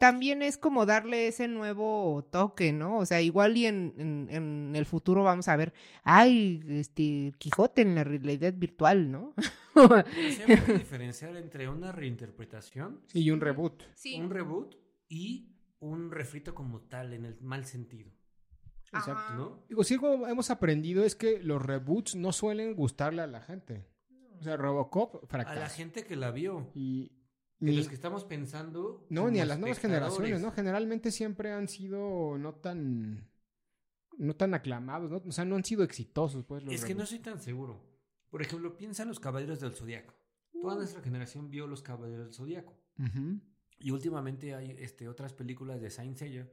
también 0.00 0.42
es 0.42 0.56
como 0.56 0.86
darle 0.86 1.28
ese 1.28 1.46
nuevo 1.46 2.26
toque, 2.30 2.72
¿no? 2.72 2.98
O 2.98 3.06
sea, 3.06 3.20
igual 3.20 3.56
y 3.56 3.66
en, 3.66 4.28
en, 4.30 4.74
el 4.74 4.86
futuro 4.86 5.22
vamos 5.22 5.46
a 5.48 5.56
ver, 5.56 5.74
ay, 6.02 6.62
este, 6.68 7.34
Quijote 7.38 7.82
en 7.82 7.94
la 7.94 8.04
realidad 8.04 8.54
virtual, 8.54 9.10
¿no? 9.10 9.34
hay 9.74 10.56
que 10.56 10.72
diferenciar 10.72 11.36
entre 11.36 11.68
una 11.68 11.92
reinterpretación 11.92 13.02
y 13.12 13.30
un 13.30 13.42
reboot. 13.42 13.82
Sí. 13.94 14.18
Un 14.18 14.30
reboot 14.30 14.74
y 15.08 15.50
un 15.80 16.10
refrito 16.10 16.54
como 16.54 16.82
tal, 16.82 17.12
en 17.12 17.24
el 17.24 17.40
mal 17.40 17.64
sentido. 17.64 18.10
Exacto, 18.92 19.34
¿no? 19.34 19.64
Digo, 19.68 19.84
si 19.84 19.94
algo 19.94 20.26
hemos 20.26 20.50
aprendido 20.50 21.04
es 21.04 21.14
que 21.14 21.40
los 21.42 21.62
reboots 21.62 22.16
no 22.16 22.32
suelen 22.32 22.74
gustarle 22.74 23.22
a 23.22 23.26
la 23.26 23.40
gente. 23.40 23.86
O 24.38 24.42
sea, 24.42 24.56
Robocop 24.56 25.26
fracasó. 25.28 25.58
A 25.58 25.62
la 25.62 25.68
gente 25.68 26.04
que 26.04 26.16
la 26.16 26.30
vio. 26.30 26.70
Y 26.74 27.12
ni 27.60 27.76
los 27.76 27.88
que 27.88 27.94
estamos 27.94 28.24
pensando. 28.24 29.06
No, 29.10 29.30
ni 29.30 29.38
a 29.38 29.46
las 29.46 29.58
nuevas 29.58 29.78
generaciones, 29.78 30.40
¿no? 30.40 30.50
Generalmente 30.50 31.10
siempre 31.10 31.52
han 31.52 31.68
sido 31.68 32.38
no 32.38 32.54
tan. 32.54 33.28
No 34.16 34.36
tan 34.36 34.54
aclamados, 34.54 35.10
¿no? 35.10 35.22
O 35.26 35.32
sea, 35.32 35.44
no 35.44 35.56
han 35.56 35.64
sido 35.64 35.82
exitosos, 35.82 36.44
pues. 36.44 36.62
es 36.68 36.84
que 36.84 36.94
no 36.94 37.06
soy 37.06 37.20
tan 37.20 37.40
seguro. 37.40 37.86
Por 38.28 38.42
ejemplo, 38.42 38.76
piensa 38.76 39.02
en 39.02 39.08
los 39.08 39.20
Caballeros 39.20 39.60
del 39.60 39.74
Zodiaco. 39.74 40.14
Toda 40.52 40.74
uh. 40.74 40.78
nuestra 40.78 41.00
generación 41.00 41.50
vio 41.50 41.66
los 41.66 41.82
Caballeros 41.82 42.26
del 42.26 42.34
Zodiaco. 42.34 42.76
Y 43.80 43.90
últimamente 43.90 44.54
hay 44.54 44.76
este, 44.78 45.08
otras 45.08 45.32
películas 45.32 45.80
de 45.80 45.90
Saint 45.90 46.16
Seiya 46.16 46.48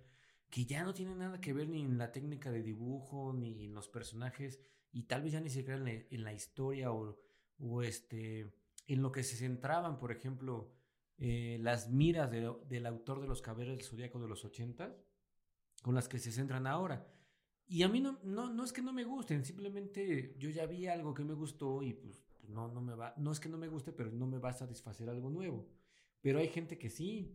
que 0.49 0.65
ya 0.65 0.83
no 0.83 0.93
tienen 0.93 1.19
nada 1.19 1.41
que 1.41 1.53
ver 1.53 1.67
ni 1.67 1.81
en 1.81 1.97
la 1.97 2.11
técnica 2.11 2.51
de 2.51 2.63
dibujo, 2.63 3.33
ni 3.33 3.65
en 3.65 3.73
los 3.73 3.89
personajes, 3.89 4.61
y 4.93 5.03
tal 5.03 5.21
vez 5.21 5.33
ya 5.33 5.41
ni 5.41 5.49
siquiera 5.49 5.77
en 5.77 6.23
la, 6.23 6.33
historia 6.33 6.91
o, 6.91 7.19
o, 7.59 7.83
este, 7.83 8.53
en 8.87 9.01
lo 9.01 9.11
que 9.11 9.23
se 9.23 9.35
centraban, 9.35 9.99
por 9.99 10.13
ejemplo, 10.13 10.71
eh, 11.17 11.57
las 11.61 11.89
miras 11.89 12.31
del 12.31 12.85
autor 12.85 13.19
de 13.19 13.27
los 13.27 13.41
Caballeros 13.41 13.77
del 13.77 13.85
Zodíaco 13.85 14.19
de 14.19 14.27
los 14.27 14.45
80 14.45 14.95
con 15.81 15.95
las 15.95 16.07
que 16.07 16.19
se 16.19 16.31
centran 16.31 16.65
ahora. 16.65 17.07
Y 17.67 17.83
a 17.83 17.89
mí 17.89 17.99
no, 17.99 18.17
no, 18.23 18.49
no 18.49 18.63
es 18.63 18.71
que 18.71 18.81
no 18.81 18.93
me 18.93 19.03
gusten, 19.03 19.43
simplemente 19.43 20.35
yo 20.39 20.49
ya 20.49 20.65
vi 20.65 20.87
algo 20.87 21.13
que 21.13 21.25
me 21.25 21.33
gustó 21.33 21.83
y 21.83 21.93
pues, 21.93 22.23
no, 22.47 22.69
no 22.69 22.81
me 22.81 22.95
va, 22.95 23.13
no 23.17 23.31
es 23.31 23.41
que 23.41 23.49
no 23.49 23.57
me 23.57 23.67
guste, 23.67 23.91
pero 23.91 24.11
no 24.11 24.25
me 24.25 24.37
va 24.37 24.51
a 24.51 24.53
satisfacer 24.53 25.09
algo 25.09 25.29
nuevo. 25.29 25.67
Pero 26.27 26.39
hay 26.39 26.49
gente 26.49 26.77
que 26.77 26.89
sí. 26.89 27.33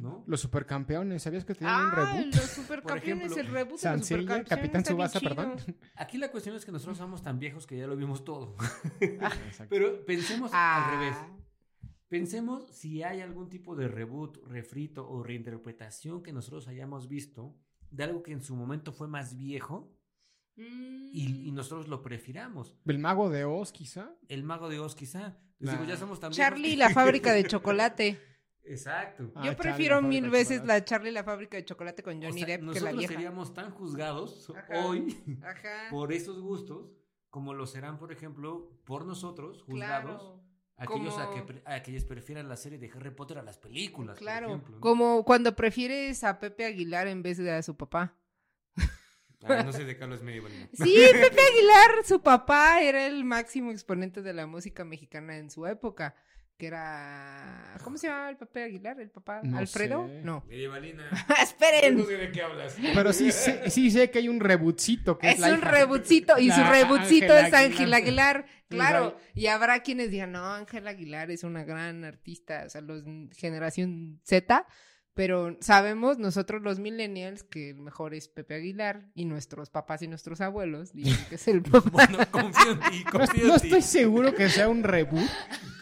¿no? 0.00 0.24
Los 0.26 0.40
supercampeones, 0.40 1.22
¿sabías 1.22 1.44
que 1.44 1.54
tenían 1.54 1.76
un 1.76 1.90
Ah, 1.92 1.94
reboot? 1.94 2.34
los 2.34 2.44
supercampeones, 2.50 3.30
ejemplo, 3.32 3.40
el 3.40 3.46
reboot 3.46 3.80
de 3.80 3.96
los 3.96 4.06
supercampeones. 4.08 4.48
Capitán 4.48 4.84
Subasa, 4.84 5.20
perdón. 5.20 5.52
Aquí 5.94 6.18
la 6.18 6.30
cuestión 6.32 6.56
es 6.56 6.64
que 6.64 6.72
nosotros 6.72 6.98
somos 6.98 7.22
tan 7.22 7.38
viejos 7.38 7.68
que 7.68 7.76
ya 7.76 7.86
lo 7.86 7.94
vimos 7.94 8.24
todo. 8.24 8.56
Exacto. 9.00 9.66
Pero 9.70 10.04
pensemos 10.04 10.50
Ah. 10.52 10.90
al 10.90 10.98
revés. 10.98 11.16
Pensemos 12.08 12.66
si 12.72 13.04
hay 13.04 13.20
algún 13.20 13.48
tipo 13.48 13.76
de 13.76 13.86
reboot, 13.86 14.38
refrito 14.48 15.08
o 15.08 15.22
reinterpretación 15.22 16.20
que 16.22 16.32
nosotros 16.32 16.66
hayamos 16.66 17.06
visto 17.08 17.54
de 17.92 18.02
algo 18.04 18.24
que 18.24 18.32
en 18.32 18.42
su 18.42 18.56
momento 18.56 18.92
fue 18.92 19.06
más 19.06 19.36
viejo 19.36 19.92
Mm. 20.56 21.08
y, 21.12 21.48
y 21.48 21.52
nosotros 21.52 21.88
lo 21.88 22.02
prefiramos. 22.02 22.76
¿El 22.86 22.98
mago 22.98 23.28
de 23.30 23.44
Oz, 23.44 23.72
quizá? 23.72 24.14
El 24.28 24.44
mago 24.44 24.68
de 24.68 24.78
Oz, 24.78 24.94
quizá. 24.94 25.36
Digo, 25.58 25.84
ya 25.84 25.96
somos 25.96 26.20
Charlie 26.30 26.68
y 26.68 26.70
que- 26.72 26.76
la 26.76 26.90
fábrica 26.94 27.32
de 27.32 27.44
chocolate. 27.44 28.20
Exacto. 28.66 29.30
Ah, 29.34 29.44
Yo 29.44 29.56
prefiero 29.56 30.00
mil 30.00 30.30
veces 30.30 30.58
chocolate. 30.58 30.66
la 30.80 30.84
Charlie 30.84 31.10
y 31.10 31.12
la 31.12 31.24
fábrica 31.24 31.56
de 31.56 31.64
chocolate 31.64 32.02
con 32.02 32.16
O 32.18 32.22
Johnny 32.22 32.40
sea, 32.40 32.46
Depp 32.46 32.60
que 32.60 32.66
la 32.66 32.66
nosotros 32.72 32.98
vieja. 32.98 33.12
seríamos 33.12 33.52
tan 33.54 33.70
juzgados 33.70 34.50
Ajá. 34.56 34.86
hoy 34.86 35.16
Ajá. 35.42 35.68
por 35.90 36.12
esos 36.12 36.40
gustos 36.40 36.90
como 37.30 37.52
lo 37.52 37.66
serán, 37.66 37.98
por 37.98 38.12
ejemplo, 38.12 38.70
por 38.84 39.04
nosotros, 39.06 39.62
juzgados, 39.64 40.22
Claro. 40.22 40.40
aquellos 40.76 41.18
a, 41.18 41.30
que, 41.34 41.42
pre- 41.42 41.62
a 41.66 41.74
aquellos 41.74 42.04
prefieran 42.04 42.48
la 42.48 42.56
serie 42.56 42.78
de 42.78 42.88
Harry 42.94 43.10
Potter 43.10 43.38
a 43.38 43.42
las 43.42 43.58
películas, 43.58 44.18
Claro, 44.18 44.46
por 44.46 44.54
ejemplo. 44.56 44.74
¿no? 44.76 44.80
como 44.80 45.24
cuando 45.24 45.54
prefieres 45.56 46.22
a 46.24 46.38
Pepe 46.38 46.64
Aguilar 46.64 47.08
en 47.08 47.22
vez 47.22 47.38
de 47.38 47.50
a 47.50 47.60
su 47.62 47.76
papá. 47.76 48.16
Ah, 49.46 49.62
no 49.62 49.72
sé 49.72 49.84
de 49.84 49.96
qué 49.96 50.04
hablas 50.04 50.22
medio 50.22 50.42
Valina. 50.42 50.68
Sí, 50.72 50.96
Pepe 51.12 51.40
Aguilar, 51.52 52.04
su 52.04 52.20
papá 52.22 52.80
era 52.82 53.06
el 53.06 53.24
máximo 53.24 53.70
exponente 53.70 54.22
de 54.22 54.32
la 54.32 54.46
música 54.46 54.84
mexicana 54.84 55.36
en 55.36 55.50
su 55.50 55.66
época, 55.66 56.14
que 56.56 56.66
era... 56.68 57.76
¿Cómo 57.82 57.98
se 57.98 58.06
llamaba 58.06 58.30
el 58.30 58.36
Pepe 58.36 58.62
Aguilar? 58.64 59.00
¿El 59.00 59.10
papá? 59.10 59.40
No 59.42 59.58
¿Alfredo? 59.58 60.06
sé. 60.06 60.20
No. 60.22 60.44
Medievalina. 60.48 61.08
¡Esperen! 61.42 61.98
No 61.98 62.04
sé 62.04 62.16
de 62.16 62.30
qué 62.32 62.42
hablas. 62.42 62.76
Pero 62.94 63.12
sí 63.12 63.32
sé, 63.32 63.70
sí 63.70 63.90
sé 63.90 64.10
que 64.10 64.20
hay 64.20 64.28
un 64.28 64.40
rebootcito. 64.40 65.18
Que 65.18 65.30
es, 65.30 65.40
Es 65.40 65.52
un 65.52 65.60
rebootcito 65.60 66.38
y 66.38 66.50
su 66.50 66.60
Ángela 66.60 67.46
es 67.46 67.52
Ángel 67.54 67.92
Aguilar. 67.92 68.36
Aguilar, 68.36 68.46
claro. 68.68 69.16
Y 69.34 69.46
habrá 69.48 69.80
quienes 69.82 70.10
digan, 70.10 70.32
no, 70.32 70.44
Ángel 70.54 70.86
Aguilar 70.86 71.30
es 71.30 71.42
una 71.44 71.64
gran 71.64 72.04
artista, 72.04 72.62
o 72.66 72.70
sea, 72.70 72.80
los 72.80 73.02
generación 73.36 74.20
Z, 74.22 74.66
pero 75.14 75.56
sabemos 75.60 76.18
nosotros 76.18 76.60
los 76.62 76.78
millennials 76.78 77.42
que 77.44 77.70
el 77.70 77.76
mejor 77.80 78.14
es 78.14 78.28
Pepe 78.28 78.54
Aguilar 78.56 79.06
y 79.14 79.24
nuestros 79.24 79.70
papás 79.70 80.02
y 80.02 80.08
nuestros 80.08 80.40
abuelos 80.40 80.92
dicen 80.92 81.24
que 81.28 81.36
es 81.36 81.48
el 81.48 81.62
papá. 81.62 81.88
Bueno, 81.90 82.18
confío 82.30 82.72
en 82.72 82.80
ti, 82.80 83.04
No, 83.04 83.10
confío 83.12 83.46
no 83.46 83.54
en 83.54 83.60
ti. 83.60 83.66
estoy 83.68 83.82
seguro 83.82 84.34
que 84.34 84.48
sea 84.48 84.68
un 84.68 84.82
reboot. 84.82 85.28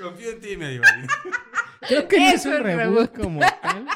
Confío 0.00 0.30
en 0.30 0.40
ti, 0.40 0.56
Medievalina. 0.56 1.08
Creo 1.88 2.06
que 2.08 2.18
no 2.18 2.26
es 2.28 2.34
Es 2.34 2.46
un 2.46 2.52
un 2.52 2.62
reboot 2.62 2.86
reboot. 3.14 3.18
como 3.24 3.40
tal. 3.40 3.86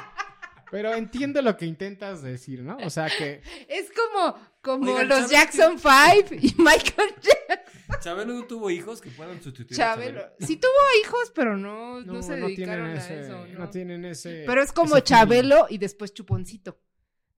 Pero 0.71 0.95
entiendo 0.95 1.43
lo 1.43 1.57
que 1.57 1.67
intentas 1.67 2.23
decir, 2.23 2.63
¿no? 2.63 2.77
O 2.79 2.91
sea 2.91 3.09
que 3.09 3.41
Es 3.69 3.91
como, 3.93 4.37
como 4.61 4.93
Oigan, 4.93 5.09
los 5.09 5.19
¿saben 5.19 5.31
Jackson 5.31 5.79
5 5.79 6.35
y 6.35 6.55
Michael 6.59 7.15
Jackson. 7.21 8.01
Chabelo 8.01 8.35
no 8.35 8.45
tuvo 8.47 8.71
hijos 8.71 9.01
que 9.01 9.11
puedan 9.11 9.41
sustituir 9.43 9.81
a 9.81 9.95
Chabelo. 9.95 10.23
Sí 10.41 10.57
tuvo 10.57 10.73
hijos, 11.03 11.33
pero 11.35 11.57
no, 11.57 12.01
no, 12.01 12.15
no, 12.15 12.23
se 12.23 12.37
no 12.37 12.49
dedicaron 12.49 12.87
a 12.87 12.95
ese, 12.97 13.21
eso. 13.21 13.47
no 13.47 13.59
¿no? 13.61 13.71
tienen 13.71 14.05
ese. 14.05 14.45
Pero 14.47 14.63
es 14.63 14.73
como. 14.73 14.99
Chabelo 15.01 15.67
y 15.71 15.79
después 15.79 16.13
Chuponcito. 16.13 16.79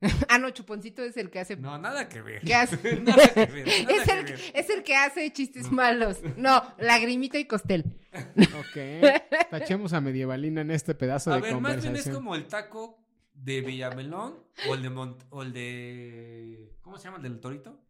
ah, 0.28 0.38
no, 0.38 0.50
Chuponcito 0.50 1.02
es 1.02 1.16
el 1.16 1.28
que 1.28 1.40
hace. 1.40 1.56
No, 1.56 1.76
nada 1.76 2.08
que 2.08 2.22
ver. 2.22 2.42
que 2.42 2.54
hace- 2.54 2.96
Nada 3.02 3.28
que 3.28 3.46
ver. 3.46 3.66
Nada 3.84 3.94
es, 3.94 4.02
que 4.04 4.12
el, 4.12 4.24
ver. 4.24 4.40
es 4.54 4.70
el 4.70 4.82
que 4.82 4.96
hace 4.96 5.32
chistes 5.32 5.70
malos. 5.70 6.18
No, 6.36 6.62
Lagrimita 6.78 7.38
y 7.38 7.44
Costel. 7.46 7.84
Ok. 8.14 9.50
Tachemos 9.50 9.92
a 9.92 10.00
Medievalina 10.00 10.60
en 10.62 10.70
este 10.70 10.94
pedazo 10.94 11.32
A 11.32 11.36
de 11.36 11.40
ver, 11.42 11.56
más 11.60 11.82
bien 11.82 11.96
es 11.96 12.08
como 12.08 12.34
el 12.34 12.46
taco 12.46 12.98
de 13.44 13.60
Villamelón 13.60 14.34
o 14.68 14.74
el 14.74 14.82
de 14.82 14.90
Mont 14.90 15.22
o 15.30 15.42
el 15.42 15.52
de 15.52 16.72
¿cómo 16.80 16.98
se 16.98 17.04
llama 17.04 17.18
el 17.18 17.22
del 17.22 17.40
Torito? 17.40 17.80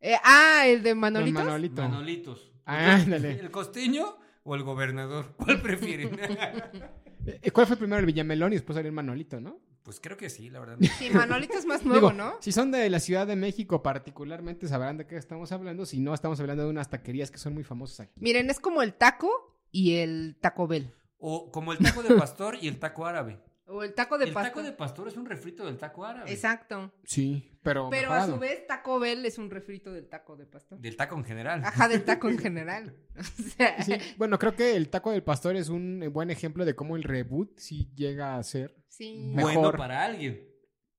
Eh, 0.00 0.16
ah, 0.22 0.64
el 0.66 0.82
de 0.82 0.94
Manolitos. 0.94 1.34
Don 1.34 1.44
Manolito. 1.46 1.82
Manolitos. 1.82 2.52
Ah, 2.64 2.96
ándale. 2.96 3.38
¿El 3.38 3.50
costeño 3.50 4.16
o 4.42 4.54
el 4.54 4.62
gobernador? 4.62 5.34
¿Cuál 5.36 5.62
prefieren? 5.62 6.10
¿Cuál 7.52 7.66
fue 7.66 7.76
primero 7.76 8.00
el 8.00 8.06
Villamelón 8.06 8.52
y 8.52 8.56
después 8.56 8.74
salió 8.74 8.88
el 8.88 8.94
Manolito, 8.94 9.40
no? 9.40 9.60
pues 9.82 10.00
creo 10.00 10.16
que 10.16 10.30
sí, 10.30 10.48
la 10.48 10.60
verdad. 10.60 10.78
Sí, 10.98 11.10
Manolito 11.10 11.58
es 11.58 11.66
más 11.66 11.82
nuevo, 11.84 12.10
Digo, 12.10 12.12
¿no? 12.12 12.34
Si 12.40 12.52
son 12.52 12.70
de 12.70 12.88
la 12.88 13.00
Ciudad 13.00 13.26
de 13.26 13.36
México 13.36 13.82
particularmente 13.82 14.68
sabrán 14.68 14.96
de 14.96 15.06
qué 15.06 15.16
estamos 15.16 15.50
hablando. 15.52 15.86
Si 15.86 16.00
no, 16.00 16.14
estamos 16.14 16.38
hablando 16.40 16.64
de 16.64 16.70
unas 16.70 16.88
taquerías 16.88 17.30
que 17.30 17.38
son 17.38 17.54
muy 17.54 17.64
famosas 17.64 18.00
aquí. 18.00 18.20
Miren, 18.20 18.48
es 18.50 18.60
como 18.60 18.82
el 18.82 18.94
taco 18.94 19.58
y 19.70 19.96
el 19.96 20.36
Taco 20.40 20.66
Bell. 20.66 20.92
O 21.18 21.50
como 21.50 21.72
el 21.72 21.78
taco 21.78 22.02
de 22.02 22.14
pastor 22.14 22.56
y 22.60 22.68
el 22.68 22.78
taco 22.78 23.06
árabe. 23.06 23.40
O 23.66 23.82
el 23.84 23.94
taco 23.94 24.18
de 24.18 24.24
el 24.26 24.32
pasta. 24.32 24.50
taco 24.50 24.62
de 24.62 24.72
pastor 24.72 25.08
es 25.08 25.16
un 25.16 25.24
refrito 25.24 25.64
del 25.64 25.78
taco 25.78 26.04
árabe. 26.04 26.30
Exacto. 26.30 26.92
Sí, 27.04 27.58
pero 27.62 27.88
Pero 27.90 28.12
a 28.12 28.26
su 28.26 28.38
vez, 28.38 28.66
Taco 28.66 28.98
Bell 28.98 29.24
es 29.24 29.38
un 29.38 29.50
refrito 29.50 29.92
del 29.92 30.08
taco 30.08 30.36
de 30.36 30.46
pastor. 30.46 30.78
Del 30.80 30.96
taco 30.96 31.14
en 31.16 31.24
general. 31.24 31.64
Ajá, 31.64 31.86
del 31.88 32.04
taco 32.04 32.28
en 32.28 32.38
general. 32.38 32.96
O 33.16 33.22
sea, 33.56 33.80
Sí, 33.82 33.94
bueno, 34.18 34.38
creo 34.38 34.56
que 34.56 34.74
el 34.76 34.88
taco 34.88 35.12
del 35.12 35.22
pastor 35.22 35.54
es 35.56 35.68
un 35.68 36.10
buen 36.12 36.30
ejemplo 36.30 36.64
de 36.64 36.74
cómo 36.74 36.96
el 36.96 37.04
reboot 37.04 37.58
sí 37.58 37.90
llega 37.94 38.36
a 38.36 38.42
ser 38.42 38.74
sí. 38.88 39.30
Bueno 39.34 39.60
mejor. 39.60 39.76
para 39.76 40.04
alguien. 40.04 40.44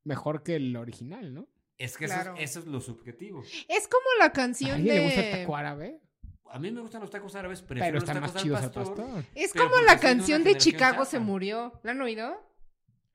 mejor 0.05 0.41
que 0.43 0.55
el 0.55 0.75
original, 0.77 1.33
¿no? 1.33 1.49
Es 1.77 1.97
que 1.97 2.05
eso, 2.05 2.15
es, 2.37 2.51
eso 2.51 2.59
es 2.61 2.65
lo 2.67 2.79
subjetivo. 2.79 3.43
Es 3.67 3.87
como 3.87 4.05
la 4.19 4.25
¿A 4.25 4.31
canción 4.31 4.71
alguien 4.75 4.95
de. 4.95 4.99
le 5.01 5.05
gusta 5.07 5.21
el 5.29 5.39
taco 5.41 5.55
árabe? 5.57 5.99
A 6.51 6.59
mí 6.59 6.71
me 6.71 6.81
gustan 6.81 7.01
los 7.01 7.09
tacos 7.09 7.35
árabes, 7.35 7.61
prefiero 7.63 7.85
Pero 7.87 7.93
los 7.95 8.03
están 8.03 8.15
tacos 8.21 8.33
más 8.35 8.43
chidos 8.43 8.61
al 8.61 8.71
pastor. 8.71 8.95
pastor. 8.95 9.25
Es 9.35 9.53
como 9.53 9.81
la 9.81 9.99
canción 9.99 10.43
de 10.43 10.55
Chicago 10.55 11.03
se 11.03 11.19
murió. 11.19 11.79
¿La 11.83 11.91
han 11.91 12.01
oído? 12.01 12.39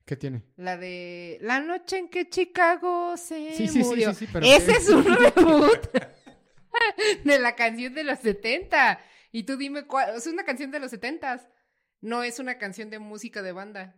¿Qué 0.08 0.16
tiene? 0.16 0.42
La 0.56 0.78
de 0.78 1.36
La 1.42 1.60
noche 1.60 1.98
en 1.98 2.08
que 2.08 2.30
Chicago 2.30 3.18
se 3.18 3.52
Sí, 3.52 3.68
sí, 3.68 3.74
sí, 3.74 3.78
murió. 3.80 4.14
sí, 4.14 4.24
sí, 4.24 4.30
pero 4.32 4.46
Ese 4.46 4.72
es 4.72 4.88
un 4.88 5.04
reboot 5.04 5.92
de 7.24 7.38
la 7.38 7.54
canción 7.54 7.92
de 7.92 8.04
los 8.04 8.18
70. 8.20 9.00
Y 9.32 9.42
tú 9.42 9.58
dime 9.58 9.86
cuál. 9.86 10.16
Es 10.16 10.26
una 10.26 10.44
canción 10.44 10.70
de 10.70 10.80
los 10.80 10.92
70. 10.92 11.46
No 12.00 12.22
es 12.22 12.38
una 12.38 12.56
canción 12.56 12.88
de 12.88 12.98
música 12.98 13.42
de 13.42 13.52
banda. 13.52 13.96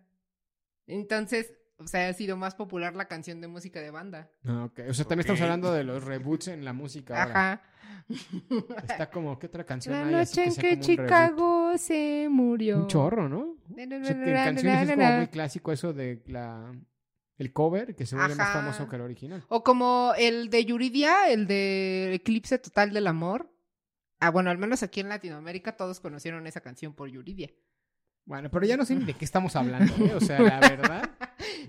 Entonces, 0.88 1.53
o 1.81 1.87
sea, 1.87 2.09
ha 2.09 2.12
sido 2.12 2.37
más 2.37 2.55
popular 2.55 2.95
la 2.95 3.07
canción 3.07 3.40
de 3.40 3.49
música 3.49 3.81
de 3.81 3.90
banda. 3.90 4.31
Ah, 4.45 4.64
ok. 4.64 4.81
O 4.88 4.95
sea, 4.95 5.05
también 5.05 5.21
estamos 5.21 5.40
hablando 5.40 5.73
de 5.73 5.85
los 5.85 6.05
reboots 6.05 6.49
en 6.49 6.64
la 6.64 6.73
música. 6.73 7.23
ahora. 7.23 7.53
Ajá. 7.53 7.62
Está 8.88 9.11
como, 9.11 9.38
¿qué 9.38 9.47
otra 9.47 9.64
canción 9.64 9.95
La 9.95 10.07
hay 10.07 10.14
así 10.14 10.40
noche 10.40 10.51
en 10.51 10.57
que? 10.57 10.81
Chicago 10.81 11.79
se 11.79 12.29
murió. 12.31 12.79
Un 12.79 12.87
chorro, 12.87 13.29
¿no? 13.29 13.40
O 13.40 13.75
sea, 13.75 14.14
que 14.14 14.31
en 14.31 14.35
canciones 14.35 14.88
es 14.88 14.97
como 14.97 15.12
muy 15.16 15.29
clásico 15.29 15.73
eso 15.73 15.93
de 15.93 16.23
la 16.27 16.73
el 17.38 17.55
cover, 17.55 17.97
que 17.97 18.05
se 18.05 18.16
vuelve 18.16 18.35
más 18.35 18.53
famoso 18.53 18.87
que 18.87 18.97
el 18.97 19.03
original. 19.03 19.43
O 19.49 19.64
como 19.64 20.12
el 20.19 20.51
de 20.51 20.62
Yuridia, 20.66 21.31
el 21.31 21.47
de 21.47 22.12
Eclipse 22.12 22.59
Total 22.59 22.93
del 22.93 23.07
Amor. 23.07 23.51
Ah, 24.19 24.31
bueno, 24.31 24.51
al 24.51 24.59
menos 24.59 24.83
aquí 24.83 25.01
en 25.01 25.09
Latinoamérica 25.09 25.75
todos 25.75 26.01
conocieron 26.01 26.47
esa 26.47 26.61
canción 26.61 26.93
por 26.93 27.09
Yuridia. 27.09 27.51
Bueno, 28.27 28.51
pero 28.51 28.66
ya 28.66 28.77
no 28.77 28.85
sé 28.85 28.95
ni 28.95 29.07
de 29.07 29.14
qué 29.14 29.25
estamos 29.25 29.57
hablando, 29.57 29.93
¿eh? 30.05 30.14
O 30.14 30.21
sea, 30.21 30.38
la 30.43 30.61
verdad. 30.61 31.11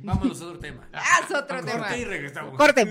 Vámonos 0.03 0.41
a 0.41 0.45
otro 0.45 0.59
tema. 0.59 0.87
Ah, 0.93 1.19
es 1.23 1.35
otro 1.35 1.57
Corte 1.57 1.71
tema. 1.71 1.97
y 1.97 2.05
regresamos. 2.05 2.57
Corte. 2.57 2.85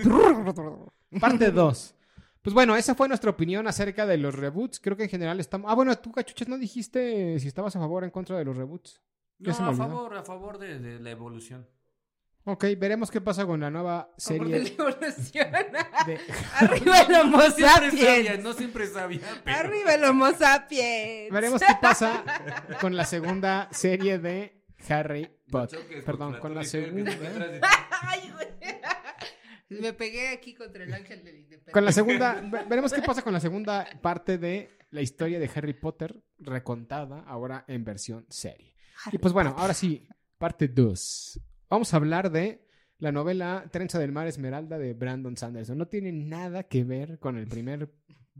Parte 1.19 1.51
2. 1.51 1.95
Pues 2.41 2.53
bueno, 2.53 2.75
esa 2.75 2.95
fue 2.95 3.07
nuestra 3.07 3.29
opinión 3.29 3.67
acerca 3.67 4.05
de 4.07 4.17
los 4.17 4.33
reboots. 4.35 4.79
Creo 4.79 4.97
que 4.97 5.03
en 5.03 5.09
general 5.09 5.39
estamos... 5.39 5.69
Ah, 5.71 5.75
bueno, 5.75 5.95
tú, 5.97 6.11
Cachuchas, 6.11 6.47
no 6.47 6.57
dijiste 6.57 7.37
si 7.39 7.47
estabas 7.47 7.75
a 7.75 7.79
favor 7.79 8.01
o 8.03 8.05
en 8.05 8.11
contra 8.11 8.37
de 8.37 8.45
los 8.45 8.57
reboots. 8.57 8.99
No, 9.39 9.51
a 9.51 9.73
favor, 9.73 10.15
a 10.17 10.23
favor 10.23 10.57
de, 10.57 10.79
de 10.79 10.99
la 10.99 11.11
evolución. 11.11 11.67
Ok, 12.43 12.65
veremos 12.77 13.11
qué 13.11 13.21
pasa 13.21 13.45
con 13.45 13.59
la 13.59 13.69
nueva 13.69 14.11
serie 14.17 14.59
de 14.61 14.67
evolución. 14.69 15.47
de... 16.07 16.19
Arriba 16.59 17.01
el 17.01 17.13
Homo 17.15 17.37
No 17.37 17.43
sabia, 17.51 17.69
sapiens. 17.91 18.43
no 18.43 18.53
siempre 18.53 18.87
pero- 18.87 19.57
Arriba 19.59 19.93
el 19.93 20.03
Homo 20.05 20.31
sapiens. 20.31 21.31
Veremos 21.31 21.61
qué 21.61 21.73
pasa 21.79 22.23
con 22.79 22.95
la 22.95 23.05
segunda 23.05 23.67
serie 23.71 24.17
de 24.17 24.60
Harry 24.89 25.29
Potter. 25.49 25.79
Choques 25.79 26.03
Perdón, 26.03 26.37
con 26.39 26.55
la 26.55 26.61
está 26.61 26.79
segunda... 26.79 27.11
Ay, 28.01 28.31
güey. 28.33 28.47
Me 29.81 29.93
pegué 29.93 30.29
aquí 30.29 30.53
contra 30.53 30.83
el 30.83 30.93
ángel 30.93 31.23
de 31.23 31.31
la 31.31 31.37
independencia. 31.37 31.71
Con 31.73 31.85
la 31.85 31.91
segunda, 31.93 32.41
ve- 32.43 32.65
veremos 32.67 32.91
qué 32.91 33.01
pasa 33.01 33.21
con 33.21 33.31
la 33.33 33.39
segunda 33.39 33.87
parte 34.01 34.37
de 34.37 34.69
la 34.89 35.01
historia 35.01 35.39
de 35.39 35.49
Harry 35.55 35.73
Potter 35.73 36.21
recontada 36.39 37.21
ahora 37.21 37.63
en 37.67 37.85
versión 37.85 38.25
serie. 38.29 38.75
Y 39.13 39.17
pues 39.17 39.33
bueno, 39.33 39.55
ahora 39.57 39.73
sí, 39.73 40.05
parte 40.37 40.67
2. 40.67 41.39
Vamos 41.69 41.93
a 41.93 41.97
hablar 41.97 42.29
de 42.31 42.67
la 42.97 43.13
novela 43.13 43.65
Trenza 43.71 43.97
del 43.97 44.11
Mar 44.11 44.27
Esmeralda 44.27 44.77
de 44.77 44.93
Brandon 44.93 45.37
Sanderson. 45.37 45.77
No 45.77 45.87
tiene 45.87 46.11
nada 46.11 46.63
que 46.63 46.83
ver 46.83 47.17
con 47.19 47.37
el 47.37 47.47
primer 47.47 47.89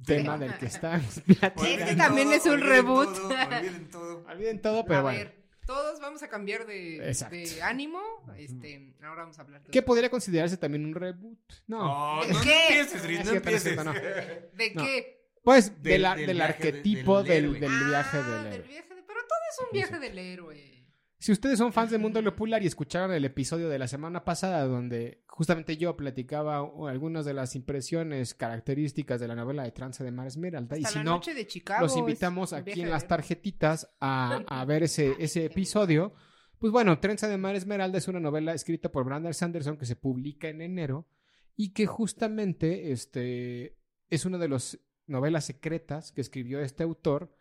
tema 0.06 0.38
del 0.38 0.58
que 0.58 0.66
estamos 0.66 1.22
platicando. 1.39 1.64
Este 1.64 1.96
también 1.96 2.32
es 2.34 2.46
un 2.46 2.52
olviden 2.54 2.70
reboot. 2.70 3.16
todo, 3.16 3.30
olviden 3.30 3.89
todo. 3.89 4.26
Olviden 4.28 4.62
todo, 4.62 4.86
pero 4.86 5.00
a 5.00 5.02
bueno. 5.04 5.32
Todos 5.74 6.00
vamos 6.00 6.22
a 6.24 6.28
cambiar 6.28 6.66
de, 6.66 7.00
de 7.30 7.62
ánimo. 7.62 8.00
Este, 8.38 8.94
ahora 9.04 9.22
vamos 9.24 9.40
a 9.40 9.42
hablar 9.44 9.64
de 9.64 9.72
¿Qué 9.72 9.82
podría 9.82 10.10
considerarse 10.10 10.58
también 10.58 10.86
un 10.86 10.94
reboot? 10.94 11.40
No. 11.68 12.16
No, 12.18 12.22
¿De 12.28 12.34
no 12.34 12.42
qué? 12.42 12.68
empieces, 12.80 13.06
Riz, 13.06 13.26
no 13.26 13.32
empieces. 13.32 13.64
cierto, 13.64 13.84
no. 13.84 13.94
¿De 13.94 14.72
No. 14.76 14.84
qué? 14.84 15.18
Pues 15.44 15.82
de 15.82 15.90
Del- 15.92 16.02
la- 16.04 16.16
del 16.16 16.28
del, 16.28 16.38
viaje 16.38 16.62
de- 16.64 16.68
arquetipo 16.70 17.24
del 17.24 17.28
del, 17.28 17.44
héroe. 17.46 17.60
del 17.60 17.88
viaje 17.90 18.18
Ah, 18.18 18.22
del 18.30 18.44
del 18.44 18.54
héroe. 18.54 18.68
viaje 18.68 18.96
de- 18.96 19.02
Pero 19.04 19.20
todo 19.22 19.40
es 19.50 19.60
un 19.60 19.68
viaje 19.74 20.00
del 20.00 20.18
héroe. 20.20 20.81
Si 21.22 21.32
ustedes 21.32 21.60
son 21.60 21.72
fans 21.72 21.92
del 21.92 22.02
mundo 22.02 22.24
popular 22.24 22.64
y 22.64 22.66
escucharon 22.66 23.12
el 23.14 23.24
episodio 23.24 23.70
de 23.70 23.78
la 23.78 23.88
semana 23.88 24.26
pasada 24.26 24.66
donde 24.66 25.24
justamente 25.28 25.78
yo 25.78 25.96
platicaba 25.96 26.68
algunas 26.90 27.26
de 27.26 27.36
las 27.36 27.56
impresiones 27.56 28.34
características 28.34 29.22
de 29.22 29.28
la 29.28 29.36
novela 29.36 29.62
de 29.62 29.72
Trance 29.72 30.04
de 30.04 30.10
Mar 30.10 30.26
Esmeralda, 30.26 30.80
y 30.80 30.84
si 30.84 30.98
la 30.98 31.04
no, 31.04 31.12
noche 31.12 31.36
de 31.36 31.46
Chicago 31.46 31.84
los 31.84 31.96
invitamos 31.96 32.54
aquí 32.54 32.80
en 32.80 32.86
de 32.86 32.92
las 32.92 33.08
tarjetitas 33.08 33.88
a, 34.00 34.42
a 34.48 34.66
ver 34.66 34.82
ese, 34.82 35.16
ese 35.20 35.46
episodio. 35.46 36.16
Pues 36.58 36.74
bueno, 36.74 37.00
Trenza 37.00 37.28
de 37.28 37.38
Mar 37.38 37.56
Esmeralda 37.56 38.00
es 38.00 38.08
una 38.08 38.20
novela 38.20 38.56
escrita 38.56 38.92
por 38.92 39.06
Brandon 39.06 39.36
Sanderson 39.36 39.78
que 39.78 39.86
se 39.86 39.96
publica 39.96 40.48
en 40.48 40.60
enero 40.64 41.08
y 41.56 41.74
que 41.74 41.86
justamente 41.86 42.92
este, 42.92 43.78
es 44.10 44.26
una 44.26 44.40
de 44.40 44.50
las 44.50 44.80
novelas 45.06 45.46
secretas 45.46 46.12
que 46.12 46.22
escribió 46.22 46.62
este 46.62 46.82
autor 46.82 47.32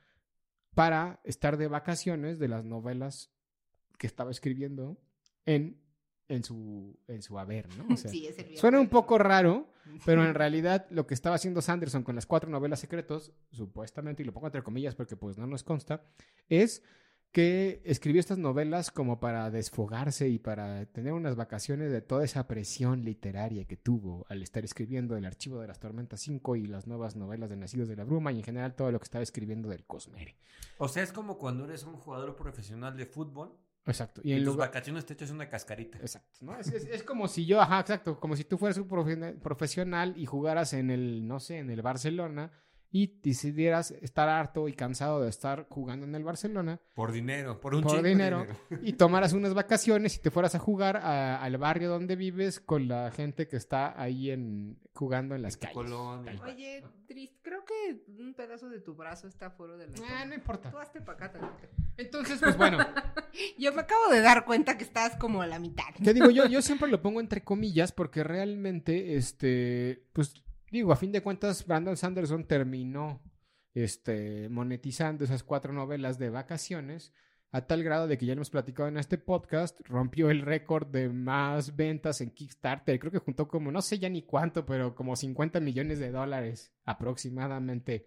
para 0.75 1.23
estar 1.25 1.57
de 1.57 1.69
vacaciones 1.69 2.39
de 2.39 2.49
las 2.49 2.63
novelas 2.63 3.33
que 4.01 4.07
estaba 4.07 4.31
escribiendo 4.31 4.99
en, 5.45 5.79
en, 6.27 6.43
su, 6.43 6.99
en 7.07 7.21
su 7.21 7.39
haber, 7.39 7.69
¿no? 7.77 7.93
O 7.93 7.97
sea, 7.99 8.11
Sí, 8.11 8.27
es 8.27 8.39
el 8.39 8.47
viaje 8.47 8.61
Suena 8.61 8.81
un 8.81 8.89
poco 8.89 9.19
raro, 9.19 9.71
pero 10.07 10.25
en 10.25 10.35
realidad 10.35 10.87
lo 10.91 11.07
que 11.07 11.13
estaba 11.13 11.37
haciendo 11.37 11.61
Sanderson 11.61 12.03
con 12.03 12.15
las 12.15 12.25
cuatro 12.25 12.49
novelas 12.49 12.81
secretos, 12.81 13.33
supuestamente, 13.53 14.23
y 14.23 14.27
lo 14.27 14.33
pongo 14.33 14.47
entre 14.47 14.63
comillas 14.63 14.95
porque 14.95 15.17
pues 15.17 15.37
no 15.37 15.47
nos 15.47 15.63
consta, 15.63 16.03
es 16.49 16.83
que 17.31 17.83
escribió 17.85 18.21
estas 18.21 18.39
novelas 18.39 18.91
como 18.91 19.21
para 19.21 19.51
desfogarse 19.51 20.31
y 20.31 20.39
para 20.39 20.87
tener 20.87 21.13
unas 21.13 21.37
vacaciones 21.37 21.93
de 21.93 22.01
toda 22.01 22.25
esa 22.25 22.49
presión 22.49 23.05
literaria 23.05 23.67
que 23.67 23.77
tuvo 23.77 24.27
al 24.31 24.43
estar 24.43 24.65
escribiendo 24.65 25.15
el 25.17 25.27
archivo 25.27 25.61
de 25.61 25.69
las 25.69 25.79
tormentas 25.79 26.21
5 26.23 26.57
y 26.57 26.67
las 26.67 26.87
nuevas 26.87 27.17
novelas 27.17 27.51
de 27.51 27.57
Nacidos 27.57 27.87
de 27.87 27.97
la 27.97 28.05
Bruma 28.05 28.33
y 28.33 28.39
en 28.39 28.45
general 28.45 28.75
todo 28.75 28.91
lo 28.91 28.99
que 28.99 29.05
estaba 29.05 29.23
escribiendo 29.23 29.69
del 29.69 29.85
Cosmere. 29.85 30.39
O 30.79 30.89
sea, 30.89 31.03
es 31.03 31.13
como 31.13 31.39
cuando 31.39 31.67
eres 31.67 31.85
un 31.85 31.95
jugador 31.95 32.35
profesional 32.35 32.97
de 32.97 33.07
fútbol 33.07 33.57
Exacto. 33.87 34.21
y 34.25 34.33
en 34.33 34.39
en 34.39 34.45
tus 34.45 34.55
lugar- 34.55 34.69
vacaciones 34.69 35.07
te 35.07 35.15
echas 35.15 35.31
una 35.31 35.49
cascarita. 35.49 35.99
Exacto, 35.99 36.39
¿no? 36.43 36.57
Es, 36.59 36.69
es- 36.73 36.85
es 36.87 37.03
como 37.03 37.27
si 37.29 37.47
yo, 37.47 37.61
ajá, 37.61 37.81
exacto, 37.81 38.21
como 38.21 38.37
si 38.37 38.45
tú 38.45 38.59
fueras 38.59 38.77
un 38.79 38.89
profe- 38.89 39.39
profesional 39.41 40.15
y 40.17 40.27
jugaras 40.27 40.73
en 40.75 40.91
el, 40.91 41.27
no 41.27 41.41
sé, 41.41 41.59
en 41.59 41.71
el 41.71 41.83
Barcelona 41.83 42.51
y 42.93 43.21
decidieras 43.23 43.93
estar 43.93 44.29
harto 44.29 44.67
y 44.67 44.73
cansado 44.73 45.21
de 45.23 45.29
estar 45.31 45.67
jugando 45.71 46.07
en 46.07 46.15
el 46.17 46.25
Barcelona 46.25 46.81
Por 46.95 47.13
dinero, 47.13 47.61
por 47.61 47.75
un 47.75 47.83
Por 47.83 47.93
chingo 47.93 48.03
de 48.03 48.09
dinero. 48.09 48.47
y 48.83 48.95
tomaras 48.95 49.33
unas 49.33 49.55
vacaciones 49.55 50.17
y 50.17 50.19
te 50.21 50.31
fueras 50.33 50.55
a 50.57 50.59
jugar 50.59 50.97
a- 50.97 51.41
al 51.41 51.57
barrio 51.57 51.89
donde 51.89 52.17
vives 52.17 52.59
con 52.59 52.89
la 52.89 53.11
gente 53.13 53.47
que 53.47 53.57
está 53.57 54.01
ahí 54.01 54.31
en 54.31 54.79
jugando 54.93 55.35
en 55.37 55.43
las 55.43 55.57
calles. 55.57 55.75
Colonia. 55.75 56.41
Oye, 56.45 56.83
Tris, 57.07 57.31
creo 57.43 57.65
que 57.65 58.03
un 58.21 58.35
pedazo 58.35 58.69
de 58.69 58.81
tu 58.81 58.95
brazo 58.95 59.29
está 59.29 59.51
fuera 59.51 59.77
de 59.77 59.87
la 59.87 59.95
Ah, 60.11 60.25
no 60.25 60.31
Tú 60.31 60.35
importa. 60.35 60.73
hazte 60.81 61.01
para 61.01 61.27
acá 61.27 61.33
tantito. 61.39 61.69
Entonces, 61.97 62.39
pues 62.41 62.57
bueno, 62.57 62.79
Yo 63.59 63.73
me 63.73 63.83
acabo 63.83 64.09
de 64.09 64.21
dar 64.21 64.45
cuenta 64.45 64.77
que 64.77 64.83
estás 64.85 65.17
como 65.17 65.43
a 65.43 65.47
la 65.47 65.59
mitad. 65.61 65.85
Te 66.03 66.13
digo, 66.13 66.31
yo, 66.31 66.47
yo 66.47 66.61
siempre 66.63 66.89
lo 66.91 67.01
pongo 67.01 67.21
entre 67.21 67.43
comillas 67.45 67.93
porque 67.93 68.25
realmente, 68.25 69.15
este, 69.17 70.03
pues 70.13 70.35
digo, 70.71 70.93
a 70.93 70.97
fin 70.97 71.13
de 71.13 71.23
cuentas, 71.23 71.67
Brandon 71.67 71.97
Sanderson 71.97 72.45
terminó 72.47 73.23
este, 73.75 74.49
monetizando 74.49 75.25
esas 75.25 75.43
cuatro 75.43 75.73
novelas 75.73 76.19
de 76.19 76.31
vacaciones 76.31 77.13
a 77.53 77.67
tal 77.67 77.83
grado 77.83 78.07
de 78.07 78.17
que 78.17 78.27
ya 78.27 78.35
lo 78.35 78.39
hemos 78.39 78.51
platicado 78.51 78.89
en 78.89 78.97
este 78.97 79.19
podcast, 79.19 79.81
rompió 79.85 80.31
el 80.31 80.43
récord 80.43 80.87
de 80.87 81.09
más 81.09 81.75
ventas 81.75 82.21
en 82.21 82.31
Kickstarter. 82.31 82.99
Creo 83.01 83.11
que 83.11 83.19
juntó 83.19 83.49
como, 83.49 83.73
no 83.73 83.83
sé 83.83 83.99
ya 83.99 84.09
ni 84.09 84.23
cuánto, 84.23 84.65
pero 84.65 84.95
como 84.95 85.17
50 85.17 85.59
millones 85.59 85.99
de 85.99 86.13
dólares 86.13 86.73
aproximadamente 86.85 88.07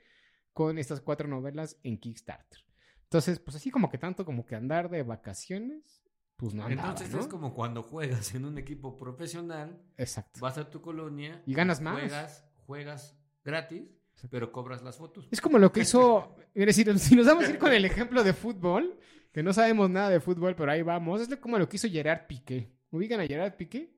con 0.53 0.78
estas 0.78 1.01
cuatro 1.01 1.28
novelas 1.28 1.78
en 1.84 1.97
Kickstarter. 1.97 2.59
Entonces, 3.03 3.39
pues 3.39 3.57
así 3.57 3.70
como 3.70 3.89
que 3.89 3.97
tanto 3.97 4.24
como 4.24 4.45
que 4.45 4.55
andar 4.55 4.89
de 4.89 5.03
vacaciones, 5.03 6.01
pues 6.38 6.53
no 6.53 6.64
andaba, 6.64 6.89
Entonces 6.89 7.14
¿no? 7.14 7.20
es 7.20 7.28
como 7.28 7.53
cuando 7.53 7.84
juegas 7.84 8.34
en 8.34 8.45
un 8.45 8.57
equipo 8.57 8.97
profesional, 8.97 9.82
Exacto. 9.97 10.39
vas 10.39 10.57
a 10.57 10.70
tu 10.70 10.82
colonia 10.82 11.43
Y 11.45 11.53
ganas 11.53 11.82
más. 11.82 11.99
Juegas, 11.99 12.45
juegas 12.66 13.18
gratis, 13.43 13.84
pero 14.30 14.51
cobras 14.51 14.82
las 14.84 14.97
fotos. 14.97 15.28
Es 15.32 15.41
como 15.41 15.57
lo 15.59 15.72
que 15.72 15.82
hizo. 15.82 16.36
Mire, 16.55 16.74
si, 16.74 16.84
si 16.99 17.16
nos 17.16 17.26
vamos 17.26 17.45
a 17.45 17.49
ir 17.49 17.57
con 17.57 17.74
el 17.74 17.86
ejemplo 17.86 18.24
de 18.24 18.34
fútbol, 18.34 18.97
que 19.32 19.43
no 19.43 19.53
sabemos 19.53 19.89
nada 19.89 20.09
de 20.09 20.20
fútbol, 20.20 20.55
pero 20.55 20.72
ahí 20.72 20.82
vamos. 20.82 21.22
Es 21.22 21.36
como 21.38 21.57
lo 21.57 21.68
que 21.68 21.78
hizo 21.78 21.89
Gerard 21.89 22.28
Piqué. 22.28 22.72
¿Ubican 22.91 23.20
a 23.20 23.26
Gerard 23.28 23.55
Piqué? 23.55 23.91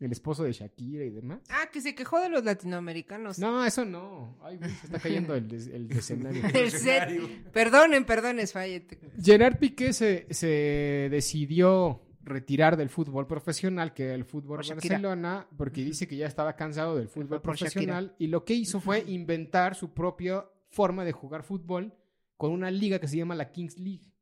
El 0.00 0.10
esposo 0.10 0.42
de 0.42 0.52
Shakira 0.52 1.04
y 1.04 1.10
demás. 1.10 1.38
Ah, 1.48 1.68
que 1.72 1.80
se 1.80 1.94
quejó 1.94 2.20
de 2.20 2.28
los 2.28 2.44
latinoamericanos. 2.44 3.38
No, 3.38 3.64
eso 3.64 3.84
no. 3.84 4.36
Ay, 4.42 4.58
se 4.58 4.86
está 4.86 4.98
cayendo 4.98 5.36
el, 5.36 5.46
des- 5.46 5.68
el 5.68 5.88
escenario. 5.92 6.42
El 6.52 6.70
set. 6.72 7.08
Perdonen, 7.52 8.04
perdonen, 8.04 8.46
Fayette. 8.48 8.98
Gerard 9.22 9.56
Piqué 9.58 9.92
se, 9.92 10.26
se 10.34 11.08
decidió 11.12 12.02
retirar 12.24 12.76
del 12.76 12.88
fútbol 12.88 13.26
profesional, 13.26 13.92
que 13.92 14.04
era 14.04 14.14
el 14.14 14.24
fútbol 14.24 14.56
Por 14.58 14.64
Shakira. 14.64 14.94
Barcelona, 14.94 15.46
porque 15.56 15.84
dice 15.84 16.08
que 16.08 16.16
ya 16.16 16.26
estaba 16.26 16.56
cansado 16.56 16.96
del 16.96 17.08
fútbol 17.08 17.40
profesional 17.42 18.14
y 18.18 18.28
lo 18.28 18.44
que 18.44 18.54
hizo 18.54 18.80
fue 18.80 19.04
inventar 19.06 19.74
su 19.74 19.92
propia 19.92 20.46
forma 20.68 21.04
de 21.04 21.12
jugar 21.12 21.42
fútbol 21.42 21.94
con 22.36 22.52
una 22.52 22.70
liga 22.70 22.98
que 22.98 23.08
se 23.08 23.16
llama 23.16 23.34
la 23.34 23.52
Kings 23.52 23.78
League. 23.78 24.12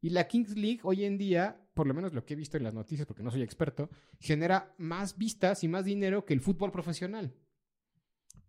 Y 0.00 0.10
la 0.10 0.26
Kings 0.26 0.56
League 0.56 0.80
hoy 0.82 1.04
en 1.04 1.16
día, 1.16 1.68
por 1.72 1.86
lo 1.86 1.94
menos 1.94 2.12
lo 2.12 2.24
que 2.24 2.34
he 2.34 2.36
visto 2.36 2.56
en 2.56 2.64
las 2.64 2.74
noticias, 2.74 3.06
porque 3.06 3.22
no 3.22 3.30
soy 3.30 3.42
experto, 3.42 3.88
genera 4.18 4.74
más 4.76 5.16
vistas 5.16 5.64
y 5.64 5.68
más 5.68 5.84
dinero 5.84 6.24
que 6.24 6.34
el 6.34 6.40
fútbol 6.40 6.70
profesional. 6.70 7.34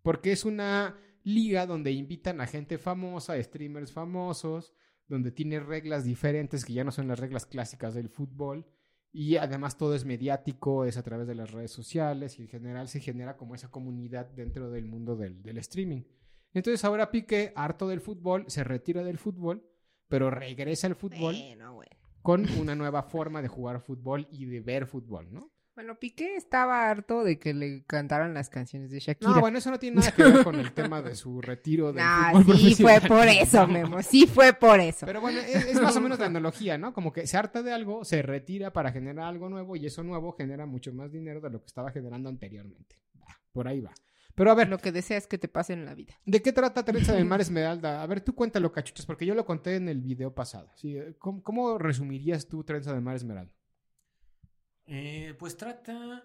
Porque 0.02 0.32
es 0.32 0.44
una 0.44 0.98
liga 1.22 1.66
donde 1.66 1.92
invitan 1.92 2.40
a 2.40 2.46
gente 2.46 2.78
famosa, 2.78 3.42
streamers 3.42 3.92
famosos, 3.92 4.74
donde 5.08 5.30
tiene 5.30 5.60
reglas 5.60 6.04
diferentes 6.04 6.64
que 6.64 6.72
ya 6.72 6.84
no 6.84 6.92
son 6.92 7.08
las 7.08 7.18
reglas 7.18 7.46
clásicas 7.46 7.94
del 7.94 8.08
fútbol. 8.08 8.66
Y 9.18 9.38
además 9.38 9.78
todo 9.78 9.94
es 9.94 10.04
mediático, 10.04 10.84
es 10.84 10.98
a 10.98 11.02
través 11.02 11.26
de 11.26 11.34
las 11.34 11.50
redes 11.50 11.70
sociales 11.70 12.38
y 12.38 12.42
en 12.42 12.48
general 12.48 12.86
se 12.86 13.00
genera 13.00 13.38
como 13.38 13.54
esa 13.54 13.70
comunidad 13.70 14.26
dentro 14.26 14.68
del 14.70 14.84
mundo 14.84 15.16
del, 15.16 15.42
del 15.42 15.56
streaming. 15.56 16.02
Entonces 16.52 16.84
ahora 16.84 17.10
Piqué, 17.10 17.50
harto 17.56 17.88
del 17.88 18.02
fútbol, 18.02 18.44
se 18.48 18.62
retira 18.62 19.02
del 19.02 19.16
fútbol, 19.16 19.66
pero 20.06 20.28
regresa 20.28 20.86
al 20.86 20.96
fútbol 20.96 21.34
Bueno, 21.34 21.72
bueno. 21.72 21.96
con 22.20 22.46
una 22.60 22.74
nueva 22.74 23.04
forma 23.04 23.40
de 23.40 23.48
jugar 23.48 23.80
fútbol 23.80 24.28
y 24.30 24.44
de 24.44 24.60
ver 24.60 24.86
fútbol, 24.86 25.32
¿no? 25.32 25.50
Bueno, 25.76 25.98
Piqué 25.98 26.36
estaba 26.36 26.88
harto 26.88 27.22
de 27.22 27.38
que 27.38 27.52
le 27.52 27.84
cantaran 27.84 28.32
las 28.32 28.48
canciones 28.48 28.90
de 28.90 28.98
Shakira. 28.98 29.30
No, 29.30 29.40
bueno, 29.40 29.58
eso 29.58 29.70
no 29.70 29.78
tiene 29.78 29.96
nada 29.96 30.10
que 30.10 30.22
ver 30.22 30.42
con 30.42 30.54
el 30.54 30.72
tema 30.72 31.02
de 31.02 31.14
su 31.14 31.42
retiro 31.42 31.92
del 31.92 32.02
Ah, 32.02 32.30
fútbol 32.32 32.56
sí 32.56 32.74
fue 32.74 32.98
por 33.06 33.28
eso, 33.28 33.66
Memo. 33.66 34.02
Sí 34.02 34.26
fue 34.26 34.54
por 34.54 34.80
eso. 34.80 35.04
Pero 35.04 35.20
bueno, 35.20 35.38
es, 35.38 35.66
es 35.66 35.78
más 35.82 35.94
o 35.94 36.00
menos 36.00 36.18
la 36.18 36.26
analogía, 36.32 36.78
¿no? 36.78 36.94
Como 36.94 37.12
que 37.12 37.26
se 37.26 37.36
harta 37.36 37.62
de 37.62 37.74
algo, 37.74 38.06
se 38.06 38.22
retira 38.22 38.72
para 38.72 38.90
generar 38.90 39.26
algo 39.26 39.50
nuevo 39.50 39.76
y 39.76 39.84
eso 39.84 40.02
nuevo 40.02 40.32
genera 40.32 40.64
mucho 40.64 40.94
más 40.94 41.12
dinero 41.12 41.42
de 41.42 41.50
lo 41.50 41.60
que 41.60 41.66
estaba 41.66 41.92
generando 41.92 42.30
anteriormente. 42.30 42.96
Por 43.52 43.68
ahí 43.68 43.82
va. 43.82 43.92
Pero 44.34 44.50
a 44.50 44.54
ver, 44.54 44.70
Lo 44.70 44.78
que 44.78 44.92
deseas 44.92 45.26
que 45.26 45.36
te 45.36 45.48
pase 45.48 45.74
en 45.74 45.84
la 45.84 45.94
vida. 45.94 46.14
¿de 46.24 46.40
qué 46.40 46.54
trata 46.54 46.86
Teresa 46.86 47.12
del 47.12 47.26
Mar 47.26 47.40
Esmeralda? 47.42 48.02
A 48.02 48.06
ver, 48.06 48.22
tú 48.22 48.34
cuéntalo, 48.34 48.72
cachuchas, 48.72 49.04
porque 49.04 49.26
yo 49.26 49.34
lo 49.34 49.44
conté 49.44 49.76
en 49.76 49.90
el 49.90 50.00
video 50.00 50.34
pasado. 50.34 50.70
¿sí? 50.74 50.96
¿Cómo, 51.18 51.42
cómo 51.42 51.76
resumirías 51.76 52.48
tú 52.48 52.64
Trenza 52.64 52.94
del 52.94 53.02
Mar 53.02 53.16
Esmeralda? 53.16 53.52
Eh, 54.86 55.34
pues 55.38 55.56
trata 55.56 56.24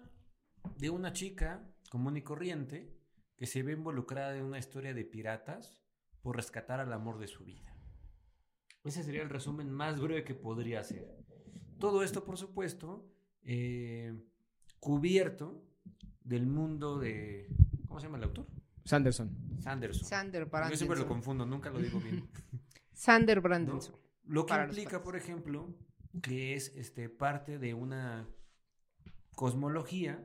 de 0.76 0.90
una 0.90 1.12
chica 1.12 1.68
común 1.90 2.16
y 2.16 2.22
corriente 2.22 2.96
que 3.36 3.46
se 3.46 3.62
ve 3.62 3.72
involucrada 3.72 4.36
en 4.36 4.44
una 4.44 4.58
historia 4.58 4.94
de 4.94 5.04
piratas 5.04 5.82
por 6.22 6.36
rescatar 6.36 6.80
al 6.80 6.92
amor 6.92 7.18
de 7.18 7.26
su 7.26 7.44
vida. 7.44 7.76
Ese 8.84 9.02
sería 9.02 9.22
el 9.22 9.30
resumen 9.30 9.70
más 9.70 10.00
breve 10.00 10.24
que 10.24 10.34
podría 10.34 10.80
hacer. 10.80 11.08
Todo 11.78 12.02
esto, 12.02 12.24
por 12.24 12.38
supuesto, 12.38 13.08
eh, 13.42 14.16
cubierto 14.78 15.64
del 16.22 16.46
mundo 16.46 16.98
de... 16.98 17.48
¿Cómo 17.88 17.98
se 17.98 18.06
llama 18.06 18.18
el 18.18 18.24
autor? 18.24 18.46
Sanderson. 18.84 19.30
Sanderson. 19.60 20.04
Sander 20.04 20.44
Yo 20.44 20.48
siempre 20.48 20.70
lo 20.70 20.86
Brandenson. 20.86 21.08
confundo, 21.08 21.46
nunca 21.46 21.70
lo 21.70 21.80
digo 21.80 22.00
bien. 22.00 22.28
Sander 22.92 23.38
¿no? 23.38 23.42
Brandenson. 23.42 23.96
Lo 24.24 24.46
que 24.46 24.54
implica, 24.54 25.02
por 25.02 25.16
ejemplo, 25.16 25.74
que 26.20 26.54
es 26.54 26.74
este, 26.76 27.08
parte 27.08 27.58
de 27.58 27.74
una 27.74 28.28
cosmología. 29.46 30.24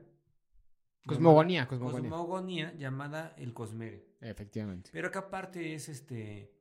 Cosmogonía, 1.06 1.62
llamada- 1.62 1.68
cosmogonía. 1.68 2.10
cosmogonía 2.10 2.74
llamada 2.74 3.34
el 3.38 3.52
cosmere. 3.52 4.06
Efectivamente. 4.20 4.90
Pero 4.92 5.10
que 5.10 5.18
aparte 5.18 5.74
es 5.74 5.88
este 5.88 6.52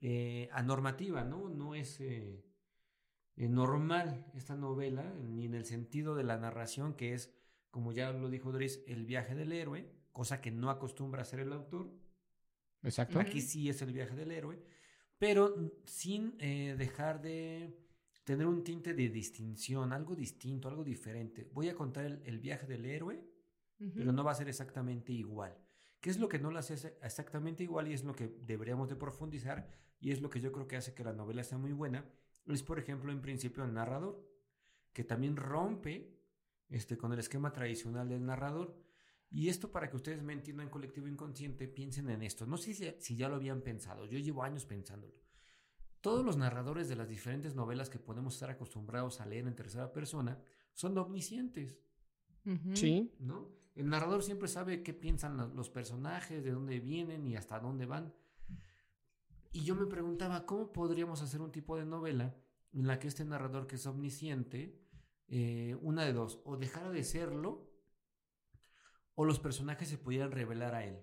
eh, 0.00 0.48
anormativa, 0.52 1.24
¿no? 1.24 1.48
No 1.48 1.74
es 1.74 2.00
eh, 2.00 2.44
eh, 3.36 3.48
normal 3.48 4.26
esta 4.34 4.54
novela, 4.54 5.02
ni 5.24 5.46
en 5.46 5.54
el 5.54 5.64
sentido 5.64 6.14
de 6.14 6.22
la 6.24 6.36
narración, 6.36 6.94
que 6.94 7.12
es, 7.14 7.34
como 7.72 7.90
ya 7.92 8.12
lo 8.12 8.28
dijo 8.30 8.52
Doris, 8.52 8.84
el 8.86 9.04
viaje 9.06 9.34
del 9.34 9.52
héroe, 9.52 9.90
cosa 10.12 10.40
que 10.40 10.50
no 10.52 10.70
acostumbra 10.70 11.20
a 11.20 11.22
hacer 11.22 11.40
el 11.40 11.52
autor. 11.52 11.90
Exacto. 12.82 13.18
Aquí 13.18 13.40
sí 13.40 13.68
es 13.68 13.82
el 13.82 13.92
viaje 13.92 14.14
del 14.14 14.30
héroe, 14.30 14.62
pero 15.18 15.72
sin 15.86 16.36
eh, 16.38 16.76
dejar 16.78 17.20
de 17.20 17.74
tener 18.26 18.46
un 18.46 18.64
tinte 18.64 18.92
de 18.94 19.08
distinción, 19.08 19.92
algo 19.94 20.14
distinto, 20.16 20.68
algo 20.68 20.84
diferente. 20.84 21.48
Voy 21.54 21.70
a 21.70 21.76
contar 21.76 22.04
el, 22.06 22.22
el 22.26 22.40
viaje 22.40 22.66
del 22.66 22.84
héroe, 22.84 23.24
pero 23.94 24.12
no 24.12 24.24
va 24.24 24.32
a 24.32 24.34
ser 24.34 24.48
exactamente 24.48 25.12
igual. 25.12 25.56
¿Qué 26.00 26.10
es 26.10 26.18
lo 26.18 26.28
que 26.28 26.38
no 26.38 26.50
lo 26.50 26.58
hace 26.58 26.74
ex- 26.74 26.92
exactamente 27.02 27.62
igual 27.62 27.88
y 27.88 27.94
es 27.94 28.04
lo 28.04 28.14
que 28.14 28.28
deberíamos 28.28 28.88
de 28.88 28.96
profundizar 28.96 29.68
y 30.00 30.12
es 30.12 30.20
lo 30.20 30.30
que 30.30 30.40
yo 30.40 30.52
creo 30.52 30.68
que 30.68 30.76
hace 30.76 30.94
que 30.94 31.04
la 31.04 31.14
novela 31.14 31.44
sea 31.44 31.58
muy 31.58 31.72
buena? 31.72 32.04
es, 32.48 32.62
por 32.62 32.78
ejemplo, 32.78 33.12
en 33.12 33.20
principio 33.22 33.64
el 33.64 33.74
narrador, 33.74 34.24
que 34.92 35.04
también 35.04 35.36
rompe 35.36 36.16
este, 36.68 36.96
con 36.96 37.12
el 37.12 37.18
esquema 37.20 37.52
tradicional 37.52 38.08
del 38.08 38.24
narrador. 38.24 38.76
Y 39.30 39.48
esto 39.48 39.72
para 39.72 39.90
que 39.90 39.96
ustedes 39.96 40.22
me 40.22 40.32
entiendan 40.32 40.70
colectivo 40.70 41.08
inconsciente, 41.08 41.68
piensen 41.68 42.10
en 42.10 42.22
esto. 42.22 42.46
No 42.46 42.56
sé 42.56 42.74
si, 42.74 42.94
si 43.00 43.16
ya 43.16 43.28
lo 43.28 43.36
habían 43.36 43.62
pensado, 43.62 44.06
yo 44.06 44.18
llevo 44.18 44.44
años 44.44 44.64
pensándolo. 44.66 45.14
Todos 46.06 46.24
los 46.24 46.36
narradores 46.36 46.88
de 46.88 46.94
las 46.94 47.08
diferentes 47.08 47.56
novelas 47.56 47.90
que 47.90 47.98
podemos 47.98 48.34
estar 48.34 48.48
acostumbrados 48.48 49.20
a 49.20 49.26
leer 49.26 49.48
en 49.48 49.56
tercera 49.56 49.92
persona 49.92 50.38
son 50.72 50.96
omniscientes. 50.98 51.80
Sí. 52.74 53.12
¿No? 53.18 53.48
El 53.74 53.88
narrador 53.88 54.22
siempre 54.22 54.46
sabe 54.46 54.84
qué 54.84 54.94
piensan 54.94 55.56
los 55.56 55.68
personajes, 55.68 56.44
de 56.44 56.52
dónde 56.52 56.78
vienen 56.78 57.26
y 57.26 57.34
hasta 57.34 57.58
dónde 57.58 57.86
van. 57.86 58.14
Y 59.50 59.64
yo 59.64 59.74
me 59.74 59.86
preguntaba, 59.86 60.46
¿cómo 60.46 60.72
podríamos 60.72 61.22
hacer 61.22 61.40
un 61.40 61.50
tipo 61.50 61.76
de 61.76 61.86
novela 61.86 62.36
en 62.72 62.86
la 62.86 63.00
que 63.00 63.08
este 63.08 63.24
narrador 63.24 63.66
que 63.66 63.74
es 63.74 63.84
omnisciente, 63.84 64.80
eh, 65.26 65.76
una 65.82 66.04
de 66.04 66.12
dos, 66.12 66.40
o 66.44 66.56
dejara 66.56 66.92
de 66.92 67.02
serlo, 67.02 67.68
o 69.16 69.24
los 69.24 69.40
personajes 69.40 69.88
se 69.88 69.98
pudieran 69.98 70.30
revelar 70.30 70.76
a 70.76 70.84
él? 70.84 71.00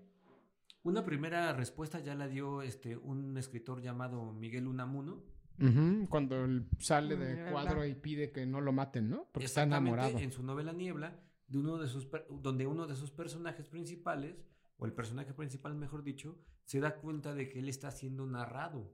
Una 0.83 1.05
primera 1.05 1.53
respuesta 1.53 1.99
ya 1.99 2.13
la 2.13 2.27
dio 2.27 2.61
este, 2.61 2.97
un 2.97 3.37
escritor 3.37 3.81
llamado 3.81 4.33
Miguel 4.33 4.67
Unamuno, 4.67 5.23
Cuando 6.09 6.45
sale 6.79 7.15
de 7.15 7.51
cuadro 7.51 7.85
y 7.85 7.93
pide 7.93 8.31
que 8.31 8.45
no 8.45 8.59
lo 8.59 8.73
maten, 8.73 9.09
¿no? 9.09 9.29
Porque 9.31 9.45
está 9.45 9.63
enamorado. 9.63 10.17
En 10.19 10.31
su 10.31 10.43
novela 10.43 10.73
Niebla, 10.73 11.19
de 11.47 11.57
uno 11.59 11.77
de 11.77 11.87
sus, 11.87 12.07
donde 12.29 12.67
uno 12.67 12.87
de 12.87 12.95
sus 12.95 13.11
personajes 13.11 13.67
principales, 13.69 14.35
o 14.77 14.85
el 14.85 14.93
personaje 14.93 15.33
principal, 15.33 15.75
mejor 15.75 16.03
dicho, 16.03 16.37
se 16.65 16.79
da 16.79 16.95
cuenta 16.95 17.33
de 17.33 17.49
que 17.49 17.59
él 17.59 17.69
está 17.69 17.91
siendo 17.91 18.25
narrado. 18.25 18.93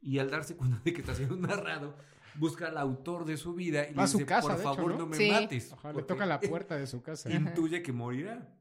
Y 0.00 0.18
al 0.18 0.30
darse 0.30 0.56
cuenta 0.56 0.80
de 0.84 0.92
que 0.92 1.00
está 1.00 1.14
siendo 1.14 1.36
narrado, 1.36 1.96
busca 2.34 2.68
al 2.68 2.76
autor 2.76 3.24
de 3.24 3.36
su 3.36 3.54
vida 3.54 3.88
y 3.88 3.94
le 3.94 4.02
dice, 4.02 4.24
por 4.24 4.58
favor, 4.58 4.98
no, 4.98 5.06
me 5.06 5.30
mates. 5.30 5.74
le 5.94 6.02
toca 6.02 6.26
la 6.26 6.40
puerta 6.40 6.76
de 6.76 6.86
su 6.86 7.02
casa. 7.02 7.32
Intuye 7.32 7.82
que 7.82 7.92
morirá. 7.92 8.54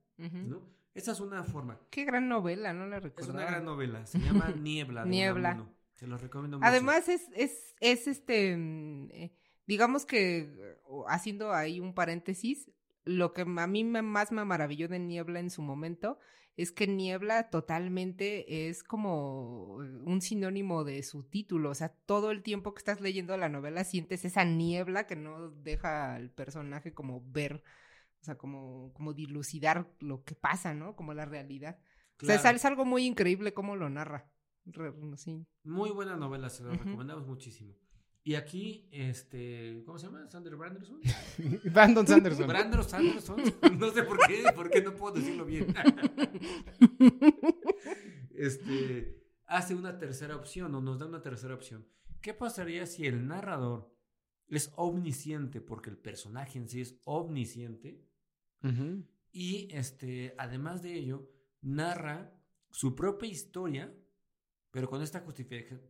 Esa 0.98 1.12
es 1.12 1.20
una 1.20 1.44
forma. 1.44 1.80
Qué 1.92 2.06
gran 2.06 2.28
novela, 2.28 2.74
no 2.74 2.88
la 2.88 3.00
recuerdo. 3.00 3.30
Es 3.30 3.36
una 3.36 3.46
gran 3.46 3.64
novela, 3.64 4.06
se 4.06 4.20
llama 4.20 4.50
Niebla. 4.50 5.06
Niebla. 5.06 5.64
Se 5.94 6.08
los 6.08 6.22
recomiendo 6.22 6.58
mucho. 6.58 6.68
Además 6.68 7.08
es, 7.08 7.28
es, 7.36 7.76
es 7.80 8.08
este, 8.08 8.58
mm, 8.58 9.10
eh, 9.12 9.32
digamos 9.68 10.06
que 10.06 10.78
haciendo 11.08 11.54
ahí 11.54 11.80
un 11.80 11.94
paréntesis, 11.94 12.72
lo 13.06 13.34
que 13.34 13.42
a 13.42 13.68
mí 13.68 13.84
más 13.84 14.32
me 14.32 14.44
maravilló 14.44 14.88
de 14.88 15.00
Niebla 15.00 15.40
en 15.40 15.50
su 15.50 15.62
momento 15.62 16.18
es 16.58 16.72
que 16.72 16.88
Niebla 16.88 17.52
totalmente 17.52 18.68
es 18.68 18.84
como 18.84 19.76
un 19.76 20.22
sinónimo 20.22 20.84
de 20.84 21.04
su 21.04 21.24
título, 21.24 21.70
o 21.70 21.76
sea, 21.76 21.90
todo 21.90 22.32
el 22.32 22.42
tiempo 22.42 22.74
que 22.74 22.80
estás 22.80 23.00
leyendo 23.00 23.38
la 23.38 23.48
novela 23.48 23.84
sientes 23.84 24.26
esa 24.26 24.44
niebla 24.44 25.06
que 25.06 25.16
no 25.16 25.52
deja 25.52 26.16
al 26.16 26.32
personaje 26.32 26.96
como 26.96 27.22
ver, 27.32 27.64
sea, 28.28 28.38
como, 28.38 28.94
como 28.94 29.14
dilucidar 29.14 29.92
lo 30.00 30.24
que 30.24 30.36
pasa, 30.36 30.74
¿no? 30.74 30.96
Como 30.96 31.14
la 31.14 31.26
realidad. 31.26 31.80
O 32.22 32.26
sea, 32.26 32.52
es, 32.52 32.66
algo 32.66 32.86
muy 32.86 33.06
increíble 33.06 33.54
cómo 33.54 33.76
lo 33.76 33.90
narra. 33.90 34.30
sí. 35.16 35.46
Muy 35.64 35.92
buena 35.92 36.16
novela, 36.16 36.50
se 36.50 36.64
lo 36.64 36.72
recomendamos 36.72 37.28
muchísimo. 37.28 37.76
Y 38.28 38.36
aquí, 38.36 38.90
este, 38.92 39.84
¿cómo 39.86 39.98
se 39.98 40.08
llama? 40.08 40.30
¿Sander 40.30 40.58
Branderson? 40.58 41.00
Brandon 41.64 42.06
Sanderson. 42.06 42.46
Brandon 42.46 42.84
Sanderson. 42.84 43.42
No 43.80 43.90
sé 43.92 44.04
por 44.04 44.18
qué, 44.28 44.44
por 44.54 44.70
qué 44.70 44.82
no 44.82 44.94
puedo 44.94 45.16
decirlo 45.16 45.46
bien. 45.46 45.74
este, 48.36 49.24
hace 49.46 49.76
una 49.76 49.98
tercera 49.98 50.36
opción 50.36 50.76
o 50.76 50.82
nos 50.82 51.00
da 51.00 51.06
una 51.06 51.22
tercera 51.22 51.54
opción. 51.54 51.88
¿Qué 52.20 52.34
pasaría 52.34 52.86
si 52.86 53.06
el 53.06 53.26
narrador 53.28 53.96
es 54.50 54.74
omnisciente 54.76 55.62
porque 55.62 55.90
el 55.90 55.98
personaje 55.98 56.60
en 56.60 56.68
sí 56.68 56.82
es 56.82 57.00
omnisciente? 57.06 58.07
Y 59.32 59.68
este, 59.72 60.34
además 60.38 60.82
de 60.82 60.94
ello, 60.94 61.30
narra 61.62 62.34
su 62.72 62.96
propia 62.96 63.30
historia, 63.30 63.94
pero 64.72 64.90
con 64.90 65.02
esta 65.02 65.24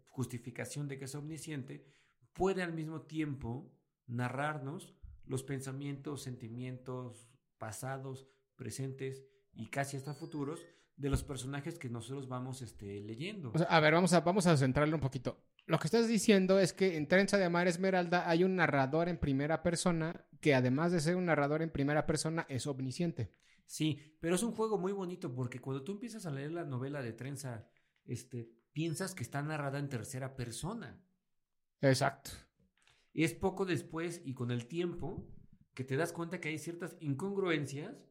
justificación 0.09 0.88
de 0.88 0.97
que 0.97 1.05
es 1.05 1.15
omnisciente 1.15 1.86
puede 2.34 2.61
al 2.61 2.73
mismo 2.73 3.01
tiempo 3.01 3.71
narrarnos 4.05 4.95
los 5.25 5.43
pensamientos, 5.43 6.23
sentimientos 6.23 7.28
pasados, 7.57 8.28
presentes 8.55 9.25
y 9.53 9.67
casi 9.67 9.97
hasta 9.97 10.13
futuros 10.13 10.65
de 10.95 11.09
los 11.09 11.23
personajes 11.23 11.78
que 11.78 11.89
nosotros 11.89 12.28
vamos 12.28 12.61
este, 12.61 13.01
leyendo. 13.01 13.53
a 13.67 13.80
ver, 13.80 13.93
vamos 13.93 14.13
a, 14.13 14.21
vamos 14.21 14.47
a 14.47 14.57
centrarle 14.57 14.95
un 14.95 15.01
poquito. 15.01 15.39
Lo 15.68 15.80
que 15.80 15.88
estás 15.88 16.07
diciendo 16.07 16.59
es 16.59 16.72
que 16.72 16.95
en 16.95 17.09
Trenza 17.09 17.38
de 17.38 17.49
Mar 17.49 17.68
Esmeralda 17.68 18.30
hay 18.30 18.45
un 18.45 18.55
narrador 18.55 19.09
en 19.09 19.18
primera 19.18 19.63
persona 19.63 20.26
que 20.39 20.55
además 20.55 20.93
de 20.93 21.01
ser 21.01 21.18
un 21.18 21.26
narrador 21.26 21.61
en 21.61 21.70
primera 21.70 22.05
persona 22.05 22.45
es 22.47 22.65
omnisciente. 22.68 23.34
Sí, 23.65 23.99
pero 24.22 24.36
es 24.36 24.43
un 24.43 24.53
juego 24.53 24.78
muy 24.78 24.93
bonito 24.93 25.36
porque 25.36 25.59
cuando 25.59 25.84
tú 25.84 25.91
empiezas 25.91 26.26
a 26.26 26.32
leer 26.32 26.53
la 26.53 26.63
novela 26.63 27.01
de 27.01 27.11
Trenza, 27.11 27.68
este, 28.05 28.49
piensas 28.72 29.13
que 29.13 29.24
está 29.24 29.41
narrada 29.41 29.78
en 29.78 29.89
tercera 29.89 30.38
persona. 30.38 31.03
Exacto. 31.82 32.32
Y 33.11 33.26
es 33.26 33.34
poco 33.34 33.65
después 33.65 34.22
y 34.24 34.36
con 34.36 34.51
el 34.51 34.68
tiempo 34.68 35.28
que 35.74 35.84
te 35.84 35.97
das 35.97 36.13
cuenta 36.13 36.39
que 36.39 36.47
hay 36.47 36.59
ciertas 36.59 36.95
incongruencias 37.01 38.07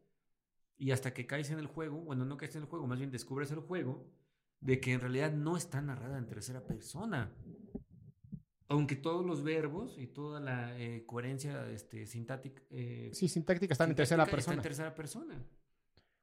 y 0.77 0.91
hasta 0.91 1.15
que 1.15 1.27
caes 1.27 1.51
en 1.51 1.59
el 1.59 1.69
juego, 1.69 2.03
bueno, 2.03 2.27
no 2.27 2.37
caes 2.37 2.55
en 2.55 2.63
el 2.65 2.69
juego, 2.69 2.87
más 2.87 2.99
bien 2.99 3.11
descubres 3.11 3.51
el 3.51 3.61
juego, 3.61 4.13
de 4.61 4.81
que 4.81 4.93
en 4.93 5.01
realidad 5.01 5.33
no 5.33 5.57
está 5.57 5.81
narrada 5.81 6.19
en 6.19 6.27
tercera 6.27 6.65
persona. 6.65 7.33
Aunque 8.69 8.97
todos 8.97 9.25
los 9.25 9.45
verbos 9.45 9.97
y 9.97 10.09
toda 10.09 10.41
la 10.41 10.77
eh, 10.79 11.05
coherencia 11.07 11.71
este, 11.71 12.07
sintáctica... 12.07 12.63
Eh, 12.71 13.11
sí, 13.13 13.29
sintáctica 13.29 13.73
están 13.73 13.91
en 13.91 13.97
tercera 13.97 14.27
persona. 14.27 14.41
Está 14.41 14.55
en 14.55 14.63
tercera 14.63 14.95
persona. 14.95 15.47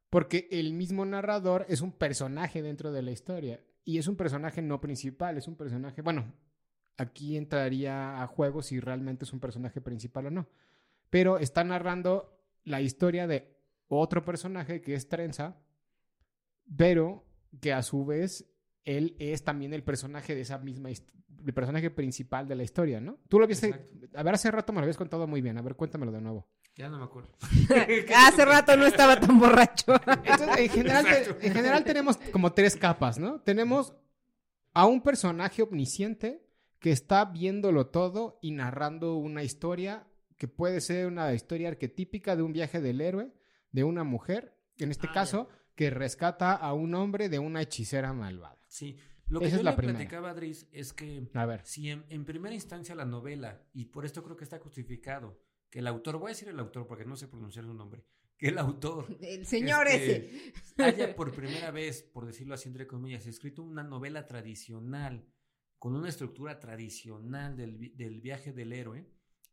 Porque 0.09 0.47
el 0.51 0.73
mismo 0.73 1.05
narrador 1.05 1.65
es 1.69 1.81
un 1.81 1.93
personaje 1.93 2.61
dentro 2.61 2.91
de 2.91 3.01
la 3.01 3.11
historia. 3.11 3.63
Y 3.85 3.97
es 3.97 4.07
un 4.07 4.15
personaje 4.15 4.61
no 4.61 4.79
principal, 4.79 5.37
es 5.37 5.47
un 5.47 5.55
personaje, 5.55 6.01
bueno, 6.01 6.33
aquí 6.97 7.37
entraría 7.37 8.21
a 8.21 8.27
juego 8.27 8.61
si 8.61 8.79
realmente 8.79 9.25
es 9.25 9.33
un 9.33 9.39
personaje 9.39 9.81
principal 9.81 10.27
o 10.27 10.31
no. 10.31 10.47
Pero 11.09 11.37
está 11.37 11.63
narrando 11.63 12.39
la 12.63 12.81
historia 12.81 13.27
de 13.27 13.57
otro 13.87 14.23
personaje 14.23 14.81
que 14.81 14.95
es 14.95 15.07
Trenza, 15.09 15.57
pero 16.77 17.25
que 17.61 17.73
a 17.73 17.83
su 17.83 18.05
vez 18.05 18.45
él 18.83 19.15
es 19.19 19.43
también 19.43 19.73
el 19.73 19.83
personaje 19.83 20.35
de 20.35 20.41
esa 20.41 20.57
misma 20.57 20.89
el 21.45 21.53
personaje 21.53 21.89
principal 21.89 22.47
de 22.47 22.55
la 22.55 22.63
historia, 22.63 23.01
¿no? 23.01 23.19
Tú 23.27 23.39
lo 23.39 23.47
viste, 23.47 23.89
a 24.13 24.23
ver, 24.23 24.33
hace 24.33 24.49
rato 24.49 24.71
me 24.71 24.79
lo 24.79 24.83
habías 24.83 24.97
contado 24.97 25.27
muy 25.27 25.41
bien, 25.41 25.57
a 25.57 25.61
ver, 25.61 25.75
cuéntamelo 25.75 26.11
de 26.11 26.21
nuevo. 26.21 26.47
Ya 26.75 26.89
no 26.89 26.97
me 26.97 27.03
acuerdo. 27.03 27.31
hace 28.15 28.45
rato 28.45 28.75
no 28.77 28.85
estaba 28.85 29.19
tan 29.19 29.39
borracho. 29.39 29.93
en 30.57 30.69
general, 30.69 31.05
en 31.41 31.53
general 31.53 31.83
tenemos 31.83 32.17
como 32.31 32.53
tres 32.53 32.75
capas, 32.75 33.19
¿no? 33.19 33.41
Tenemos 33.41 33.93
a 34.73 34.85
un 34.85 35.01
personaje 35.01 35.61
omnisciente 35.61 36.47
que 36.79 36.91
está 36.91 37.25
viéndolo 37.25 37.87
todo 37.87 38.39
y 38.41 38.51
narrando 38.51 39.15
una 39.15 39.43
historia 39.43 40.07
que 40.37 40.47
puede 40.47 40.81
ser 40.81 41.07
una 41.07 41.33
historia 41.33 41.69
arquetípica 41.69 42.35
de 42.35 42.41
un 42.41 42.53
viaje 42.53 42.81
del 42.81 43.01
héroe, 43.01 43.31
de 43.71 43.83
una 43.83 44.03
mujer, 44.03 44.57
en 44.77 44.91
este 44.91 45.07
ah, 45.09 45.13
caso, 45.13 45.47
que 45.75 45.89
rescata 45.89 46.53
a 46.53 46.73
un 46.73 46.93
hombre 46.95 47.29
de 47.29 47.39
una 47.39 47.61
hechicera 47.61 48.13
malvada. 48.13 48.59
Sí, 48.67 48.97
lo 49.27 49.39
que 49.39 49.49
yo 49.49 49.63
le 49.63 49.73
platicaba 49.73 50.31
a 50.31 50.35
es 50.71 50.93
que 50.93 51.27
a 51.33 51.45
ver. 51.45 51.61
si 51.65 51.89
en, 51.89 52.25
primera 52.25 52.53
instancia 52.53 52.93
la 52.95 53.05
novela, 53.05 53.65
y 53.73 53.85
por 53.85 54.05
esto 54.05 54.23
creo 54.23 54.37
que 54.37 54.43
está 54.43 54.59
justificado, 54.59 55.39
que 55.69 55.79
el 55.79 55.87
autor, 55.87 56.17
voy 56.17 56.27
a 56.27 56.33
decir 56.33 56.49
el 56.49 56.59
autor 56.59 56.85
porque 56.85 57.05
no 57.05 57.15
sé 57.15 57.27
pronunciar 57.27 57.65
su 57.65 57.73
nombre, 57.73 58.05
que 58.37 58.49
el 58.49 58.57
autor... 58.57 59.07
El 59.21 59.45
señor 59.45 59.87
este, 59.87 60.51
ese. 60.53 60.83
haya 60.83 61.15
por 61.15 61.31
primera 61.35 61.71
vez, 61.71 62.03
por 62.03 62.25
decirlo 62.25 62.53
así 62.53 62.67
entre 62.67 62.87
comillas, 62.87 63.25
escrito 63.25 63.63
una 63.63 63.83
novela 63.83 64.25
tradicional 64.25 65.25
con 65.79 65.95
una 65.95 66.09
estructura 66.09 66.59
tradicional 66.59 67.57
del, 67.57 68.21
viaje 68.21 68.53
del 68.53 68.71
héroe, 68.71 69.05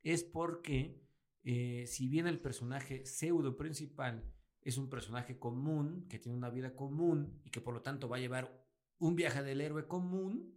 es 0.02 0.22
porque 0.22 1.02
eh, 1.42 1.84
si 1.86 2.08
bien 2.08 2.26
el 2.26 2.40
personaje 2.40 3.04
pseudo 3.04 3.56
principal 3.56 4.24
es 4.62 4.76
un 4.78 4.88
personaje 4.88 5.38
común, 5.38 6.06
que 6.08 6.18
tiene 6.18 6.36
una 6.36 6.50
vida 6.50 6.74
común 6.74 7.40
y 7.44 7.50
que 7.50 7.60
por 7.60 7.74
lo 7.74 7.82
tanto 7.82 8.08
va 8.08 8.16
a 8.16 8.20
llevar 8.20 8.64
un 8.98 9.16
viaje 9.16 9.42
del 9.42 9.60
héroe 9.60 9.86
común, 9.86 10.54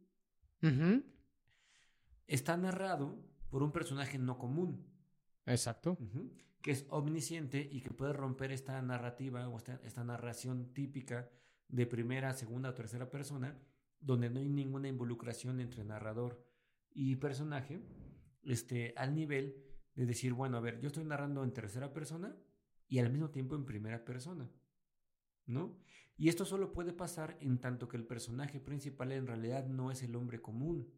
está 2.28 2.58
narrado 2.58 3.20
por 3.50 3.64
un 3.64 3.72
personaje 3.72 4.18
no 4.18 4.38
común. 4.38 4.86
Exacto. 5.46 5.98
que 6.62 6.72
es 6.72 6.86
omnisciente 6.90 7.68
y 7.70 7.82
que 7.82 7.90
puede 7.90 8.14
romper 8.14 8.54
esta 8.54 8.82
narrativa 8.82 9.50
o 9.50 9.58
esta, 9.58 9.82
esta 9.84 10.06
narración 10.06 10.74
típica 10.74 11.30
de 11.68 11.86
primera, 11.86 12.34
segunda 12.34 12.70
o 12.70 12.74
tercera 12.74 13.12
persona 13.12 13.60
donde 14.00 14.30
no 14.30 14.40
hay 14.40 14.48
ninguna 14.48 14.88
involucración 14.88 15.60
entre 15.60 15.84
narrador 15.84 16.46
y 16.94 17.16
personaje, 17.18 17.82
este, 18.44 18.94
al 18.98 19.16
nivel 19.16 19.58
de 19.96 20.06
decir, 20.06 20.34
bueno, 20.34 20.58
a 20.58 20.62
ver, 20.62 20.80
yo 20.80 20.88
estoy 20.88 21.04
narrando 21.04 21.44
en 21.44 21.52
tercera 21.52 21.94
persona 21.94 22.36
y 22.94 23.00
al 23.00 23.10
mismo 23.10 23.32
tiempo 23.32 23.56
en 23.56 23.66
primera 23.66 24.06
persona, 24.06 24.48
¿no? 25.48 25.80
Y 26.16 26.30
esto 26.30 26.46
solo 26.46 26.72
puede 26.72 26.94
pasar 26.94 27.36
en 27.42 27.58
tanto 27.58 27.88
que 27.88 27.98
el 27.98 28.06
personaje 28.06 28.60
principal 28.60 29.12
en 29.12 29.26
realidad 29.26 29.66
no 29.66 29.90
es 29.90 30.04
el 30.04 30.16
hombre 30.16 30.44
común. 30.44 30.94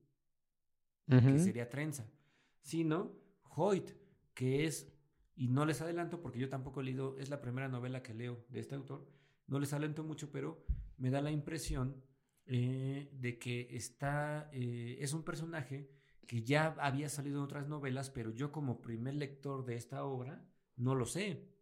que 1.08 1.40
sería 1.40 1.70
Trenza, 1.70 2.12
sino 2.60 3.14
Hoyt, 3.44 3.92
que 4.34 4.66
es, 4.66 4.94
y 5.38 5.48
no 5.48 5.66
les 5.66 5.80
adelanto 5.80 6.22
porque 6.22 6.38
yo 6.38 6.50
tampoco 6.50 6.82
he 6.82 6.84
leído, 6.84 7.18
es 7.18 7.30
la 7.30 7.40
primera 7.40 7.70
novela 7.70 8.04
que 8.04 8.14
leo 8.14 8.44
de 8.50 8.60
este 8.60 8.76
autor, 8.76 9.10
no 9.48 9.58
les 9.58 9.72
adelanto 9.72 10.04
mucho, 10.04 10.34
pero 10.34 10.66
me 10.98 11.10
da 11.10 11.22
la 11.22 11.32
impresión 11.32 12.04
eh, 12.46 13.10
de 13.14 13.40
que 13.40 13.70
está, 13.72 14.50
eh, 14.52 14.98
es 15.00 15.14
un 15.14 15.24
personaje 15.24 15.90
que 16.28 16.44
ya 16.44 16.76
había 16.78 17.08
salido 17.08 17.38
en 17.38 17.46
otras 17.46 17.70
novelas, 17.70 18.10
pero 18.10 18.32
yo 18.32 18.52
como 18.52 18.82
primer 18.82 19.14
lector 19.14 19.64
de 19.64 19.76
esta 19.78 20.04
obra 20.04 20.46
no 20.76 20.94
lo 20.94 21.06
sé. 21.06 21.55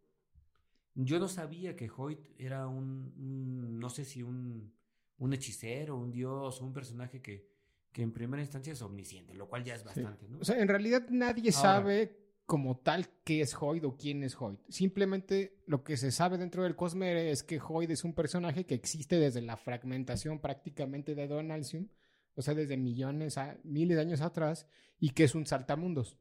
Yo 0.94 1.18
no 1.18 1.28
sabía 1.28 1.74
que 1.74 1.90
Hoyt 1.94 2.20
era 2.38 2.68
un, 2.68 3.78
no 3.80 3.90
sé 3.90 4.04
si 4.04 4.22
un, 4.22 4.72
un 5.18 5.32
hechicero, 5.32 5.96
un 5.96 6.12
dios, 6.12 6.60
un 6.60 6.72
personaje 6.72 7.20
que, 7.20 7.48
que 7.92 8.02
en 8.02 8.12
primera 8.12 8.42
instancia 8.42 8.72
es 8.72 8.82
omnisciente, 8.82 9.34
lo 9.34 9.48
cual 9.48 9.64
ya 9.64 9.74
es 9.74 9.84
bastante, 9.84 10.28
¿no? 10.28 10.38
O 10.38 10.44
sea, 10.44 10.60
en 10.60 10.68
realidad 10.68 11.06
nadie 11.10 11.52
sabe 11.52 12.24
como 12.46 12.76
tal 12.76 13.08
qué 13.24 13.40
es 13.40 13.56
Hoyd 13.58 13.84
o 13.86 13.96
quién 13.96 14.22
es 14.22 14.36
Hoyd. 14.38 14.58
Simplemente 14.68 15.62
lo 15.66 15.82
que 15.82 15.96
se 15.96 16.10
sabe 16.10 16.36
dentro 16.38 16.62
del 16.62 16.76
Cosmere 16.76 17.30
es 17.30 17.42
que 17.42 17.60
Hoyd 17.60 17.90
es 17.90 18.04
un 18.04 18.14
personaje 18.14 18.66
que 18.66 18.74
existe 18.74 19.18
desde 19.18 19.40
la 19.42 19.56
fragmentación 19.56 20.40
prácticamente 20.40 21.14
de 21.14 21.26
Donalsium, 21.26 21.88
o 22.34 22.42
sea, 22.42 22.54
desde 22.54 22.76
millones 22.76 23.38
a 23.38 23.56
miles 23.64 23.96
de 23.96 24.02
años 24.02 24.20
atrás, 24.20 24.66
y 24.98 25.10
que 25.10 25.24
es 25.24 25.34
un 25.34 25.46
saltamundos. 25.46 26.18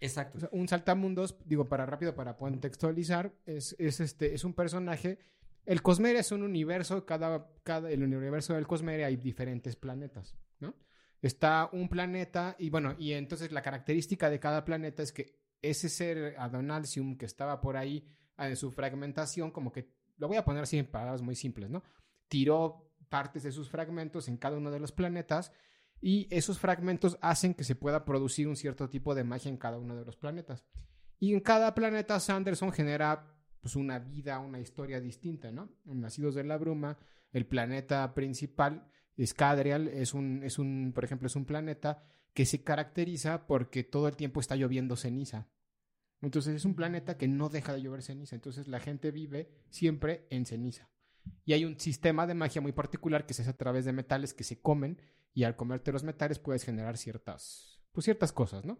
Exacto. 0.00 0.48
un 0.52 0.66
saltamundos, 0.66 1.36
digo, 1.44 1.68
para 1.68 1.84
rápido, 1.86 2.14
para 2.14 2.36
contextualizar, 2.36 3.32
es, 3.44 3.76
es, 3.78 4.00
este, 4.00 4.34
es 4.34 4.44
un 4.44 4.54
personaje. 4.54 5.18
El 5.66 5.82
Cosmere 5.82 6.20
es 6.20 6.32
un 6.32 6.42
universo, 6.42 7.04
cada, 7.04 7.50
cada, 7.62 7.90
el 7.90 8.02
universo 8.02 8.54
del 8.54 8.66
Cosmere 8.66 9.04
hay 9.04 9.16
diferentes 9.16 9.76
planetas, 9.76 10.36
¿no? 10.58 10.74
Está 11.20 11.68
un 11.72 11.88
planeta, 11.90 12.56
y 12.58 12.70
bueno, 12.70 12.96
y 12.98 13.12
entonces 13.12 13.52
la 13.52 13.60
característica 13.60 14.30
de 14.30 14.40
cada 14.40 14.64
planeta 14.64 15.02
es 15.02 15.12
que 15.12 15.38
ese 15.60 15.90
ser 15.90 16.34
Adonalsium 16.38 17.18
que 17.18 17.26
estaba 17.26 17.60
por 17.60 17.76
ahí 17.76 18.08
ah, 18.38 18.48
en 18.48 18.56
su 18.56 18.70
fragmentación, 18.70 19.50
como 19.50 19.70
que, 19.70 19.92
lo 20.16 20.28
voy 20.28 20.38
a 20.38 20.44
poner 20.44 20.62
así 20.62 20.78
en 20.78 20.86
palabras 20.86 21.20
muy 21.20 21.34
simples, 21.34 21.68
¿no? 21.68 21.82
Tiró 22.28 22.90
partes 23.10 23.42
de 23.42 23.52
sus 23.52 23.68
fragmentos 23.68 24.28
en 24.28 24.38
cada 24.38 24.56
uno 24.56 24.70
de 24.70 24.80
los 24.80 24.92
planetas 24.92 25.52
y 26.00 26.26
esos 26.30 26.58
fragmentos 26.58 27.18
hacen 27.20 27.54
que 27.54 27.64
se 27.64 27.74
pueda 27.74 28.04
producir 28.04 28.48
un 28.48 28.56
cierto 28.56 28.88
tipo 28.88 29.14
de 29.14 29.24
magia 29.24 29.50
en 29.50 29.58
cada 29.58 29.78
uno 29.78 29.96
de 29.96 30.04
los 30.04 30.16
planetas. 30.16 30.64
Y 31.18 31.34
en 31.34 31.40
cada 31.40 31.74
planeta 31.74 32.18
Sanderson 32.18 32.72
genera 32.72 33.36
pues 33.60 33.76
una 33.76 33.98
vida, 33.98 34.38
una 34.38 34.58
historia 34.58 35.00
distinta, 35.00 35.52
¿no? 35.52 35.68
En 35.84 36.00
Nacidos 36.00 36.34
de 36.34 36.44
la 36.44 36.56
Bruma, 36.56 36.96
el 37.32 37.46
planeta 37.46 38.14
principal, 38.14 38.90
Scadrial, 39.22 39.88
es 39.88 40.14
un, 40.14 40.42
es 40.42 40.58
un, 40.58 40.92
por 40.94 41.04
ejemplo, 41.04 41.26
es 41.26 41.36
un 41.36 41.44
planeta 41.44 42.02
que 42.32 42.46
se 42.46 42.62
caracteriza 42.62 43.46
porque 43.46 43.84
todo 43.84 44.08
el 44.08 44.16
tiempo 44.16 44.40
está 44.40 44.56
lloviendo 44.56 44.96
ceniza. 44.96 45.48
Entonces 46.22 46.54
es 46.54 46.64
un 46.64 46.74
planeta 46.74 47.18
que 47.18 47.28
no 47.28 47.50
deja 47.50 47.74
de 47.74 47.82
llover 47.82 48.02
ceniza. 48.02 48.34
Entonces 48.34 48.68
la 48.68 48.80
gente 48.80 49.10
vive 49.10 49.50
siempre 49.68 50.26
en 50.30 50.46
ceniza. 50.46 50.88
Y 51.44 51.52
hay 51.52 51.64
un 51.64 51.78
sistema 51.78 52.26
de 52.26 52.34
magia 52.34 52.60
muy 52.60 52.72
particular 52.72 53.26
que 53.26 53.34
se 53.34 53.42
hace 53.42 53.50
a 53.50 53.56
través 53.56 53.84
de 53.84 53.92
metales 53.92 54.34
que 54.34 54.44
se 54.44 54.60
comen 54.60 55.00
y 55.34 55.44
al 55.44 55.56
comerte 55.56 55.92
los 55.92 56.04
metales 56.04 56.38
puedes 56.38 56.64
generar 56.64 56.96
ciertas, 56.96 57.80
pues 57.92 58.04
ciertas 58.04 58.32
cosas, 58.32 58.64
¿no? 58.64 58.78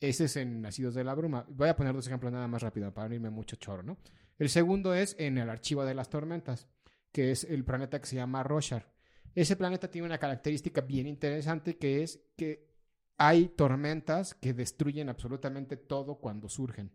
Ese 0.00 0.24
es 0.26 0.36
en 0.36 0.62
Nacidos 0.62 0.94
de 0.94 1.04
la 1.04 1.14
Bruma. 1.14 1.44
Voy 1.48 1.68
a 1.68 1.76
poner 1.76 1.92
dos 1.92 2.06
ejemplos 2.06 2.32
nada 2.32 2.46
más 2.46 2.62
rápido 2.62 2.92
para 2.94 3.08
no 3.08 3.14
irme 3.14 3.30
mucho 3.30 3.56
choro, 3.56 3.82
¿no? 3.82 3.98
El 4.38 4.48
segundo 4.48 4.94
es 4.94 5.16
en 5.18 5.38
el 5.38 5.50
Archivo 5.50 5.84
de 5.84 5.94
las 5.94 6.08
Tormentas, 6.08 6.68
que 7.10 7.32
es 7.32 7.44
el 7.44 7.64
planeta 7.64 8.00
que 8.00 8.06
se 8.06 8.16
llama 8.16 8.44
Roshar. 8.44 8.92
Ese 9.34 9.56
planeta 9.56 9.90
tiene 9.90 10.06
una 10.06 10.18
característica 10.18 10.80
bien 10.80 11.06
interesante 11.06 11.76
que 11.76 12.02
es 12.02 12.20
que 12.36 12.68
hay 13.16 13.48
tormentas 13.48 14.34
que 14.34 14.54
destruyen 14.54 15.08
absolutamente 15.08 15.76
todo 15.76 16.18
cuando 16.20 16.48
surgen. 16.48 16.92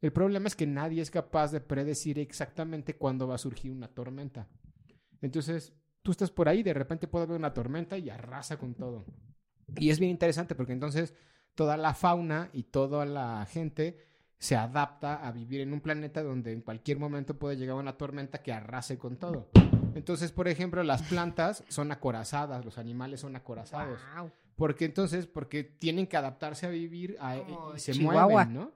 El 0.00 0.12
problema 0.12 0.46
es 0.46 0.56
que 0.56 0.66
nadie 0.66 1.02
es 1.02 1.10
capaz 1.10 1.52
de 1.52 1.60
predecir 1.60 2.18
exactamente 2.18 2.96
cuándo 2.96 3.26
va 3.26 3.36
a 3.36 3.38
surgir 3.38 3.72
una 3.72 3.88
tormenta. 3.88 4.46
Entonces, 5.22 5.72
tú 6.02 6.10
estás 6.10 6.30
por 6.30 6.48
ahí, 6.48 6.62
de 6.62 6.74
repente 6.74 7.08
puede 7.08 7.24
haber 7.24 7.38
una 7.38 7.54
tormenta 7.54 7.96
y 7.98 8.10
arrasa 8.10 8.58
con 8.58 8.74
todo. 8.74 9.04
Y 9.76 9.90
es 9.90 9.98
bien 9.98 10.10
interesante 10.10 10.54
porque 10.54 10.72
entonces 10.72 11.14
toda 11.54 11.76
la 11.76 11.94
fauna 11.94 12.50
y 12.52 12.64
toda 12.64 13.06
la 13.06 13.46
gente 13.50 13.98
se 14.38 14.54
adapta 14.54 15.26
a 15.26 15.32
vivir 15.32 15.62
en 15.62 15.72
un 15.72 15.80
planeta 15.80 16.22
donde 16.22 16.52
en 16.52 16.60
cualquier 16.60 16.98
momento 16.98 17.38
puede 17.38 17.56
llegar 17.56 17.76
una 17.76 17.96
tormenta 17.96 18.42
que 18.42 18.52
arrase 18.52 18.98
con 18.98 19.16
todo. 19.16 19.48
Entonces, 19.94 20.30
por 20.30 20.46
ejemplo, 20.46 20.82
las 20.82 21.02
plantas 21.02 21.64
son 21.68 21.90
acorazadas, 21.90 22.64
los 22.64 22.76
animales 22.76 23.20
son 23.20 23.34
acorazados. 23.34 23.98
Porque 24.54 24.84
entonces, 24.84 25.26
porque 25.26 25.64
tienen 25.64 26.06
que 26.06 26.18
adaptarse 26.18 26.66
a 26.66 26.70
vivir 26.70 27.16
y 27.74 27.78
se 27.78 27.94
mueven, 27.94 28.52
¿no? 28.52 28.72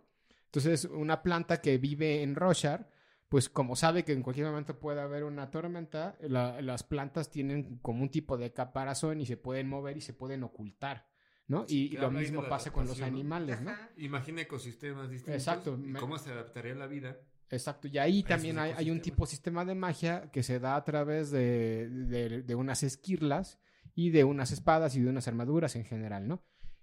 Entonces, 0.53 0.85
una 0.85 1.23
planta 1.23 1.61
que 1.61 1.79
vive 1.79 2.23
en 2.23 2.35
Roshar 2.35 2.91
pues 3.31 3.49
como 3.49 3.77
sabe 3.77 4.05
que 4.05 4.13
en 4.13 4.23
cualquier 4.23 4.49
momento 4.49 4.81
puede 4.81 5.01
haber 5.01 5.23
una 5.23 5.53
tormenta, 5.53 6.19
las 6.21 6.83
plantas 6.83 7.31
tienen 7.31 7.79
como 7.79 8.03
un 8.03 8.11
tipo 8.11 8.37
de 8.37 8.53
caparazón 8.53 9.21
y 9.21 9.27
se 9.27 9.37
pueden 9.37 9.69
mover 9.69 9.97
y 9.97 10.01
se 10.01 10.13
pueden 10.13 10.43
ocultar, 10.43 11.07
¿no? 11.47 11.65
y, 11.69 11.91
lo 11.91 12.11
mismo 12.11 12.49
pasa 12.49 12.73
con 12.73 12.89
los 12.89 13.01
animales, 13.01 13.63
¿no? 13.63 13.71
Imagina 13.99 14.43
ecosistemas 14.43 15.09
distintos. 15.11 15.41
Exacto. 15.41 15.79
¿Cómo 16.01 16.19
se 16.19 16.33
adaptaría 16.33 16.75
la 16.75 16.89
vida? 16.89 17.19
Exacto, 17.51 17.87
y 17.87 17.99
ahí 17.99 18.25
también 18.25 18.59
hay, 18.59 18.73
hay, 18.77 18.91
un 18.91 19.01
tipo 19.01 19.25
de 19.25 19.31
sistema 19.31 19.65
de 19.65 19.77
magia 19.77 20.29
que 20.33 20.43
se 20.43 20.59
da 20.59 20.75
a 20.75 20.85
través 20.85 21.31
de, 21.31 21.89
de, 21.89 22.43
de 22.43 22.55
unas 22.57 22.83
esquirlas 22.83 23.61
y 23.95 24.11
de 24.11 24.25
unas 24.25 24.51
espadas 24.51 24.97
y 24.97 25.03
de 25.03 25.09
unas 25.09 25.29
armaduras 25.29 25.77
en 25.77 25.85
general, 25.85 26.27
¿no? 26.27 26.43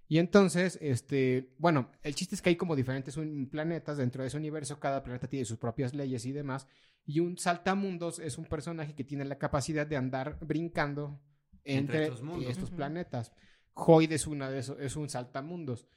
Y 0.09 0.19
entonces, 0.19 0.77
este, 0.81 1.53
bueno, 1.57 1.91
el 2.01 2.15
chiste 2.15 2.35
es 2.35 2.41
que 2.41 2.49
hay 2.49 2.55
como 2.55 2.75
diferentes 2.75 3.19
planetas 3.51 3.97
dentro 3.97 4.21
de 4.21 4.29
ese 4.29 4.37
universo, 4.37 4.79
cada 4.79 5.03
planeta 5.03 5.27
tiene 5.27 5.45
sus 5.45 5.57
propias 5.57 5.93
leyes 5.93 6.25
y 6.25 6.31
demás, 6.31 6.67
y 7.05 7.19
un 7.19 7.37
saltamundos 7.37 8.19
es 8.19 8.37
un 8.37 8.45
personaje 8.45 8.95
que 8.95 9.03
tiene 9.03 9.25
la 9.25 9.37
capacidad 9.37 9.85
de 9.85 9.97
andar 9.97 10.37
brincando 10.41 11.19
entre, 11.63 12.09
estos, 12.47 12.71
planetas. 12.71 13.33
Hoyd 13.73 14.11
es 14.11 14.27
una 14.27 14.49
de 14.49 14.59
esos, 14.59 14.79
es 14.79 14.95
un 14.95 15.09
saltamundos. 15.09 15.87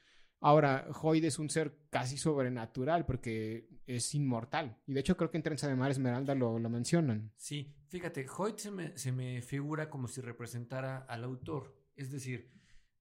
Ahora, 0.41 0.87
Hoyd 1.01 1.23
es 1.23 1.39
un 1.39 1.49
ser 1.49 1.77
casi 1.89 2.17
sobrenatural 2.17 3.05
porque 3.05 3.69
es 3.85 4.13
inmortal. 4.15 4.77
Y 4.87 4.93
de 4.93 4.99
hecho 4.99 5.15
creo 5.15 5.29
que 5.29 5.37
en 5.37 5.43
Trenza 5.43 5.67
de 5.67 5.75
Mar 5.75 5.91
Esmeralda 5.91 6.35
lo, 6.35 6.59
lo 6.59 6.69
mencionan. 6.69 7.31
Sí, 7.35 7.73
fíjate, 7.87 8.25
Hoyd 8.37 8.55
se 8.55 8.71
me, 8.71 8.97
se 8.97 9.11
me, 9.11 9.41
figura 9.41 9.89
como 9.89 10.07
si 10.07 10.19
representara 10.19 10.97
al 10.97 11.23
autor. 11.23 11.77
Es 11.95 12.11
decir, 12.11 12.51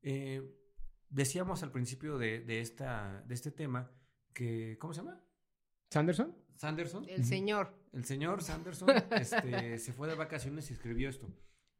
eh, 0.02 0.59
Decíamos 1.10 1.62
al 1.62 1.72
principio 1.72 2.18
de, 2.18 2.40
de, 2.40 2.60
esta, 2.60 3.22
de 3.26 3.34
este 3.34 3.50
tema 3.50 3.90
que, 4.32 4.78
¿cómo 4.78 4.94
se 4.94 5.02
llama? 5.02 5.20
¿Sanderson? 5.90 6.36
Sanderson. 6.56 7.04
El 7.08 7.24
señor. 7.24 7.76
El 7.92 8.04
señor 8.04 8.42
Sanderson 8.42 8.90
este, 9.10 9.78
se 9.78 9.92
fue 9.92 10.08
de 10.08 10.14
vacaciones 10.14 10.70
y 10.70 10.74
escribió 10.74 11.08
esto. 11.08 11.28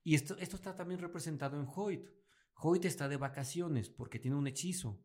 Y 0.02 0.14
esto, 0.14 0.36
esto 0.38 0.56
está 0.56 0.74
también 0.74 1.00
representado 1.00 1.60
en 1.60 1.68
Hoyt. 1.74 2.08
Hoyt 2.56 2.84
está 2.84 3.08
de 3.08 3.16
vacaciones 3.16 3.88
porque 3.88 4.18
tiene 4.18 4.36
un 4.36 4.46
hechizo. 4.46 5.00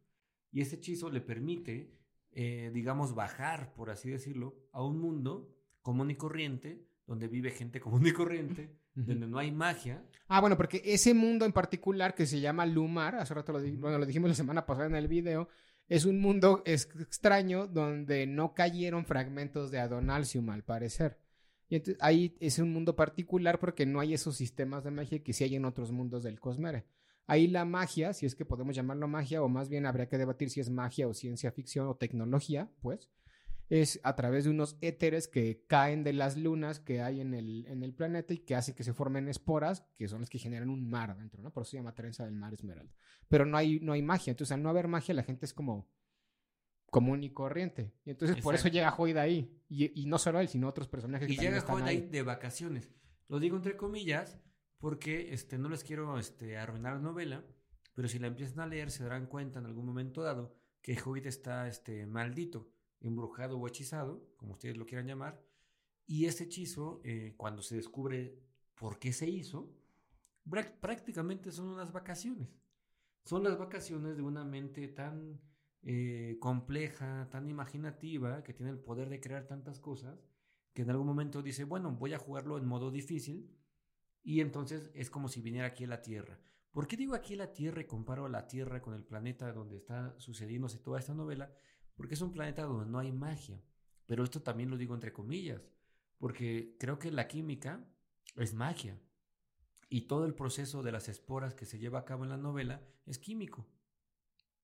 Y 0.52 0.62
ese 0.62 0.78
hechizo 0.78 1.10
le 1.10 1.22
permite, 1.22 1.94
eh, 2.32 2.72
digamos, 2.74 3.14
bajar, 3.14 3.74
por 3.74 3.90
así 3.90 4.10
decirlo, 4.10 4.68
a 4.72 4.84
un 4.84 5.00
mundo 5.00 5.54
común 5.82 6.10
y 6.10 6.16
corriente, 6.16 6.88
donde 7.06 7.28
vive 7.28 7.52
gente 7.52 7.80
común 7.80 8.08
y 8.08 8.12
corriente, 8.12 8.80
donde 8.96 9.28
no 9.28 9.38
hay 9.38 9.52
magia. 9.52 10.04
Ah, 10.28 10.42
bueno, 10.42 10.58
porque 10.58 10.82
ese 10.86 11.14
mundo 11.14 11.46
en 11.46 11.52
particular 11.52 12.16
que 12.16 12.26
se 12.26 12.40
llama 12.40 12.66
Lumar, 12.66 13.16
hace 13.16 13.34
rato 13.34 13.52
lo, 13.52 13.60
bueno, 13.60 14.00
lo 14.00 14.06
dijimos 14.06 14.30
la 14.30 14.36
semana 14.36 14.66
pasada 14.66 14.88
en 14.88 14.96
el 14.96 15.08
video, 15.08 15.50
es 15.88 16.06
un 16.06 16.20
mundo 16.20 16.64
extraño 16.66 17.68
donde 17.68 18.26
no 18.26 18.54
cayeron 18.54 19.06
fragmentos 19.06 19.70
de 19.70 19.80
Adonalsium, 19.80 20.50
al 20.50 20.64
parecer. 20.64 21.20
Y 21.68 21.76
entonces, 21.76 22.02
ahí 22.02 22.36
es 22.40 22.60
un 22.60 22.72
mundo 22.72 22.96
particular 22.96 23.60
porque 23.60 23.86
no 23.86 24.00
hay 24.00 24.14
esos 24.14 24.36
sistemas 24.38 24.84
de 24.84 24.92
magia 24.92 25.24
que 25.24 25.34
sí 25.34 25.44
hay 25.44 25.56
en 25.56 25.66
otros 25.66 25.92
mundos 25.92 26.24
del 26.24 26.40
Cosmere. 26.40 26.86
Ahí 27.28 27.48
la 27.48 27.66
magia, 27.66 28.14
si 28.14 28.26
es 28.26 28.36
que 28.36 28.46
podemos 28.46 28.76
llamarlo 28.76 29.08
magia, 29.08 29.42
o 29.42 29.50
más 29.50 29.68
bien 29.68 29.86
habría 29.86 30.08
que 30.08 30.18
debatir 30.18 30.50
si 30.50 30.60
es 30.60 30.70
magia 30.70 31.08
o 31.08 31.14
ciencia 31.14 31.52
ficción 31.52 31.88
o 31.88 31.96
tecnología, 31.96 32.70
pues, 32.82 33.10
es 33.70 34.00
a 34.04 34.16
través 34.16 34.44
de 34.44 34.52
unos 34.52 34.78
éteres 34.82 35.28
que 35.28 35.66
caen 35.68 36.04
de 36.04 36.14
las 36.14 36.38
lunas 36.38 36.80
que 36.80 37.02
hay 37.02 37.22
en 37.22 37.34
el, 37.34 37.66
en 37.68 37.84
el 37.84 37.94
planeta 37.94 38.34
y 38.34 38.40
que 38.40 38.56
hace 38.56 38.76
que 38.76 38.84
se 38.84 38.94
formen 38.94 39.28
esporas, 39.28 39.86
que 39.98 40.08
son 40.08 40.22
las 40.22 40.30
que 40.30 40.38
generan 40.38 40.70
un 40.70 40.88
mar 40.90 41.18
dentro, 41.18 41.42
¿no? 41.42 41.52
Por 41.52 41.64
eso 41.64 41.72
se 41.72 41.78
llama 41.78 41.96
trenza 41.96 42.26
del 42.26 42.36
mar 42.36 42.54
esmeralda. 42.54 42.94
Pero 43.28 43.46
no 43.46 43.58
hay, 43.58 43.80
no 43.80 43.94
hay 43.94 44.02
magia. 44.02 44.32
Entonces, 44.32 44.52
al 44.52 44.62
no 44.62 44.70
haber 44.70 44.88
magia, 44.88 45.16
la 45.16 45.24
gente 45.24 45.46
es 45.46 45.54
como 45.54 45.90
común 46.92 47.24
y 47.24 47.32
corriente. 47.32 47.94
Y 48.06 48.12
entonces 48.12 48.42
por 48.42 48.56
eso 48.56 48.68
llega 48.68 48.96
Hoyd 48.96 49.18
ahí. 49.18 49.62
Y, 49.68 50.02
y, 50.02 50.06
no 50.06 50.18
solo 50.18 50.40
él, 50.40 50.48
sino 50.48 50.68
otros 50.68 50.88
personajes. 50.88 51.30
Y 51.30 51.38
llega 51.38 51.66
Hoyd 51.68 51.84
ahí 51.84 52.02
de 52.02 52.22
vacaciones. 52.22 52.90
Lo 53.28 53.40
digo 53.40 53.58
entre 53.58 53.76
comillas 53.76 54.40
porque 54.78 55.34
este, 55.34 55.58
no 55.58 55.70
les 55.70 55.84
quiero 55.84 56.20
este, 56.20 56.58
arruinar 56.58 56.94
la 56.94 57.02
novela, 57.02 57.44
pero 57.96 58.08
si 58.08 58.20
la 58.20 58.28
empiezan 58.28 58.60
a 58.60 58.68
leer 58.68 58.92
se 58.92 59.04
darán 59.04 59.26
cuenta 59.26 59.60
en 59.60 59.66
algún 59.66 59.86
momento 59.86 60.22
dado 60.22 60.56
que 60.82 60.98
Hoyd 61.04 61.26
está 61.26 61.68
este, 61.68 62.06
maldito 62.06 62.75
embrujado 63.02 63.60
o 63.60 63.68
hechizado, 63.68 64.28
como 64.38 64.54
ustedes 64.54 64.78
lo 64.78 64.86
quieran 64.86 65.08
llamar, 65.08 65.42
y 66.08 66.26
ese 66.26 66.46
hechizo, 66.46 67.02
eh, 67.04 67.34
cuando 67.38 67.62
se 67.62 67.76
descubre 67.76 68.40
por 68.76 69.00
qué 69.00 69.12
se 69.14 69.30
hizo, 69.30 69.74
prácticamente 70.82 71.52
son 71.52 71.68
unas 71.70 71.92
vacaciones. 71.92 72.50
son 73.24 73.44
las 73.44 73.58
vacaciones 73.58 74.18
de 74.18 74.22
una 74.22 74.46
mente 74.46 74.88
tan 74.88 75.42
eh, 75.82 76.38
compleja, 76.40 77.28
tan 77.32 77.50
imaginativa, 77.50 78.44
que 78.44 78.54
tiene 78.54 78.72
el 78.72 78.80
poder 78.80 79.10
de 79.10 79.20
crear 79.20 79.48
tantas 79.48 79.80
cosas, 79.80 80.24
que 80.74 80.84
en 80.84 80.92
algún 80.92 81.08
momento 81.08 81.42
dice, 81.42 81.64
bueno, 81.64 81.92
voy 81.92 82.14
a 82.14 82.20
jugarlo 82.20 82.58
en 82.58 82.66
modo 82.68 82.92
difícil, 82.92 83.56
y 84.22 84.42
entonces 84.42 84.92
es 84.94 85.10
como 85.10 85.28
si 85.28 85.42
viniera 85.42 85.68
aquí 85.68 85.86
a 85.86 85.88
la 85.88 86.02
Tierra. 86.02 86.40
¿Por 86.72 86.88
qué 86.88 86.98
digo 86.98 87.16
aquí 87.16 87.36
a 87.36 87.38
la 87.38 87.54
Tierra 87.54 87.82
y 87.82 87.86
comparo 87.86 88.28
la 88.28 88.48
Tierra 88.48 88.82
con 88.82 88.94
el 88.94 89.04
planeta 89.04 89.54
donde 89.54 89.78
está 89.78 90.14
sucediéndose 90.20 90.80
toda 90.80 91.00
esta 91.00 91.14
novela? 91.14 91.52
Porque 91.96 92.14
es 92.14 92.22
un 92.22 92.32
planeta 92.32 92.64
donde 92.64 92.90
no 92.90 93.00
hay 93.00 93.12
magia. 93.12 93.62
Pero 94.06 94.24
esto 94.24 94.42
también 94.42 94.70
lo 94.70 94.78
digo 94.78 94.94
entre 94.94 95.14
comillas, 95.14 95.68
porque 96.18 96.76
creo 96.80 97.00
que 97.00 97.12
la 97.12 97.28
química 97.28 97.86
es 98.36 98.54
magia. 98.54 99.00
Y 99.90 100.02
todo 100.02 100.26
el 100.26 100.36
proceso 100.36 100.84
de 100.84 100.92
las 100.92 101.10
esporas 101.10 101.54
que 101.54 101.66
se 101.66 101.80
lleva 101.80 102.00
a 102.00 102.06
cabo 102.06 102.24
en 102.24 102.30
la 102.30 102.38
novela 102.38 102.82
es 103.06 103.20
químico. 103.20 103.68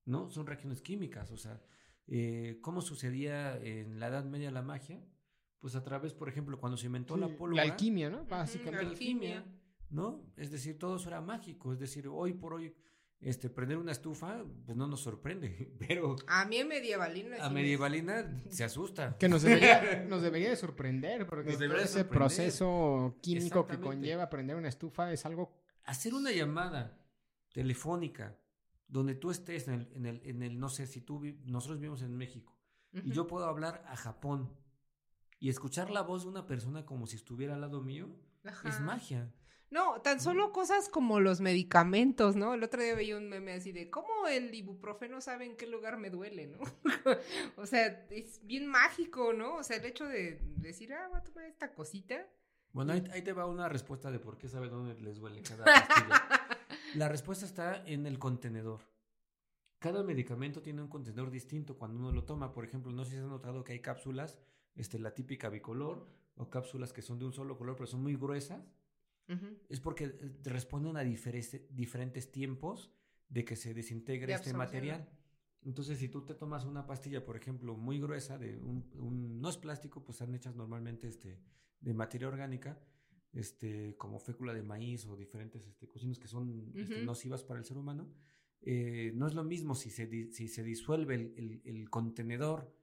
¿No? 0.06 0.30
Son 0.30 0.46
reacciones 0.46 0.82
químicas. 0.82 1.32
O 1.32 1.38
sea, 1.38 1.62
eh, 2.08 2.60
¿cómo 2.62 2.82
sucedía 2.82 3.58
en 3.58 4.00
la 4.00 4.08
Edad 4.08 4.26
Media 4.26 4.52
la 4.52 4.62
magia? 4.62 5.04
Pues 5.60 5.76
a 5.76 5.84
través, 5.84 6.14
por 6.14 6.28
ejemplo, 6.28 6.60
cuando 6.60 6.76
se 6.76 6.88
inventó 6.88 7.18
la 7.18 7.28
pólvora. 7.28 7.64
La 7.64 7.72
alquimia, 7.72 8.10
¿no? 8.10 8.26
Básicamente. 8.26 8.84
La 8.84 8.90
alquimia, 8.90 9.46
¿no? 9.92 10.34
Es 10.36 10.50
decir, 10.50 10.80
todo 10.80 10.96
eso 10.96 11.08
era 11.08 11.22
mágico. 11.22 11.72
Es 11.72 11.80
decir, 11.80 12.08
hoy 12.08 12.34
por 12.34 12.56
hoy 12.56 12.76
este, 13.22 13.52
prender 13.52 13.78
una 13.78 13.92
estufa, 13.92 14.44
pues 14.66 14.76
no 14.76 14.88
nos 14.88 15.02
sorprende, 15.02 15.72
pero... 15.80 16.16
A 16.28 16.46
mí 16.46 16.64
medievalina... 16.64 17.38
A 17.46 17.50
medievalina 17.50 18.44
se 18.50 18.64
asusta. 18.64 19.18
Que 19.18 19.30
nos 19.30 19.44
debería, 19.44 20.06
nos 20.10 20.22
debería 20.22 20.50
de 20.50 20.56
sorprender, 20.56 21.28
porque 21.28 21.58
ese 21.82 22.04
proceso 22.04 23.18
químico 23.22 23.68
que 23.68 23.80
conlleva 23.80 24.30
prender 24.30 24.56
una 24.56 24.70
estufa 24.70 25.12
es 25.12 25.26
algo... 25.26 25.56
Hacer 25.84 26.14
una 26.14 26.32
llamada 26.32 26.98
telefónica 27.54 28.38
donde 28.88 29.16
tú 29.16 29.32
estés 29.32 29.68
en 29.68 29.74
el, 29.76 29.90
en 29.94 30.06
el, 30.06 30.22
en 30.26 30.44
el 30.44 30.60
no 30.60 30.70
sé, 30.70 30.86
si 30.86 31.02
tú, 31.02 31.22
nosotros 31.46 31.80
vivimos 31.80 32.02
en 32.02 32.18
México, 32.18 32.58
y 32.92 33.12
yo 33.12 33.26
puedo 33.26 33.46
hablar 33.46 33.86
a 33.88 33.96
Japón 33.96 34.52
y 35.40 35.50
escuchar 35.50 35.90
la 35.90 36.02
voz 36.02 36.24
de 36.24 36.30
una 36.30 36.46
persona 36.46 36.86
como 36.86 37.08
si 37.08 37.16
estuviera 37.16 37.56
al 37.56 37.62
lado 37.62 37.82
mío, 37.82 38.10
es 38.66 38.82
magia. 38.82 39.34
No, 39.72 40.02
tan 40.02 40.20
solo 40.20 40.52
cosas 40.52 40.90
como 40.90 41.22
los 41.22 41.40
medicamentos, 41.40 42.36
¿no? 42.36 42.54
El 42.54 42.62
otro 42.62 42.82
día 42.84 42.94
veía 42.94 43.16
un 43.16 43.30
meme 43.30 43.54
así 43.54 43.72
de 43.72 43.90
cómo 43.90 44.28
el 44.28 44.54
ibuprofeno 44.54 45.22
sabe 45.22 45.46
en 45.46 45.56
qué 45.56 45.66
lugar 45.66 45.98
me 45.98 46.10
duele, 46.10 46.48
¿no? 46.48 46.60
o 47.56 47.66
sea, 47.66 48.06
es 48.10 48.46
bien 48.46 48.68
mágico, 48.68 49.32
¿no? 49.32 49.56
O 49.56 49.64
sea, 49.64 49.78
el 49.78 49.86
hecho 49.86 50.06
de 50.06 50.42
decir, 50.58 50.94
ah, 50.94 51.08
voy 51.08 51.20
a 51.20 51.24
tomar 51.24 51.46
esta 51.46 51.74
cosita. 51.74 52.28
Bueno, 52.74 52.92
ahí, 52.92 53.22
te 53.22 53.32
va 53.32 53.46
una 53.46 53.70
respuesta 53.70 54.12
de 54.12 54.20
por 54.20 54.38
qué 54.38 54.50
sabe 54.50 54.68
dónde 54.68 55.00
les 55.00 55.18
duele 55.18 55.42
cada 55.42 55.64
pastilla. 55.64 56.28
La 56.96 57.08
respuesta 57.08 57.46
está 57.46 57.82
en 57.86 58.06
el 58.06 58.20
contenedor. 58.20 58.82
Cada 59.80 60.04
medicamento 60.04 60.62
tiene 60.62 60.82
un 60.82 60.90
contenedor 60.90 61.32
distinto 61.32 61.78
cuando 61.78 61.98
uno 61.98 62.12
lo 62.12 62.26
toma. 62.26 62.52
Por 62.52 62.66
ejemplo, 62.66 62.92
no 62.92 63.06
sé 63.06 63.12
si 63.12 63.18
has 63.18 63.24
notado 63.24 63.64
que 63.64 63.72
hay 63.72 63.80
cápsulas, 63.80 64.38
este, 64.76 65.00
la 65.00 65.14
típica 65.14 65.48
bicolor, 65.48 66.10
o 66.36 66.50
cápsulas 66.50 66.92
que 66.92 67.02
son 67.02 67.20
de 67.20 67.26
un 67.26 67.34
solo 67.34 67.58
color, 67.58 67.78
pero 67.78 67.88
son 67.88 68.04
muy 68.04 68.18
gruesas 68.18 68.70
es 69.70 69.80
porque 69.80 70.06
eh, 70.06 70.40
responden 70.44 70.98
a 70.98 71.04
diferentes 71.04 72.32
tiempos 72.32 72.92
de 73.30 73.46
que 73.46 73.56
se 73.56 73.74
desintegre 73.74 74.34
este 74.34 74.54
material. 74.54 75.08
Entonces, 75.64 76.00
si 76.00 76.10
tú 76.10 76.26
te 76.26 76.34
tomas 76.34 76.66
una 76.66 76.86
pastilla, 76.86 77.24
por 77.24 77.38
ejemplo, 77.38 77.78
muy 77.78 78.00
gruesa, 78.00 78.38
de 78.38 78.58
un, 78.58 79.40
no 79.40 79.50
es 79.50 79.58
plástico, 79.58 80.04
pues 80.04 80.20
están 80.20 80.34
hechas 80.34 80.56
normalmente 80.56 81.08
este, 81.08 81.40
de 81.80 81.94
materia 81.94 82.28
orgánica, 82.28 82.80
este, 83.34 83.96
como 83.96 84.20
fécula 84.20 84.54
de 84.54 84.64
maíz 84.64 85.06
o 85.06 85.16
diferentes 85.16 85.66
este, 85.68 85.88
cocinas 85.88 86.20
que 86.20 86.28
son 86.28 86.74
este, 86.76 87.04
nocivas 87.04 87.44
para 87.44 87.60
el 87.60 87.66
ser 87.66 87.78
humano. 87.78 88.12
Eh, 88.64 89.12
no 89.16 89.28
es 89.28 89.34
lo 89.34 89.44
mismo 89.44 89.76
si 89.76 89.90
se, 89.90 90.32
si 90.32 90.48
se 90.48 90.64
disuelve 90.64 91.16
el, 91.16 91.62
el 91.64 91.90
contenedor 91.90 92.74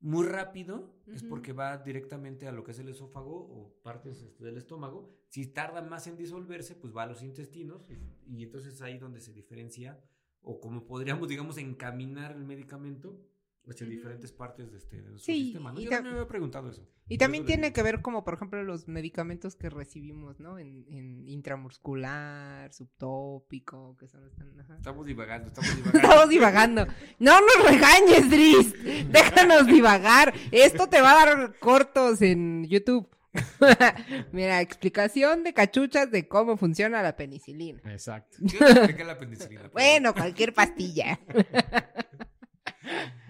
muy 0.00 0.26
rápido 0.26 0.94
es 1.06 1.22
porque 1.22 1.52
va 1.52 1.78
directamente 1.78 2.46
a 2.46 2.52
lo 2.52 2.64
que 2.64 2.72
es 2.72 2.78
el 2.78 2.88
esófago 2.88 3.36
o 3.36 3.80
partes 3.82 4.22
este, 4.22 4.44
del 4.44 4.56
estómago. 4.56 5.10
Si 5.28 5.46
tarda 5.46 5.82
más 5.82 6.06
en 6.06 6.16
disolverse, 6.16 6.74
pues 6.74 6.94
va 6.94 7.04
a 7.04 7.06
los 7.06 7.22
intestinos 7.22 7.86
y, 8.26 8.42
entonces 8.42 8.74
es 8.74 8.82
ahí 8.82 8.98
donde 8.98 9.20
se 9.20 9.32
diferencia 9.32 10.00
o 10.42 10.60
como 10.60 10.86
podríamos, 10.86 11.28
digamos, 11.28 11.58
encaminar 11.58 12.32
el 12.32 12.44
medicamento 12.44 13.20
hacia 13.68 13.86
diferentes 13.86 14.32
partes 14.32 14.70
de, 14.70 14.78
este, 14.78 14.96
nuestro 15.02 15.34
sistema. 15.34 15.72
¿no? 15.72 15.80
Yo 15.80 15.90
me 16.02 16.10
había 16.10 16.26
preguntado 16.26 16.70
eso. 16.70 16.86
Y 17.08 17.18
también 17.18 17.44
tiene 17.44 17.72
que 17.72 17.82
ver 17.82 18.02
como, 18.02 18.24
por 18.24 18.34
ejemplo, 18.34 18.62
los 18.62 18.88
medicamentos 18.88 19.56
que 19.56 19.70
recibimos, 19.70 20.40
¿no? 20.40 20.58
En, 20.58 20.84
en 20.88 21.28
intramuscular, 21.28 22.72
subtópico, 22.72 23.96
que 23.96 24.08
son... 24.08 24.30
Estamos 24.76 25.06
divagando, 25.06 25.48
estamos 25.48 25.70
divagando. 25.76 25.98
estamos 25.98 26.28
divagando. 26.28 26.86
No 27.18 27.40
nos 27.40 27.70
regañes, 27.70 28.30
Dris. 28.30 28.74
Déjanos 29.10 29.66
divagar. 29.66 30.34
Esto 30.52 30.88
te 30.88 31.00
va 31.00 31.22
a 31.22 31.26
dar 31.26 31.58
cortos 31.58 32.22
en 32.22 32.66
YouTube. 32.66 33.08
Mira, 34.32 34.60
explicación 34.60 35.44
de 35.44 35.52
cachuchas 35.52 36.10
de 36.10 36.26
cómo 36.26 36.56
funciona 36.56 37.02
la 37.02 37.16
penicilina. 37.16 37.80
Exacto. 37.84 38.38
Yo 38.40 38.58
expliqué 38.66 39.04
la 39.04 39.18
penicilina. 39.18 39.68
bueno, 39.72 40.14
cualquier 40.14 40.54
pastilla. 40.54 41.18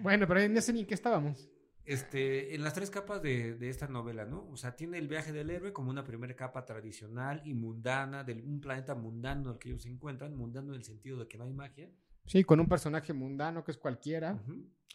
Bueno, 0.03 0.27
pero 0.27 0.41
en 0.41 0.57
ese 0.57 0.73
ni 0.73 0.85
qué 0.85 0.95
estábamos. 0.95 1.49
Este, 1.87 2.57
en 2.57 2.65
las 2.65 2.75
tres 2.75 2.91
capas 2.91 3.23
de, 3.23 3.57
esta 3.69 3.87
novela, 3.87 4.25
¿no? 4.25 4.49
O 4.51 4.57
sea, 4.57 4.75
tiene 4.75 4.99
el 4.99 5.07
viaje 5.07 5.33
del 5.33 5.51
héroe 5.51 5.73
como 5.73 5.89
una 5.89 6.03
primera 6.03 6.35
capa 6.35 6.65
tradicional 6.65 7.41
y 7.45 7.55
mundana, 7.55 8.25
de 8.25 8.35
un 8.35 8.61
planeta 8.61 8.97
mundano 8.97 9.51
en 9.51 9.55
el 9.55 9.59
que 9.61 9.69
ellos 9.69 9.83
se 9.83 9.89
encuentran, 9.89 10.35
mundano 10.35 10.73
en 10.73 10.79
el 10.79 10.85
sentido 10.85 11.17
de 11.17 11.29
que 11.29 11.39
no 11.39 11.45
hay 11.45 11.53
magia. 11.53 11.89
Sí, 12.25 12.43
con 12.43 12.59
un 12.59 12.67
personaje 12.67 13.13
mundano 13.13 13.63
que 13.63 13.71
es 13.71 13.79
cualquiera. 13.79 14.43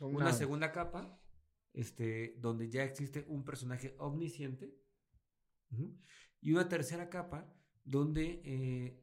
una... 0.02 0.34
segunda 0.34 0.74
capa, 0.74 1.18
este, 1.72 2.36
donde 2.40 2.70
ya 2.70 2.84
existe 2.84 3.24
un 3.30 3.46
personaje 3.46 3.96
omnisciente. 3.98 4.76
Y 6.42 6.52
una 6.52 6.68
tercera 6.68 7.10
capa, 7.10 7.56
donde 7.86 8.42
eh, 8.44 9.02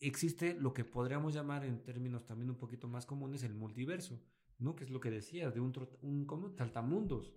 existe 0.00 0.54
lo 0.54 0.74
que 0.74 0.84
podríamos 0.84 1.32
llamar 1.32 1.64
en 1.64 1.80
términos 1.84 2.26
también 2.26 2.50
un 2.50 2.58
poquito 2.58 2.88
más 2.88 3.06
comunes 3.06 3.44
el 3.44 3.54
multiverso 3.54 4.20
¿no? 4.60 4.76
Que 4.76 4.84
es 4.84 4.90
lo 4.90 5.00
que 5.00 5.10
decías, 5.10 5.54
de 5.54 5.60
un, 5.60 5.72
un 6.02 6.24
¿cómo? 6.26 6.50
Saltamundos. 6.50 7.34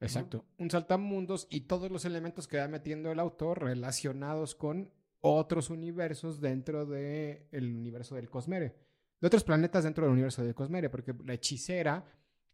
Exacto, 0.00 0.44
un 0.58 0.70
saltamundos 0.70 1.46
y 1.50 1.62
todos 1.62 1.90
los 1.90 2.04
elementos 2.04 2.46
que 2.46 2.58
va 2.58 2.68
metiendo 2.68 3.10
el 3.10 3.20
autor 3.20 3.62
relacionados 3.62 4.54
con 4.54 4.90
otros 5.20 5.70
universos 5.70 6.40
dentro 6.40 6.84
del 6.84 7.46
el 7.52 7.74
universo 7.74 8.14
del 8.14 8.28
Cosmere, 8.28 8.76
de 9.20 9.26
otros 9.26 9.44
planetas 9.44 9.84
dentro 9.84 10.04
del 10.04 10.12
universo 10.12 10.42
del 10.42 10.54
Cosmere, 10.54 10.90
porque 10.90 11.14
la 11.24 11.34
hechicera 11.34 12.04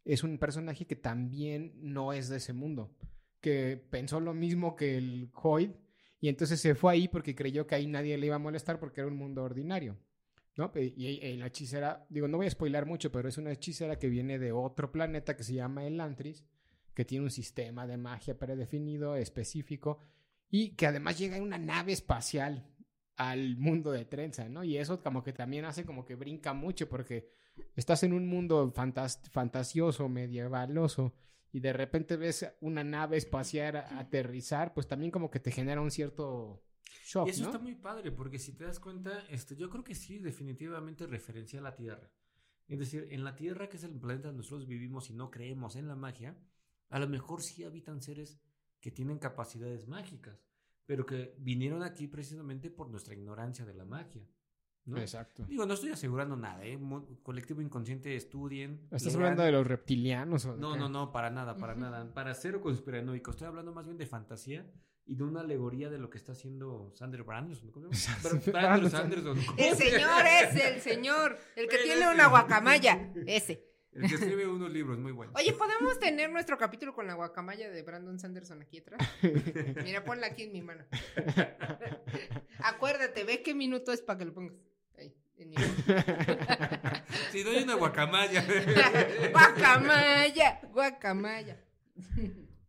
es 0.05 0.23
un 0.23 0.37
personaje 0.37 0.85
que 0.85 0.95
también 0.95 1.73
no 1.75 2.13
es 2.13 2.29
de 2.29 2.37
ese 2.37 2.53
mundo, 2.53 2.95
que 3.41 3.75
pensó 3.89 4.19
lo 4.19 4.33
mismo 4.33 4.75
que 4.75 4.97
el 4.97 5.29
Hoyd 5.33 5.71
y 6.21 6.29
entonces 6.29 6.61
se 6.61 6.75
fue 6.75 6.93
ahí 6.93 7.07
porque 7.07 7.35
creyó 7.35 7.67
que 7.67 7.75
ahí 7.75 7.87
nadie 7.87 8.17
le 8.17 8.27
iba 8.27 8.35
a 8.35 8.39
molestar 8.39 8.79
porque 8.79 9.01
era 9.01 9.09
un 9.09 9.17
mundo 9.17 9.43
ordinario. 9.43 9.97
¿No? 10.61 10.71
Y, 10.75 11.37
la 11.37 11.47
hechicera, 11.47 12.05
digo, 12.09 12.27
no 12.27 12.37
voy 12.37 12.47
a 12.47 12.51
spoilar 12.51 12.85
mucho, 12.85 13.11
pero 13.11 13.27
es 13.27 13.37
una 13.37 13.51
hechicera 13.51 13.97
que 13.97 14.09
viene 14.09 14.37
de 14.37 14.51
otro 14.51 14.91
planeta 14.91 15.35
que 15.35 15.43
se 15.43 15.55
llama 15.55 15.85
Elantris, 15.85 16.45
que 16.93 17.05
tiene 17.05 17.25
un 17.25 17.31
sistema 17.31 17.87
de 17.87 17.97
magia 17.97 18.37
predefinido, 18.37 19.15
específico, 19.15 19.99
y 20.49 20.75
que 20.75 20.85
además 20.85 21.17
llega 21.17 21.37
en 21.37 21.43
una 21.43 21.57
nave 21.57 21.93
espacial 21.93 22.67
al 23.15 23.57
mundo 23.57 23.91
de 23.91 24.05
trenza, 24.05 24.49
¿no? 24.49 24.63
Y 24.63 24.77
eso 24.77 25.01
como 25.01 25.23
que 25.23 25.33
también 25.33 25.65
hace 25.65 25.85
como 25.85 26.05
que 26.05 26.15
brinca 26.15 26.53
mucho 26.53 26.87
porque 26.87 27.29
estás 27.75 28.03
en 28.03 28.13
un 28.13 28.27
mundo 28.27 28.71
fantasioso, 29.31 30.09
medievaloso, 30.09 31.13
y 31.53 31.59
de 31.59 31.73
repente 31.73 32.17
ves 32.17 32.47
una 32.61 32.83
nave 32.83 33.17
espacial 33.17 33.77
aterrizar, 33.77 34.73
pues 34.73 34.87
también 34.87 35.11
como 35.11 35.29
que 35.29 35.39
te 35.39 35.51
genera 35.51 35.81
un 35.81 35.91
cierto 35.91 36.63
y 37.25 37.29
eso 37.29 37.45
está 37.45 37.59
muy 37.59 37.75
padre, 37.75 38.11
porque 38.11 38.39
si 38.39 38.53
te 38.53 38.65
das 38.65 38.79
cuenta, 38.79 39.25
este, 39.29 39.55
yo 39.55 39.69
creo 39.69 39.83
que 39.83 39.95
sí, 39.95 40.19
definitivamente 40.19 41.07
referencia 41.07 41.59
a 41.59 41.63
la 41.63 41.75
Tierra. 41.75 42.09
Es 42.67 42.79
decir, 42.79 43.07
en 43.11 43.23
la 43.23 43.35
Tierra, 43.35 43.69
que 43.69 43.77
es 43.77 43.83
el 43.83 43.99
planeta 43.99 44.27
donde 44.27 44.43
nosotros 44.43 44.67
vivimos 44.67 45.09
y 45.09 45.13
no 45.13 45.29
creemos 45.29 45.75
en 45.75 45.87
la 45.87 45.95
magia, 45.95 46.37
a 46.89 46.99
lo 46.99 47.07
mejor 47.07 47.41
sí 47.41 47.63
habitan 47.63 48.01
seres 48.01 48.39
que 48.79 48.91
tienen 48.91 49.19
capacidades 49.19 49.87
mágicas, 49.87 50.45
pero 50.85 51.05
que 51.05 51.35
vinieron 51.39 51.83
aquí 51.83 52.07
precisamente 52.07 52.69
por 52.69 52.89
nuestra 52.89 53.13
ignorancia 53.13 53.65
de 53.65 53.73
la 53.73 53.85
magia. 53.85 54.25
¿no? 54.85 54.97
Exacto. 54.97 55.45
Digo, 55.45 55.65
no 55.65 55.75
estoy 55.75 55.91
asegurando 55.91 56.35
nada, 56.35 56.65
¿eh? 56.65 56.79
Colectivo 57.21 57.61
inconsciente, 57.61 58.15
estudien. 58.15 58.87
¿Estás 58.89 59.15
hablando 59.15 59.43
de 59.43 59.51
los 59.51 59.67
reptilianos? 59.67 60.45
O 60.45 60.57
no, 60.57 60.75
no, 60.75 60.89
no, 60.89 61.11
para 61.11 61.29
nada, 61.29 61.55
para 61.55 61.75
nada. 61.75 62.11
Para 62.13 62.33
cero 62.33 62.61
conspiranoico. 62.61 63.31
Estoy 63.31 63.47
hablando 63.47 63.73
más 63.73 63.85
bien 63.85 63.97
de 63.97 64.07
fantasía 64.07 64.65
y 65.11 65.15
de 65.15 65.23
una 65.25 65.41
alegoría 65.41 65.89
de 65.89 65.97
lo 65.97 66.09
que 66.09 66.17
está 66.17 66.31
haciendo 66.31 66.89
Sander 66.95 67.23
Branderson. 67.23 67.69
¿Cómo 67.71 67.93
se 67.93 68.09
llama? 68.11 68.77
El 69.57 69.75
señor 69.75 70.25
es 70.25 70.55
el 70.55 70.79
señor, 70.79 71.37
el 71.57 71.67
que 71.67 71.79
tiene 71.79 72.09
una 72.09 72.27
guacamaya, 72.27 73.11
ese. 73.27 73.67
El 73.91 74.07
que 74.07 74.15
escribe 74.15 74.47
unos 74.47 74.71
libros 74.71 74.97
muy 74.99 75.11
buenos. 75.11 75.35
Oye, 75.37 75.51
¿podemos 75.51 75.99
tener 75.99 76.31
nuestro 76.31 76.57
capítulo 76.57 76.93
con 76.93 77.07
la 77.07 77.15
guacamaya 77.15 77.69
de 77.69 77.83
Brandon 77.83 78.17
Sanderson 78.19 78.61
aquí 78.61 78.77
atrás? 78.77 79.01
Mira, 79.83 80.01
ponla 80.05 80.27
aquí 80.27 80.43
en 80.43 80.53
mi 80.53 80.61
mano. 80.61 80.85
Acuérdate, 82.59 83.25
ve 83.25 83.41
qué 83.43 83.53
minuto 83.53 83.91
es 83.91 84.01
para 84.01 84.19
que 84.19 84.25
lo 84.25 84.33
pongas. 84.33 84.55
Ahí. 84.97 85.13
Si 87.33 87.43
doy 87.43 87.63
una 87.63 87.73
guacamaya. 87.73 88.45
guacamaya, 89.33 90.61
guacamaya. 90.71 91.57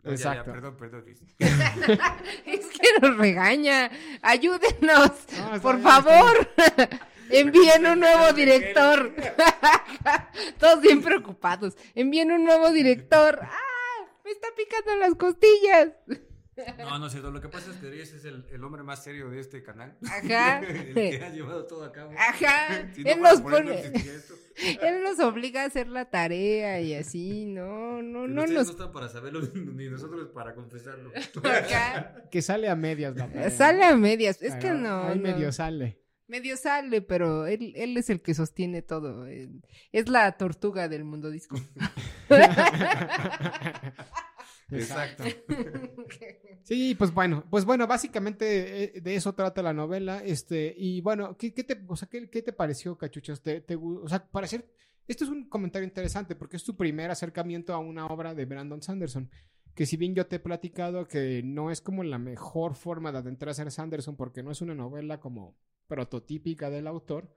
No, 0.03 0.11
ya, 0.11 0.17
ya, 0.17 0.31
Exacto. 0.33 0.53
perdón, 0.53 0.77
perdón. 0.77 1.05
Es 2.45 2.67
que 2.67 3.01
nos 3.01 3.17
regaña. 3.17 3.91
Ayúdenos, 4.21 5.13
No, 5.39 5.61
por 5.61 5.77
bien, 5.77 5.89
favor. 5.89 6.49
Envíen 7.31 7.87
un 7.87 8.01
nuevo 8.01 8.33
director. 8.33 9.15
Todos 10.59 10.81
bien 10.83 11.03
preocupados. 11.03 11.77
Envíen 11.95 12.33
un 12.33 12.45
nuevo 12.45 12.71
director. 12.71 13.41
¡Ah! 13.43 14.07
Me 14.25 14.33
está 14.33 14.49
picando 14.57 14.97
las 14.97 15.15
costillas. 15.15 15.89
No, 16.79 16.99
no 16.99 17.07
es 17.07 17.13
cierto. 17.13 17.31
Lo 17.31 17.41
que 17.41 17.49
pasa 17.49 17.71
es 17.71 17.79
que 17.79 17.87
Dries 17.87 18.13
es 18.13 18.25
el, 18.27 18.45
el 18.51 18.63
hombre 18.63 18.83
más 18.83 19.03
serio 19.03 19.31
de 19.31 19.41
este 19.41 19.63
canal. 19.63 19.97
Ajá. 20.05 20.59
el 20.69 20.95
que 20.95 21.21
ha 21.25 21.31
llevado 21.31 21.65
todo 21.67 21.85
a 21.85 21.93
cabo. 21.93 22.13
Ajá. 22.19 22.89
Si 22.95 23.03
no 23.03 23.11
Él 23.11 23.21
nos 23.23 23.41
pone. 23.41 23.81
esto. 23.81 24.35
Él 24.83 25.03
nos 25.03 25.19
obliga 25.21 25.63
a 25.63 25.67
hacer 25.67 25.89
la 25.89 26.11
tarea 26.11 26.81
y 26.81 26.95
así. 26.95 27.47
No, 27.47 28.03
no, 28.03 28.23
Pero 28.23 28.29
no 28.29 28.47
nos. 28.47 28.51
no 28.51 28.61
están 28.61 28.93
para 28.93 29.09
saberlo 29.09 29.41
ni 29.55 29.89
nosotros 29.89 30.29
para 30.29 30.55
confesarlo. 30.55 31.11
Acá. 31.43 32.29
Que 32.31 32.43
sale 32.43 32.69
a 32.69 32.77
medias 32.77 33.17
la 33.17 33.29
tarea, 33.29 33.51
Sale 33.51 33.85
a 33.85 33.97
medias. 33.97 34.43
Es 34.43 34.55
que 34.57 34.71
no. 34.73 35.05
Ahí 35.09 35.19
no. 35.19 35.23
medio 35.23 35.53
sale. 35.53 36.01
Medio 36.29 36.57
sale, 36.57 37.03
pero 37.03 37.47
él, 37.47 37.73
él 37.77 37.97
es 37.97 38.09
el 38.09 38.23
que 38.23 38.35
sostiene 38.35 38.81
todo. 38.83 39.27
Es 39.27 40.09
la 40.09 40.33
tortuga 40.33 40.89
del 40.89 41.05
mundo 41.05 41.31
disco. 41.31 41.57
Exacto. 44.77 45.25
Sí, 46.65 46.95
pues 46.95 47.13
bueno, 47.13 47.45
pues 47.51 47.65
bueno, 47.65 47.89
básicamente 47.89 48.85
eh, 48.97 49.01
de 49.01 49.17
eso 49.17 49.35
trata 49.35 49.63
la 49.63 49.73
novela, 49.73 50.23
este, 50.25 50.73
y 50.77 51.01
bueno, 51.01 51.37
¿qué, 51.37 51.53
qué 51.53 51.65
te, 51.65 51.85
o 51.89 51.97
sea, 51.97 52.09
¿qué, 52.09 52.31
qué 52.31 52.41
te 52.41 52.53
pareció, 52.53 52.97
cachuchas? 52.97 53.43
¿Te, 53.43 53.65
o 53.77 54.09
sea, 54.09 54.25
para 54.25 54.45
hacer, 54.45 54.65
esto 55.09 55.25
es 55.25 55.31
un 55.31 55.49
comentario 55.49 55.89
interesante 55.89 56.37
porque 56.37 56.57
es 56.57 56.63
tu 56.63 56.77
primer 56.77 57.11
acercamiento 57.11 57.75
a 57.75 57.79
una 57.79 58.07
obra 58.07 58.33
de 58.35 58.45
Brandon 58.45 58.81
Sanderson, 58.81 59.29
que 59.75 59.87
si 59.87 59.97
bien 59.97 60.15
yo 60.15 60.27
te 60.27 60.37
he 60.37 60.41
platicado 60.41 61.09
que 61.09 61.43
no 61.45 61.73
es 61.73 61.81
como 61.81 62.05
la 62.05 62.19
mejor 62.19 62.77
forma 62.77 63.11
de 63.11 63.19
adentrarse 63.19 63.63
a 63.63 63.71
Sanderson 63.71 64.17
porque 64.17 64.45
no 64.45 64.53
es 64.53 64.61
una 64.61 64.77
novela 64.77 65.19
como 65.19 65.57
prototípica 65.89 66.71
del 66.71 66.87
autor, 66.87 67.37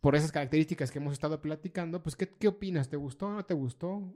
por 0.00 0.16
esas 0.16 0.32
características 0.32 0.90
que 0.90 0.98
hemos 0.98 1.12
estado 1.12 1.42
platicando, 1.42 2.02
pues 2.02 2.16
¿qué, 2.16 2.28
qué 2.28 2.48
opinas? 2.48 2.88
¿Te 2.88 2.96
gustó 2.96 3.26
o 3.26 3.32
no 3.34 3.44
te 3.44 3.54
gustó? 3.54 4.14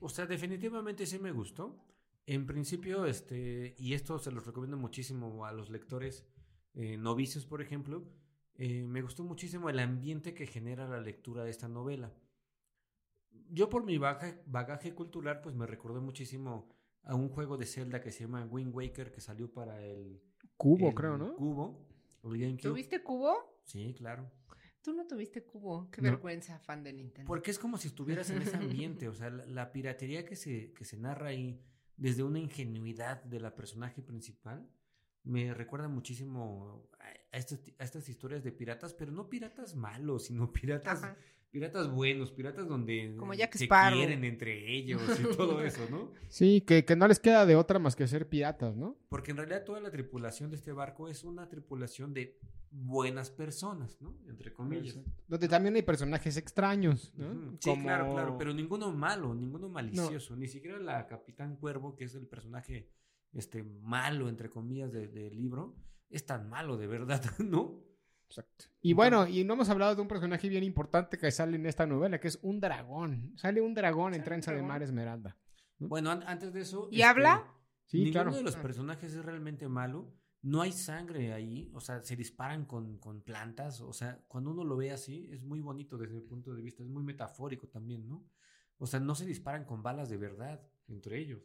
O 0.00 0.08
sea, 0.08 0.26
definitivamente 0.26 1.06
sí 1.06 1.18
me 1.18 1.32
gustó. 1.32 1.84
En 2.26 2.46
principio, 2.46 3.06
este, 3.06 3.74
y 3.78 3.94
esto 3.94 4.18
se 4.18 4.30
los 4.30 4.46
recomiendo 4.46 4.76
muchísimo 4.76 5.44
a 5.44 5.52
los 5.52 5.70
lectores 5.70 6.26
eh, 6.74 6.96
novicios, 6.96 7.44
por 7.46 7.60
ejemplo, 7.60 8.04
eh, 8.54 8.86
me 8.86 9.02
gustó 9.02 9.24
muchísimo 9.24 9.68
el 9.70 9.78
ambiente 9.80 10.34
que 10.34 10.46
genera 10.46 10.86
la 10.88 11.00
lectura 11.00 11.42
de 11.44 11.50
esta 11.50 11.66
novela. 11.68 12.12
Yo 13.50 13.68
por 13.68 13.84
mi 13.84 13.98
baja- 13.98 14.40
bagaje 14.46 14.94
cultural, 14.94 15.40
pues 15.40 15.54
me 15.54 15.66
recordó 15.66 16.00
muchísimo 16.00 16.68
a 17.02 17.14
un 17.14 17.28
juego 17.28 17.56
de 17.56 17.66
Zelda 17.66 18.00
que 18.00 18.12
se 18.12 18.24
llama 18.24 18.44
Wind 18.44 18.74
Waker 18.74 19.10
que 19.10 19.20
salió 19.20 19.52
para 19.52 19.82
el 19.84 20.22
Cubo, 20.56 20.88
el 20.88 20.94
creo, 20.94 21.16
¿no? 21.18 21.34
Cubo. 21.34 21.88
¿Tuviste 22.68 23.02
cubo? 23.02 23.60
Sí, 23.64 23.94
claro. 23.94 24.30
Tú 24.82 24.92
no 24.94 25.06
tuviste 25.06 25.42
cubo. 25.44 25.90
Qué 25.90 26.00
No. 26.00 26.10
vergüenza, 26.10 26.58
fan 26.58 26.82
de 26.82 26.92
Nintendo. 26.92 27.26
Porque 27.28 27.50
es 27.50 27.58
como 27.58 27.76
si 27.78 27.88
estuvieras 27.88 28.30
en 28.30 28.42
ese 28.42 28.56
ambiente, 28.56 29.08
o 29.08 29.14
sea, 29.14 29.30
la, 29.30 29.44
la 29.46 29.72
piratería 29.72 30.24
que 30.24 30.36
se, 30.36 30.72
que 30.72 30.84
se 30.84 30.96
narra 30.96 31.28
ahí 31.28 31.60
desde 31.96 32.22
una 32.22 32.38
ingenuidad 32.38 33.22
de 33.24 33.40
la 33.40 33.54
personaje 33.54 34.00
principal 34.02 34.66
me 35.22 35.52
recuerda 35.52 35.86
muchísimo 35.88 36.88
a, 36.98 37.36
estas, 37.36 37.60
a 37.78 37.84
estas 37.84 38.08
historias 38.08 38.42
de 38.42 38.52
piratas, 38.52 38.94
pero 38.94 39.12
no 39.12 39.28
piratas 39.28 39.76
malos, 39.76 40.24
sino 40.24 40.50
piratas, 40.50 41.02
Ajá. 41.04 41.16
piratas 41.50 41.90
buenos, 41.92 42.32
piratas 42.32 42.66
donde 42.66 43.14
Como 43.18 43.34
Jack 43.34 43.54
se 43.54 43.64
Sparrow. 43.64 43.98
quieren 43.98 44.24
entre 44.24 44.72
ellos 44.74 45.02
y 45.20 45.24
todo 45.36 45.62
eso, 45.62 45.86
¿no? 45.90 46.10
Sí, 46.30 46.62
que, 46.62 46.86
que 46.86 46.96
no 46.96 47.06
les 47.06 47.20
queda 47.20 47.44
de 47.44 47.54
otra 47.54 47.78
más 47.78 47.96
que 47.96 48.08
ser 48.08 48.30
piratas, 48.30 48.74
¿no? 48.76 48.96
Porque 49.10 49.32
en 49.32 49.36
realidad 49.36 49.64
toda 49.64 49.80
la 49.80 49.90
tripulación 49.90 50.48
de 50.48 50.56
este 50.56 50.72
barco 50.72 51.06
es 51.06 51.22
una 51.22 51.50
tripulación 51.50 52.14
de 52.14 52.40
buenas 52.70 53.30
personas, 53.30 54.00
¿no? 54.00 54.16
Entre 54.28 54.52
comillas. 54.52 54.98
Donde 55.26 55.48
también 55.48 55.74
hay 55.74 55.82
personajes 55.82 56.36
extraños, 56.36 57.12
¿no? 57.16 57.52
Sí, 57.60 57.70
Como- 57.70 57.82
claro, 57.82 58.12
claro, 58.12 58.38
pero 58.38 58.52
ninguno 58.54 58.92
malo, 58.92 59.34
ninguno 59.34 59.68
malicioso, 59.68 60.36
ni 60.36 60.46
siquiera 60.48 60.78
la 60.78 61.06
Capitán 61.06 61.56
Cuervo, 61.56 61.96
que 61.96 62.04
es 62.04 62.14
el 62.14 62.26
personaje 62.26 62.90
este 63.32 63.62
malo, 63.62 64.28
entre 64.28 64.50
comillas, 64.50 64.92
de- 64.92 65.08
del 65.08 65.36
libro, 65.36 65.76
es 66.08 66.26
tan 66.26 66.48
malo 66.48 66.76
de 66.76 66.86
verdad, 66.86 67.22
¿no? 67.38 67.82
Exacto. 68.26 68.66
Y 68.80 68.92
bueno, 68.92 69.26
y 69.26 69.42
no 69.44 69.54
hemos 69.54 69.68
hablado 69.68 69.96
de 69.96 70.02
un 70.02 70.08
personaje 70.08 70.48
bien 70.48 70.62
importante 70.62 71.18
que 71.18 71.30
sale 71.32 71.56
en 71.56 71.66
esta 71.66 71.84
novela, 71.86 72.20
que 72.20 72.28
es 72.28 72.38
un 72.42 72.60
dragón. 72.60 73.32
Sale 73.36 73.60
un 73.60 73.74
dragón 73.74 74.14
en 74.14 74.22
Trenza 74.22 74.52
de. 74.52 74.62
Mar 74.62 74.82
Esmeralda. 74.84 75.36
Bueno, 75.80 76.10
an- 76.12 76.22
antes 76.26 76.52
de 76.52 76.60
eso... 76.60 76.86
¿Y 76.92 76.96
este, 76.96 77.04
habla? 77.04 77.52
Sí, 77.86 77.98
ninguno 78.04 78.12
claro. 78.24 78.36
de 78.36 78.42
los 78.44 78.54
Ah. 78.56 78.62
personajes 78.62 79.12
es 79.14 79.24
realmente 79.24 79.66
malo. 79.68 80.14
No 80.42 80.62
hay 80.62 80.72
sangre 80.72 81.32
ahí, 81.34 81.70
o 81.74 81.80
sea, 81.80 82.00
se 82.02 82.16
disparan 82.16 82.64
con, 82.64 82.96
con 82.98 83.20
plantas, 83.20 83.80
o 83.82 83.92
sea, 83.92 84.24
cuando 84.26 84.50
uno 84.50 84.64
lo 84.64 84.76
ve 84.76 84.90
así, 84.90 85.28
es 85.30 85.42
muy 85.42 85.60
bonito 85.60 85.98
desde 85.98 86.14
mi 86.14 86.22
punto 86.22 86.54
de 86.54 86.62
vista, 86.62 86.82
es 86.82 86.88
muy 86.88 87.02
metafórico 87.02 87.68
también, 87.68 88.08
¿no? 88.08 88.24
O 88.78 88.86
sea, 88.86 89.00
no 89.00 89.14
se 89.14 89.26
disparan 89.26 89.64
con 89.66 89.82
balas 89.82 90.08
de 90.08 90.16
verdad 90.16 90.66
entre 90.88 91.18
ellos, 91.18 91.42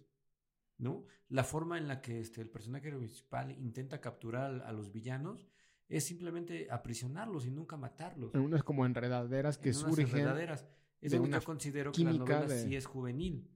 ¿no? 0.78 1.06
La 1.28 1.44
forma 1.44 1.78
en 1.78 1.90
la 1.90 2.02
que 2.02 2.22
este, 2.22 2.40
el 2.42 2.50
personaje 2.50 2.90
principal 2.90 3.52
intenta 3.52 4.00
capturar 4.00 4.62
a 4.66 4.72
los 4.72 4.94
villanos 4.94 5.46
es 5.90 6.06
simplemente 6.06 6.68
aprisionarlos 6.72 7.46
y 7.46 7.52
nunca 7.52 7.76
matarlos. 7.76 8.34
En 8.34 8.42
unas 8.42 8.64
como 8.64 8.86
enredaderas 8.86 9.58
que 9.58 9.70
en 9.72 9.76
unas 9.76 9.90
surgen. 9.90 10.08
enredaderas. 10.08 10.66
Es 11.02 11.12
de 11.12 11.18
donde 11.20 11.38
yo 11.38 11.44
considero 11.44 11.92
que 11.92 12.04
la 12.04 12.14
novela 12.14 12.48
de- 12.48 12.64
sí 12.64 12.76
es 12.78 12.86
juvenil, 12.86 13.52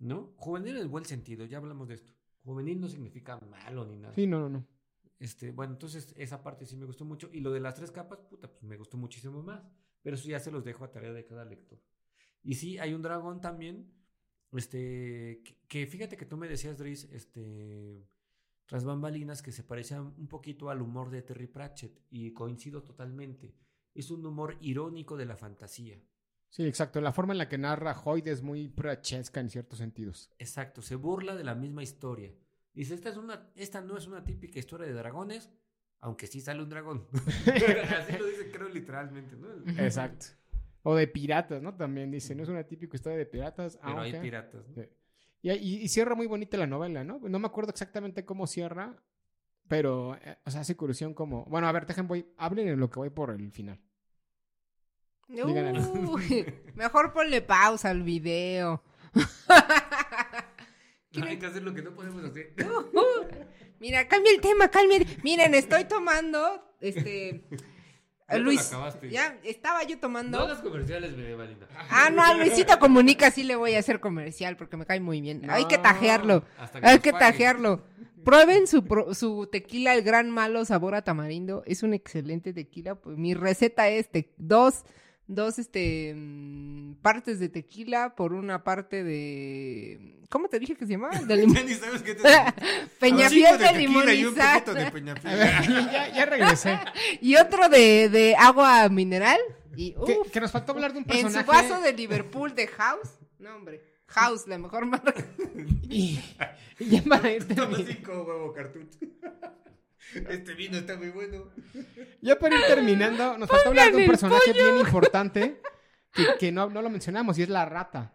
¿no? 0.00 0.34
Juvenil 0.36 0.76
en 0.78 0.90
buen 0.90 1.04
sentido, 1.04 1.44
ya 1.46 1.58
hablamos 1.58 1.86
de 1.88 1.94
esto. 1.94 2.12
Juvenil 2.46 2.80
no 2.80 2.88
significa 2.88 3.38
malo 3.40 3.84
ni 3.84 3.96
nada. 3.96 4.14
Sí, 4.14 4.24
no, 4.24 4.38
no, 4.38 4.48
no. 4.48 4.66
Este, 5.18 5.50
bueno, 5.50 5.72
entonces 5.72 6.14
esa 6.16 6.44
parte 6.44 6.64
sí 6.64 6.76
me 6.76 6.86
gustó 6.86 7.04
mucho. 7.04 7.28
Y 7.32 7.40
lo 7.40 7.50
de 7.50 7.58
las 7.58 7.74
tres 7.74 7.90
capas, 7.90 8.20
puta, 8.20 8.48
pues 8.48 8.62
me 8.62 8.76
gustó 8.76 8.96
muchísimo 8.96 9.42
más. 9.42 9.66
Pero 10.00 10.14
eso 10.14 10.28
ya 10.28 10.38
se 10.38 10.52
los 10.52 10.64
dejo 10.64 10.84
a 10.84 10.92
tarea 10.92 11.12
de 11.12 11.26
cada 11.26 11.44
lector. 11.44 11.82
Y 12.44 12.54
sí, 12.54 12.78
hay 12.78 12.94
un 12.94 13.02
dragón 13.02 13.40
también. 13.40 13.92
Este, 14.52 15.42
que, 15.44 15.58
que 15.66 15.86
fíjate 15.88 16.16
que 16.16 16.24
tú 16.24 16.36
me 16.36 16.46
decías, 16.46 16.78
Dries, 16.78 17.04
este, 17.12 18.08
tras 18.66 18.84
bambalinas, 18.84 19.42
que 19.42 19.50
se 19.50 19.64
parecía 19.64 20.00
un 20.00 20.28
poquito 20.28 20.70
al 20.70 20.82
humor 20.82 21.10
de 21.10 21.22
Terry 21.22 21.48
Pratchett. 21.48 22.00
Y 22.10 22.32
coincido 22.32 22.84
totalmente. 22.84 23.56
Es 23.92 24.12
un 24.12 24.24
humor 24.24 24.56
irónico 24.60 25.16
de 25.16 25.26
la 25.26 25.36
fantasía. 25.36 26.00
Sí, 26.56 26.66
exacto. 26.66 27.02
La 27.02 27.12
forma 27.12 27.34
en 27.34 27.38
la 27.38 27.50
que 27.50 27.58
narra 27.58 27.94
Hoyt 28.02 28.26
es 28.28 28.40
muy 28.42 28.68
prachesca 28.68 29.40
en 29.40 29.50
ciertos 29.50 29.78
sentidos. 29.78 30.30
Exacto, 30.38 30.80
se 30.80 30.94
burla 30.94 31.36
de 31.36 31.44
la 31.44 31.54
misma 31.54 31.82
historia. 31.82 32.32
Dice, 32.72 32.94
esta, 32.94 33.10
es 33.10 33.18
una, 33.18 33.50
esta 33.56 33.82
no 33.82 33.98
es 33.98 34.06
una 34.06 34.24
típica 34.24 34.58
historia 34.58 34.86
de 34.86 34.94
dragones, 34.94 35.50
aunque 36.00 36.26
sí 36.26 36.40
sale 36.40 36.62
un 36.62 36.70
dragón. 36.70 37.06
Así 37.98 38.16
lo 38.18 38.24
dice, 38.24 38.50
creo, 38.50 38.70
literalmente, 38.70 39.36
¿no? 39.36 39.48
Exacto. 39.84 40.28
O 40.82 40.94
de 40.94 41.06
piratas, 41.06 41.60
¿no? 41.60 41.76
También 41.76 42.10
dice, 42.10 42.34
no 42.34 42.42
es 42.42 42.48
una 42.48 42.64
típica 42.64 42.96
historia 42.96 43.18
de 43.18 43.26
piratas, 43.26 43.76
Pero 43.76 44.00
hay 44.00 44.12
aunque... 44.12 44.20
piratas, 44.26 44.66
¿no? 44.68 44.82
Y- 45.42 45.50
y 45.52 45.88
cierra 45.88 46.14
muy 46.14 46.26
bonita 46.26 46.56
la 46.56 46.66
novela, 46.66 47.04
¿no? 47.04 47.18
No 47.18 47.38
me 47.38 47.46
acuerdo 47.48 47.70
exactamente 47.70 48.24
cómo 48.24 48.46
cierra, 48.46 48.96
pero, 49.68 50.16
eh, 50.16 50.38
o 50.46 50.50
sea, 50.50 50.62
hace 50.62 50.74
curiosidad 50.74 51.12
como... 51.12 51.44
Bueno, 51.44 51.68
a 51.68 51.72
ver, 51.72 51.84
dejen, 51.86 52.08
voy, 52.08 52.26
hablen 52.38 52.68
en 52.68 52.80
lo 52.80 52.88
que 52.88 52.98
voy 52.98 53.10
por 53.10 53.30
el 53.30 53.52
final. 53.52 53.78
Uy, 55.28 56.46
mejor 56.74 57.12
ponle 57.12 57.42
pausa 57.42 57.90
al 57.90 58.02
video. 58.02 58.82
No 61.12 61.24
hay 61.24 61.38
que 61.38 61.46
hacer 61.46 61.62
lo 61.62 61.72
que 61.72 61.80
no 61.80 61.94
podemos 61.94 62.22
hacer. 62.24 62.52
Mira, 63.80 64.06
cambia 64.06 64.32
el 64.34 64.40
tema, 64.42 64.68
cambia. 64.68 64.98
el- 64.98 65.06
Miren, 65.22 65.54
estoy 65.54 65.84
tomando, 65.86 66.62
este, 66.80 67.42
Ya 68.28 68.36
lo 68.36 68.44
Luis. 68.44 68.70
Ya 69.10 69.38
estaba 69.42 69.82
yo 69.84 69.98
tomando. 69.98 70.36
No 70.38 70.44
hagas 70.44 70.58
comerciales, 70.60 71.16
Medevalina. 71.16 71.66
Ah, 71.88 72.10
no, 72.10 72.22
a 72.22 72.34
Luisito 72.34 72.78
Comunica 72.78 73.30
sí 73.30 73.44
le 73.44 73.56
voy 73.56 73.76
a 73.76 73.78
hacer 73.78 73.98
comercial 73.98 74.58
porque 74.58 74.76
me 74.76 74.84
cae 74.84 75.00
muy 75.00 75.22
bien. 75.22 75.48
Hay 75.48 75.64
que 75.66 75.78
tajearlo. 75.78 76.44
Hasta 76.58 76.80
Hay 76.86 76.98
que 76.98 77.12
pague. 77.12 77.24
tajearlo. 77.32 77.82
Prueben 78.22 78.66
su, 78.66 78.84
su 79.14 79.46
tequila, 79.50 79.94
el 79.94 80.02
gran 80.02 80.30
malo 80.30 80.66
sabor 80.66 80.94
a 80.96 81.02
tamarindo. 81.02 81.62
Es 81.64 81.82
un 81.82 81.94
excelente 81.94 82.52
tequila. 82.52 82.94
Pues, 82.96 83.16
mi 83.16 83.32
receta 83.32 83.88
es 83.88 84.10
te- 84.10 84.34
dos, 84.36 84.84
dos 85.28 85.58
este, 85.58 86.14
mm, 86.14 86.94
partes 87.02 87.38
de 87.40 87.48
tequila 87.48 88.14
por 88.14 88.32
una 88.32 88.62
parte 88.64 89.02
de... 89.04 90.14
¿Cómo 90.30 90.48
te 90.48 90.58
dije 90.58 90.74
que 90.76 90.86
se 90.86 90.92
llamaba? 90.92 91.18
De 91.20 91.36
lim- 91.36 91.54
Ya 91.54 91.62
ni 91.62 91.74
sabes 91.74 92.02
qué 92.02 92.14
te 92.14 92.22
Peñafiel 93.00 93.58
de 93.58 94.74
de 94.74 94.90
peñafiel. 94.90 95.32
A 95.32 95.36
ver, 95.36 95.62
ya, 95.92 96.08
ya 96.14 96.24
regresé. 96.26 96.78
Y 97.20 97.36
otro 97.36 97.68
de, 97.68 98.08
de 98.08 98.34
agua 98.36 98.88
mineral. 98.88 99.38
Y 99.76 99.92
que, 99.92 100.18
uf, 100.18 100.30
que 100.30 100.40
nos 100.40 100.50
faltó 100.50 100.72
hablar 100.72 100.92
de 100.92 100.98
un 100.98 101.04
en 101.04 101.08
personaje... 101.08 101.44
su 101.44 101.46
vaso 101.46 101.80
de 101.80 101.92
Liverpool 101.92 102.54
de 102.54 102.66
House. 102.68 103.10
No, 103.38 103.54
hombre. 103.56 103.82
House, 104.06 104.46
la 104.46 104.56
mejor 104.58 104.86
marca. 104.86 105.14
Y, 105.88 106.18
y 106.78 106.88
ya 106.88 107.02
para 107.02 107.30
ir 107.32 107.46
Toma 107.54 107.76
cinco 107.86 108.22
huevo 108.22 108.52
cartucho. 108.52 108.98
Este 110.30 110.54
vino 110.54 110.76
está 110.78 110.96
muy 110.96 111.10
bueno. 111.10 111.50
Ya 112.20 112.38
para 112.38 112.54
ir 112.56 112.62
terminando, 112.66 113.36
nos 113.38 113.48
falta 113.48 113.68
hablar 113.68 113.90
de 113.92 113.98
un 113.98 114.06
personaje 114.06 114.52
bien 114.52 114.78
importante 114.78 115.60
que, 116.12 116.24
que 116.38 116.52
no, 116.52 116.68
no 116.70 116.82
lo 116.82 116.90
mencionamos 116.90 117.38
y 117.38 117.42
es 117.42 117.48
la 117.48 117.64
rata. 117.64 118.12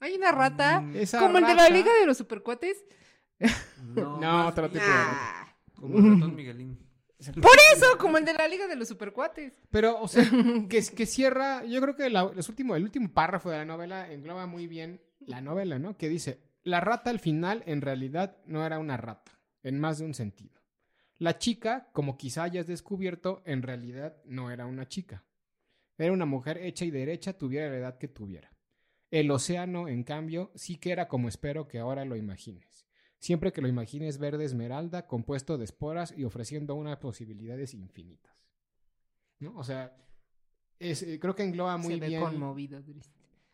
Hay 0.00 0.14
una 0.14 0.32
rata. 0.32 0.80
Mm, 0.80 0.96
Esa 0.96 1.20
como 1.20 1.38
el 1.38 1.46
de 1.46 1.54
la 1.54 1.68
Liga 1.68 1.92
de 1.94 2.06
los 2.06 2.16
Supercuates. 2.18 2.84
No, 3.94 4.18
No, 4.20 4.46
otro 4.48 4.68
de 4.68 4.80
Ah. 4.82 5.54
Como 5.74 5.98
el 5.98 6.14
ratón 6.14 6.36
Miguelín. 6.36 6.78
Por 7.40 7.56
eso, 7.76 7.98
como 7.98 8.18
el 8.18 8.24
de 8.24 8.34
la 8.34 8.48
Liga 8.48 8.66
de 8.66 8.74
los 8.76 8.88
Supercuates. 8.88 9.52
Pero, 9.70 10.00
o 10.00 10.08
sea, 10.08 10.24
que, 10.68 10.82
que 10.94 11.06
cierra, 11.06 11.64
yo 11.64 11.80
creo 11.80 11.94
que 11.96 12.10
la- 12.10 12.30
los 12.34 12.48
últimos, 12.48 12.76
el 12.76 12.82
último 12.84 13.12
párrafo 13.12 13.50
de 13.50 13.58
la 13.58 13.64
novela 13.64 14.10
engloba 14.12 14.46
muy 14.46 14.66
bien 14.66 15.00
la 15.20 15.40
novela, 15.40 15.78
¿no? 15.78 15.96
Que 15.96 16.08
dice, 16.08 16.40
la 16.64 16.80
rata 16.80 17.10
al 17.10 17.20
final 17.20 17.62
en 17.66 17.80
realidad 17.80 18.36
no 18.46 18.64
era 18.66 18.78
una 18.80 18.96
rata, 18.96 19.32
en 19.62 19.78
más 19.80 19.98
de 19.98 20.04
un 20.04 20.14
sentido. 20.14 20.60
La 21.22 21.38
chica, 21.38 21.88
como 21.92 22.16
quizá 22.16 22.42
hayas 22.42 22.66
descubierto, 22.66 23.42
en 23.46 23.62
realidad 23.62 24.16
no 24.24 24.50
era 24.50 24.66
una 24.66 24.88
chica. 24.88 25.24
Era 25.96 26.12
una 26.12 26.26
mujer 26.26 26.58
hecha 26.58 26.84
y 26.84 26.90
derecha, 26.90 27.38
tuviera 27.38 27.70
la 27.70 27.76
edad 27.76 27.98
que 27.98 28.08
tuviera. 28.08 28.50
El 29.08 29.30
océano, 29.30 29.86
en 29.86 30.02
cambio, 30.02 30.50
sí 30.56 30.78
que 30.78 30.90
era 30.90 31.06
como 31.06 31.28
espero 31.28 31.68
que 31.68 31.78
ahora 31.78 32.04
lo 32.04 32.16
imagines. 32.16 32.88
Siempre 33.20 33.52
que 33.52 33.60
lo 33.60 33.68
imagines 33.68 34.18
verde 34.18 34.44
esmeralda, 34.44 35.06
compuesto 35.06 35.58
de 35.58 35.64
esporas 35.64 36.12
y 36.16 36.24
ofreciendo 36.24 36.74
unas 36.74 36.96
posibilidades 36.96 37.72
infinitas. 37.72 38.34
¿No? 39.38 39.56
O 39.56 39.62
sea, 39.62 39.96
es, 40.80 41.04
eh, 41.04 41.20
creo 41.20 41.36
que 41.36 41.44
engloba 41.44 41.76
muy 41.76 41.94
Se 41.94 42.00
ve 42.00 42.08
bien. 42.08 42.20
conmovido. 42.20 42.82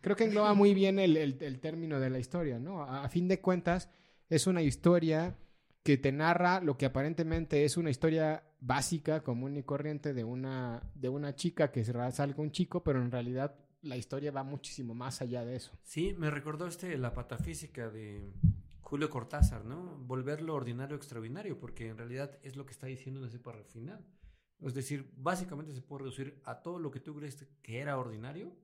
Creo 0.01 0.16
que 0.16 0.25
engloba 0.25 0.55
muy 0.55 0.73
bien 0.73 0.99
el, 0.99 1.19
el- 1.19 1.37
el 1.43 1.61
término 1.61 2.01
de 2.01 2.09
la 2.09 2.19
historia, 2.19 2.59
¿no? 2.59 2.83
A, 2.83 3.05
a 3.05 3.09
fin 3.11 3.29
de 3.29 3.43
cuentas, 3.43 3.91
es 4.31 4.47
una 4.47 4.62
historia 4.62 5.37
que 5.89 5.97
te 5.97 6.12
narra 6.12 6.61
lo 6.61 6.76
que 6.76 6.84
aparentemente 6.84 7.64
es 7.64 7.78
una 7.78 7.89
historia 7.89 8.45
básica, 8.61 9.22
común 9.22 9.57
y 9.57 9.62
corriente 9.62 10.12
de 10.12 10.22
una, 10.22 10.82
de 10.95 11.09
una 11.09 11.34
chica 11.34 11.72
que 11.72 11.82
salga 11.82 12.43
un 12.43 12.51
chico, 12.51 12.84
pero 12.84 13.01
en 13.01 13.11
realidad 13.11 13.55
la 13.80 13.97
historia 13.97 14.30
va 14.30 14.43
muchísimo 14.43 14.93
más 14.93 15.22
allá 15.22 15.47
de 15.47 15.57
eso. 15.57 15.72
Sí, 15.84 16.14
me 16.18 16.30
recordó 16.30 16.66
este 16.66 16.99
la 16.99 17.14
patafísica 17.14 17.89
de 17.89 18.30
Julio 18.82 19.09
Cortázar, 19.09 19.64
¿no? 19.64 19.97
Volver 20.01 20.43
lo 20.43 20.57
ordinario 20.57 20.95
extraordinario, 20.95 21.59
porque 21.59 21.89
en 21.89 21.97
realidad 21.97 22.39
es 22.43 22.55
lo 22.55 22.66
que 22.66 22.72
está 22.72 22.86
diciendo 22.86 23.20
en 23.22 23.28
ese 23.28 23.39
párrafo 23.39 23.70
final. 23.70 24.05
Es 24.61 24.74
decir, 24.74 25.11
básicamente 25.16 25.72
se 25.72 25.80
puede 25.80 26.01
reducir 26.03 26.43
a 26.45 26.61
todo 26.61 26.78
lo 26.78 26.91
que 26.91 27.01
tú 27.01 27.14
crees 27.16 27.49
que 27.62 27.78
era 27.78 27.97
ordinario. 27.97 28.55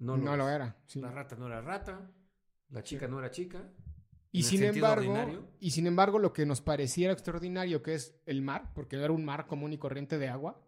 No, 0.00 0.18
No, 0.18 0.32
lo, 0.32 0.36
lo 0.36 0.48
es. 0.50 0.54
era. 0.56 0.76
sí. 0.84 1.00
La 1.00 1.10
rata 1.10 1.34
no 1.34 1.46
era 1.46 1.62
rata, 1.62 2.10
la 2.68 2.82
chica 2.82 3.08
no 3.08 3.20
era 3.20 3.30
chica. 3.30 3.72
Y 4.38 4.42
sin 4.42 4.62
embargo, 4.64 5.10
ordinario. 5.12 5.48
y 5.60 5.70
sin 5.70 5.86
embargo, 5.86 6.18
lo 6.18 6.32
que 6.32 6.46
nos 6.46 6.60
pareciera 6.60 7.12
extraordinario, 7.12 7.82
que 7.82 7.94
es 7.94 8.14
el 8.26 8.42
mar, 8.42 8.72
porque 8.74 8.96
era 8.96 9.12
un 9.12 9.24
mar 9.24 9.46
común 9.46 9.72
y 9.72 9.78
corriente 9.78 10.18
de 10.18 10.28
agua, 10.28 10.60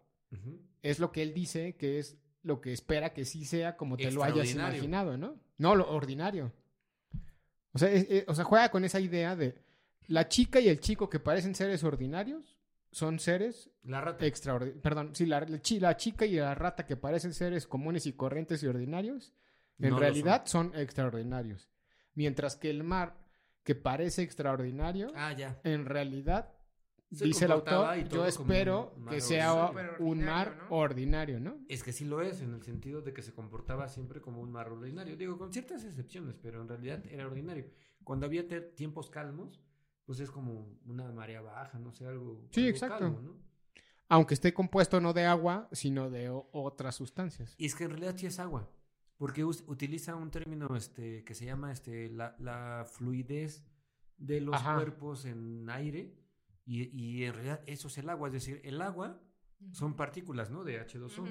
es 0.81 0.99
lo 0.99 1.11
que 1.11 1.21
él 1.23 1.33
dice 1.33 1.75
que 1.75 1.99
es 1.99 2.17
lo 2.43 2.61
que 2.61 2.71
espera 2.71 3.13
que 3.13 3.25
sí 3.25 3.43
sea 3.45 3.75
como 3.77 3.97
te 3.97 4.11
lo 4.11 4.23
hayas 4.23 4.51
imaginado, 4.51 5.17
¿no? 5.17 5.39
No, 5.57 5.75
lo 5.75 5.89
ordinario. 5.91 6.53
O 7.73 7.77
sea, 7.79 7.91
es- 7.91 8.07
es- 8.09 8.25
o 8.27 8.33
sea, 8.35 8.45
juega 8.45 8.69
con 8.69 8.83
esa 8.85 8.99
idea 8.99 9.35
de 9.35 9.55
la 10.07 10.27
chica 10.27 10.59
y 10.59 10.69
el 10.69 10.79
chico 10.79 11.09
que 11.09 11.19
parecen 11.19 11.53
seres 11.53 11.83
ordinarios 11.83 12.57
son 12.91 13.19
seres 13.19 13.69
La 13.83 14.01
rata. 14.01 14.25
extraordinarios. 14.25 14.81
Perdón, 14.81 15.11
sí, 15.13 15.25
la, 15.25 15.41
la 15.41 15.61
chi- 15.61 15.79
la 15.79 15.95
chica 15.97 16.25
y 16.25 16.35
la 16.35 16.55
rata 16.55 16.85
que 16.85 16.95
parecen 16.97 17.33
seres 17.33 17.67
comunes 17.67 18.05
y 18.07 18.13
corrientes 18.13 18.63
y 18.63 18.67
ordinarios, 18.67 19.33
en 19.77 19.91
No 19.91 19.99
realidad 19.99 20.43
son. 20.45 20.71
extraordinarios. 20.75 21.69
Mientras 22.15 22.55
que 22.55 22.69
el 22.69 22.83
mar, 22.83 23.15
que 23.63 23.75
parece 23.75 24.21
extraordinario, 24.23 25.11
Ah, 25.15 25.33
ya. 25.33 25.59
en 25.63 25.85
realidad, 25.85 26.53
Se 27.11 27.25
dice 27.25 27.45
el 27.45 27.51
autor, 27.53 27.95
yo 28.07 28.25
espero 28.25 28.93
que 29.09 29.19
sea 29.21 29.71
un 29.99 30.23
mar 30.23 30.67
ordinario, 30.69 31.39
¿no? 31.39 31.57
Es 31.67 31.83
que 31.83 31.91
sí 31.91 32.05
lo 32.05 32.21
es, 32.21 32.41
en 32.41 32.53
el 32.53 32.61
sentido 32.63 33.01
de 33.01 33.13
que 33.13 33.21
se 33.23 33.33
comportaba 33.33 33.87
siempre 33.87 34.21
como 34.21 34.41
un 34.41 34.51
mar 34.51 34.69
ordinario. 34.69 35.17
Digo, 35.17 35.37
con 35.37 35.51
ciertas 35.51 35.83
excepciones, 35.83 36.37
pero 36.41 36.61
en 36.61 36.67
realidad 36.67 37.03
era 37.07 37.25
ordinario. 37.25 37.65
Cuando 38.03 38.25
había 38.27 38.47
tiempos 38.75 39.09
calmos, 39.09 39.59
pues 40.05 40.19
es 40.19 40.29
como 40.31 40.79
una 40.85 41.11
marea 41.11 41.41
baja, 41.41 41.77
no 41.79 41.91
sé, 41.91 42.05
algo. 42.05 42.47
Sí, 42.51 42.61
algo 42.61 42.69
exacto. 42.71 42.97
calmo, 42.99 43.21
¿no? 43.21 43.49
Aunque 44.07 44.33
esté 44.33 44.53
compuesto 44.53 44.99
no 45.01 45.13
de 45.13 45.25
agua, 45.25 45.67
sino 45.71 46.09
de 46.09 46.29
otras 46.51 46.95
sustancias. 46.95 47.53
Y 47.59 47.65
es 47.67 47.75
que 47.75 47.83
en 47.83 47.91
realidad 47.91 48.15
sí 48.17 48.25
es 48.25 48.39
agua, 48.39 48.67
porque 49.19 49.43
utiliza 49.43 50.15
un 50.15 50.31
término 50.31 50.75
este, 50.77 51.25
que 51.25 51.35
se 51.35 51.43
llama 51.45 51.73
este, 51.73 52.09
la, 52.09 52.35
la 52.39 52.85
fluidez 52.89 53.65
de 54.17 54.39
los 54.39 54.55
Ajá. 54.55 54.75
cuerpos 54.75 55.25
en 55.25 55.69
aire, 55.69 56.15
y, 56.65 56.83
y 56.97 57.25
en 57.25 57.33
realidad 57.33 57.61
eso 57.67 57.89
es 57.89 57.97
el 57.97 58.09
agua, 58.09 58.29
es 58.29 58.33
decir, 58.33 58.61
el 58.63 58.81
agua 58.81 59.21
son 59.73 59.95
partículas, 59.97 60.49
¿no? 60.49 60.63
De 60.63 60.79
H2O. 60.81 61.19
Ujú. 61.19 61.29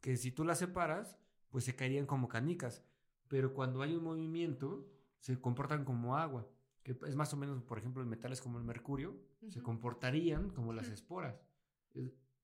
que 0.00 0.16
si 0.16 0.32
tú 0.32 0.42
las 0.44 0.58
separas, 0.58 1.16
pues 1.50 1.62
se 1.64 1.76
caerían 1.76 2.04
como 2.06 2.26
canicas. 2.28 2.82
Pero 3.28 3.54
cuando 3.54 3.82
hay 3.82 3.94
un 3.94 4.02
movimiento, 4.02 4.90
se 5.20 5.40
comportan 5.40 5.84
como 5.84 6.16
agua. 6.16 6.48
Que 6.82 6.98
es 7.06 7.14
más 7.14 7.32
o 7.32 7.36
menos, 7.36 7.62
por 7.62 7.78
ejemplo, 7.78 8.02
en 8.02 8.08
metales 8.08 8.40
como 8.40 8.58
el 8.58 8.64
mercurio, 8.64 9.16
se 9.48 9.58
Ujú. 9.60 9.62
comportarían 9.66 10.50
como 10.50 10.72
las 10.72 10.88
esporas. 10.88 11.40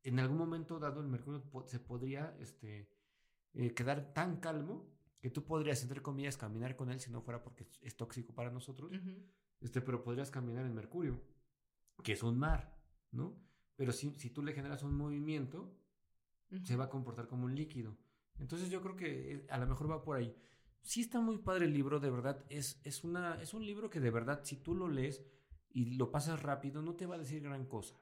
En 0.04 0.20
algún 0.20 0.38
momento 0.38 0.78
dado, 0.78 1.00
el 1.00 1.08
mercurio 1.08 1.42
se 1.64 1.80
podría 1.80 2.36
este, 2.38 2.88
eh, 3.56 3.74
quedar 3.74 4.12
tan 4.14 4.38
calmo 4.38 4.88
que 5.20 5.30
tú 5.30 5.44
podrías, 5.44 5.82
entre 5.82 6.02
comillas, 6.02 6.36
caminar 6.36 6.76
con 6.76 6.90
él 6.90 7.00
si 7.00 7.10
no 7.10 7.20
fuera 7.22 7.42
porque 7.42 7.66
es- 7.82 7.96
tóxico 7.96 8.34
para 8.34 8.50
nosotros. 8.50 8.92
Ujú. 8.92 9.26
Este, 9.60 9.80
pero 9.80 10.02
podrías 10.02 10.30
caminar 10.30 10.64
en 10.66 10.74
Mercurio, 10.74 11.20
que 12.04 12.12
es 12.12 12.22
un 12.22 12.38
mar, 12.38 12.76
¿no? 13.12 13.36
Pero 13.76 13.92
si, 13.92 14.10
si 14.18 14.30
tú 14.30 14.42
le 14.42 14.52
generas 14.52 14.82
un 14.82 14.94
movimiento, 14.96 15.74
se 16.62 16.76
va 16.76 16.84
a 16.84 16.90
comportar 16.90 17.26
como 17.26 17.44
un 17.46 17.54
líquido. 17.54 17.96
Entonces 18.38 18.70
yo 18.70 18.80
creo 18.82 18.96
que 18.96 19.32
eh, 19.34 19.46
a 19.50 19.58
lo 19.58 19.66
mejor 19.66 19.90
va 19.90 20.02
por 20.02 20.16
ahí. 20.16 20.34
Sí 20.82 21.00
está 21.00 21.20
muy 21.20 21.38
padre 21.38 21.64
el 21.66 21.72
libro, 21.72 21.98
de 21.98 22.10
verdad. 22.10 22.44
Es, 22.48 22.80
es, 22.84 23.02
una, 23.04 23.40
es 23.42 23.54
un 23.54 23.64
libro 23.66 23.90
que 23.90 24.00
de 24.00 24.10
verdad, 24.10 24.42
si 24.44 24.56
tú 24.56 24.74
lo 24.74 24.88
lees 24.88 25.24
y 25.70 25.96
lo 25.96 26.10
pasas 26.12 26.42
rápido, 26.42 26.82
no 26.82 26.94
te 26.94 27.06
va 27.06 27.16
a 27.16 27.18
decir 27.18 27.42
gran 27.42 27.66
cosa. 27.66 27.96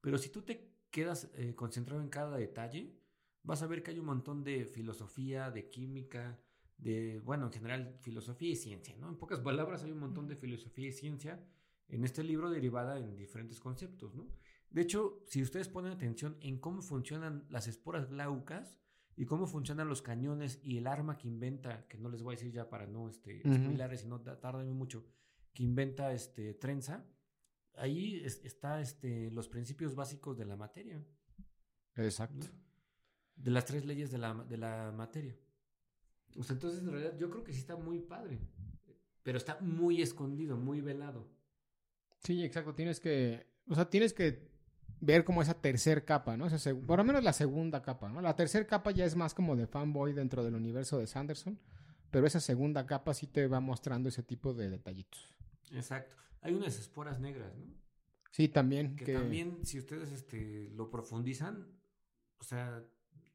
Pero 0.00 0.18
si 0.18 0.28
tú 0.30 0.42
te 0.42 0.74
quedas 0.90 1.30
eh, 1.34 1.54
concentrado 1.54 2.02
en 2.02 2.08
cada 2.08 2.36
detalle, 2.36 3.00
vas 3.44 3.62
a 3.62 3.66
ver 3.66 3.82
que 3.82 3.92
hay 3.92 3.98
un 4.00 4.06
montón 4.06 4.42
de 4.42 4.64
filosofía, 4.66 5.50
de 5.50 5.68
química, 5.68 6.40
de, 6.78 7.20
bueno, 7.20 7.46
en 7.46 7.52
general, 7.52 7.96
filosofía 8.00 8.50
y 8.50 8.56
ciencia, 8.56 8.96
¿no? 8.96 9.08
En 9.08 9.16
pocas 9.16 9.38
palabras, 9.40 9.84
hay 9.84 9.92
un 9.92 10.00
montón 10.00 10.26
de 10.26 10.34
filosofía 10.36 10.88
y 10.88 10.92
ciencia 10.92 11.46
en 11.88 12.04
este 12.04 12.24
libro 12.24 12.50
derivada 12.50 12.98
en 12.98 13.14
diferentes 13.16 13.60
conceptos, 13.60 14.14
¿no? 14.14 14.26
De 14.70 14.82
hecho, 14.82 15.22
si 15.28 15.40
ustedes 15.42 15.68
ponen 15.68 15.92
atención 15.92 16.36
en 16.40 16.58
cómo 16.58 16.82
funcionan 16.82 17.46
las 17.48 17.68
esporas 17.68 18.08
glaucas 18.08 18.80
y 19.16 19.26
cómo 19.26 19.46
funcionan 19.46 19.88
los 19.88 20.02
cañones 20.02 20.58
y 20.64 20.78
el 20.78 20.88
arma 20.88 21.16
que 21.16 21.28
inventa, 21.28 21.86
que 21.86 21.96
no 21.98 22.08
les 22.08 22.22
voy 22.22 22.34
a 22.34 22.36
decir 22.38 22.52
ya 22.52 22.68
para 22.68 22.86
no 22.86 23.08
este, 23.08 23.42
Ujú. 23.44 23.54
spoilarles 23.54 24.02
y 24.04 24.08
no 24.08 24.20
ta- 24.20 24.40
tardarme 24.40 24.72
mucho, 24.72 25.06
que 25.52 25.62
inventa 25.62 26.12
este 26.12 26.54
Trenza, 26.54 27.06
ahí 27.74 28.20
es- 28.24 28.44
está 28.44 28.80
este, 28.80 29.30
los 29.30 29.46
principios 29.48 29.94
básicos 29.94 30.36
de 30.36 30.46
la 30.46 30.56
materia, 30.56 31.04
Exacto. 31.94 32.46
¿no? 32.48 32.64
De 33.36 33.50
las 33.50 33.64
tres 33.64 33.84
leyes 33.84 34.10
de 34.10 34.18
la, 34.18 34.34
de 34.34 34.56
la 34.56 34.92
materia. 34.96 35.36
O 36.36 36.42
sea, 36.42 36.54
entonces, 36.54 36.80
en 36.82 36.90
realidad, 36.90 37.16
yo 37.18 37.30
creo 37.30 37.44
que 37.44 37.52
sí 37.52 37.60
está 37.60 37.76
muy 37.76 38.00
padre, 38.00 38.38
pero 39.22 39.38
está 39.38 39.58
muy 39.60 40.02
escondido, 40.02 40.56
muy 40.56 40.80
velado. 40.80 41.28
Sí, 42.22 42.42
exacto. 42.44 42.74
Tienes 42.74 43.00
que, 43.00 43.46
o 43.68 43.74
sea, 43.74 43.88
tienes 43.90 44.12
que 44.12 44.48
ver 45.00 45.24
como 45.24 45.42
esa 45.42 45.54
tercer 45.54 46.04
capa, 46.04 46.36
¿no? 46.36 46.46
Seg- 46.48 46.84
por 46.86 46.98
lo 46.98 47.04
menos 47.04 47.22
la 47.22 47.32
segunda 47.32 47.82
capa, 47.82 48.08
¿no? 48.08 48.20
La 48.20 48.34
tercera 48.36 48.66
capa 48.66 48.90
ya 48.90 49.04
es 49.04 49.14
más 49.16 49.34
como 49.34 49.54
de 49.56 49.66
fanboy 49.66 50.12
dentro 50.12 50.42
del 50.42 50.54
universo 50.54 50.98
de 50.98 51.06
Sanderson, 51.06 51.58
pero 52.10 52.26
esa 52.26 52.40
segunda 52.40 52.86
capa 52.86 53.12
sí 53.14 53.26
te 53.26 53.46
va 53.46 53.60
mostrando 53.60 54.08
ese 54.08 54.22
tipo 54.22 54.54
de 54.54 54.70
detallitos. 54.70 55.28
Exacto. 55.72 56.16
Hay 56.40 56.54
unas 56.54 56.78
esporas 56.78 57.20
negras, 57.20 57.54
¿no? 57.56 57.66
Sí, 58.30 58.48
también. 58.48 58.96
Que, 58.96 59.04
que- 59.04 59.12
también, 59.14 59.64
si 59.64 59.78
ustedes 59.78 60.10
este, 60.10 60.70
lo 60.70 60.90
profundizan, 60.90 61.66
o 62.38 62.44
sea, 62.44 62.82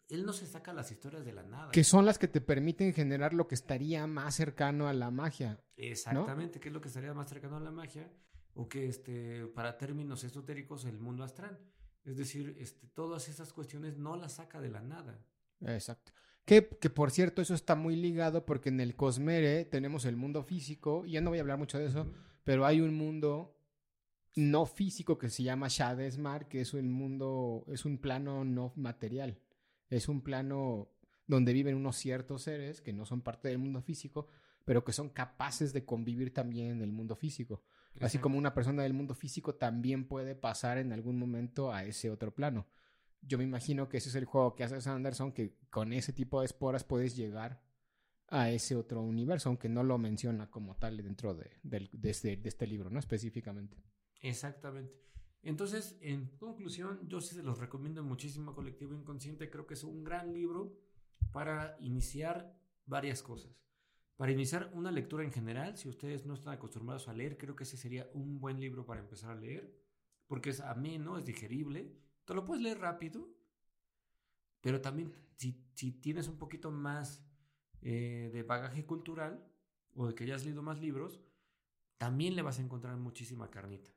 él 0.10 0.26
no 0.26 0.34
se 0.34 0.47
saca 0.47 0.74
las 0.74 0.91
historias 0.91 1.24
de 1.24 1.34
la 1.34 1.43
nada. 1.43 1.72
que 1.72 1.84
son 1.84 2.05
las 2.05 2.18
que 2.18 2.28
te 2.28 2.41
permiten 2.41 2.93
generar 2.93 3.34
lo 3.34 3.47
que 3.47 3.55
estaría 3.55 4.07
más 4.07 4.36
cercano 4.36 4.88
a 4.88 4.93
la 4.93 5.12
magia. 5.12 5.60
Exactamente, 5.78 6.60
que 6.60 6.70
es 6.70 6.74
lo 6.74 6.82
que 6.82 6.88
estaría 6.88 7.14
más 7.14 7.30
cercano 7.30 7.57
a 7.57 7.60
la 7.60 7.72
magia, 7.72 8.12
o 8.55 8.68
que 8.68 8.88
este, 8.88 9.45
para 9.47 9.78
términos 9.78 10.24
esotéricos, 10.24 10.86
el 10.86 10.99
mundo 10.99 11.24
astral. 11.24 11.60
Es 12.05 12.18
decir, 12.18 12.55
este, 12.60 12.88
todas 12.88 13.30
esas 13.30 13.53
cuestiones 13.53 13.97
no 13.97 14.16
las 14.16 14.34
saca 14.34 14.60
de 14.60 14.70
la 14.70 14.82
nada. 14.82 15.24
Exacto. 15.62 16.12
Que, 16.43 16.68
que 16.68 16.89
por 16.89 17.12
cierto, 17.12 17.41
eso 17.43 17.53
está 17.53 17.76
muy 17.76 17.95
ligado 17.95 18.45
porque 18.45 18.70
en 18.70 18.80
el 18.80 18.95
Cosmere 18.95 19.66
tenemos 19.66 20.05
el 20.05 20.16
mundo 20.16 20.43
físico, 20.43 21.05
y 21.05 21.12
ya 21.12 21.22
no 21.22 21.30
voy 21.30 21.38
a 21.38 21.41
hablar 21.41 21.60
mucho 21.60 21.78
de 21.78 21.86
eso, 21.86 22.12
pero 22.43 22.66
hay 22.66 22.82
un 22.82 22.95
mundo 22.95 23.55
no 24.36 24.66
físico 24.66 25.20
que 25.20 25.30
se 25.30 25.43
llama 25.43 25.68
Shadesmar, 25.70 26.47
que 26.47 26.62
es 26.62 26.74
un 26.74 26.91
mundo, 26.91 27.66
es 27.68 27.86
un 27.86 27.99
plano 27.99 28.43
no 28.43 28.74
material. 28.76 29.38
Es 29.90 30.08
un 30.08 30.22
plano 30.22 30.90
donde 31.28 31.54
viven 31.54 31.76
unos 31.76 31.96
ciertos 31.96 32.44
seres 32.44 32.82
que 32.82 32.94
no 32.94 33.06
son 33.06 33.22
parte 33.22 33.48
del 33.48 33.60
mundo 33.60 33.82
físico, 33.82 34.28
pero 34.66 34.84
que 34.84 34.94
son 34.94 35.10
capaces 35.10 35.74
de 35.74 35.86
convivir 35.86 36.34
también 36.34 36.72
en 36.72 36.82
el 36.82 36.92
mundo 36.92 37.16
físico. 37.16 37.64
Así 38.02 38.18
como 38.18 38.38
una 38.38 38.54
persona 38.54 38.84
del 38.84 38.94
mundo 38.94 39.14
físico 39.14 39.56
también 39.56 40.08
puede 40.08 40.36
pasar 40.36 40.78
en 40.78 40.94
algún 40.94 41.18
momento 41.18 41.74
a 41.74 41.84
ese 41.84 42.10
otro 42.10 42.34
plano. 42.34 42.68
Yo 43.22 43.38
me 43.38 43.44
imagino 43.44 43.90
que 43.90 43.98
ese 43.98 44.10
es 44.10 44.16
el 44.16 44.26
juego 44.26 44.56
que 44.56 44.64
hace 44.64 44.80
Sanderson, 44.80 45.34
que 45.34 45.58
con 45.70 45.92
ese 45.92 46.14
tipo 46.14 46.40
de 46.40 46.46
esporas 46.46 46.84
puedes 46.84 47.16
llegar 47.16 47.62
a 48.30 48.52
ese 48.52 48.76
otro 48.76 49.02
universo, 49.02 49.50
aunque 49.50 49.70
no 49.70 49.84
lo 49.84 49.98
menciona 49.98 50.50
como 50.50 50.76
tal 50.76 50.98
dentro 50.98 51.34
de, 51.34 51.50
de 51.64 52.10
este, 52.10 52.38
de 52.38 52.48
este 52.48 52.68
libro, 52.68 52.90
¿no? 52.90 53.00
Específicamente. 53.00 53.78
Exactamente. 54.22 54.94
Entonces, 55.42 55.98
en 56.02 56.38
conclusión, 56.38 57.08
yo 57.08 57.22
sí 57.22 57.36
se 57.36 57.44
los 57.44 57.60
recomiendo 57.60 58.04
muchísimo 58.04 58.52
a 58.52 58.56
Colectivo 58.56 58.94
Inconsciente. 58.94 59.50
Creo 59.50 59.66
que 59.66 59.76
es 59.76 59.84
un 59.84 60.04
gran 60.04 60.34
libro 60.34 60.78
para 61.32 61.78
iniciar 61.80 62.58
varias 62.86 63.24
cosas. 63.24 63.60
Para 64.18 64.34
iniciar 64.34 64.70
una 64.74 64.92
lectura 64.92 65.24
en 65.24 65.32
general, 65.32 65.78
si 65.78 65.88
ustedes 65.88 66.26
no 66.26 66.34
están 66.34 66.54
acostumbrados 66.54 67.08
a 67.08 67.14
leer, 67.14 67.38
creo 67.38 67.56
que 67.56 67.64
ese 67.64 67.78
sería 67.78 68.10
un 68.14 68.40
buen 68.42 68.60
libro 68.60 68.86
para 68.86 69.00
empezar 69.00 69.32
a 69.32 69.40
leer, 69.40 69.74
porque 70.28 70.50
es 70.50 70.60
ameno, 70.60 71.18
es 71.18 71.26
digerible, 71.26 71.96
te 72.26 72.34
lo 72.34 72.44
puedes 72.44 72.62
leer 72.62 72.80
rápido, 72.80 73.30
pero 74.60 74.82
también 74.82 75.14
si, 75.38 75.66
si 75.74 75.94
tienes 75.94 76.28
un 76.28 76.38
poquito 76.38 76.70
más 76.70 77.26
eh, 77.82 78.30
de 78.34 78.44
bagaje 78.44 78.86
cultural 78.86 79.50
o 79.94 80.08
de 80.08 80.16
que 80.16 80.26
hayas 80.26 80.44
leído 80.44 80.62
más 80.62 80.82
libros, 80.82 81.22
también 81.98 82.36
le 82.36 82.42
vas 82.42 82.60
a 82.60 82.62
encontrar 82.62 82.98
muchísima 82.98 83.50
carnita. 83.50 83.90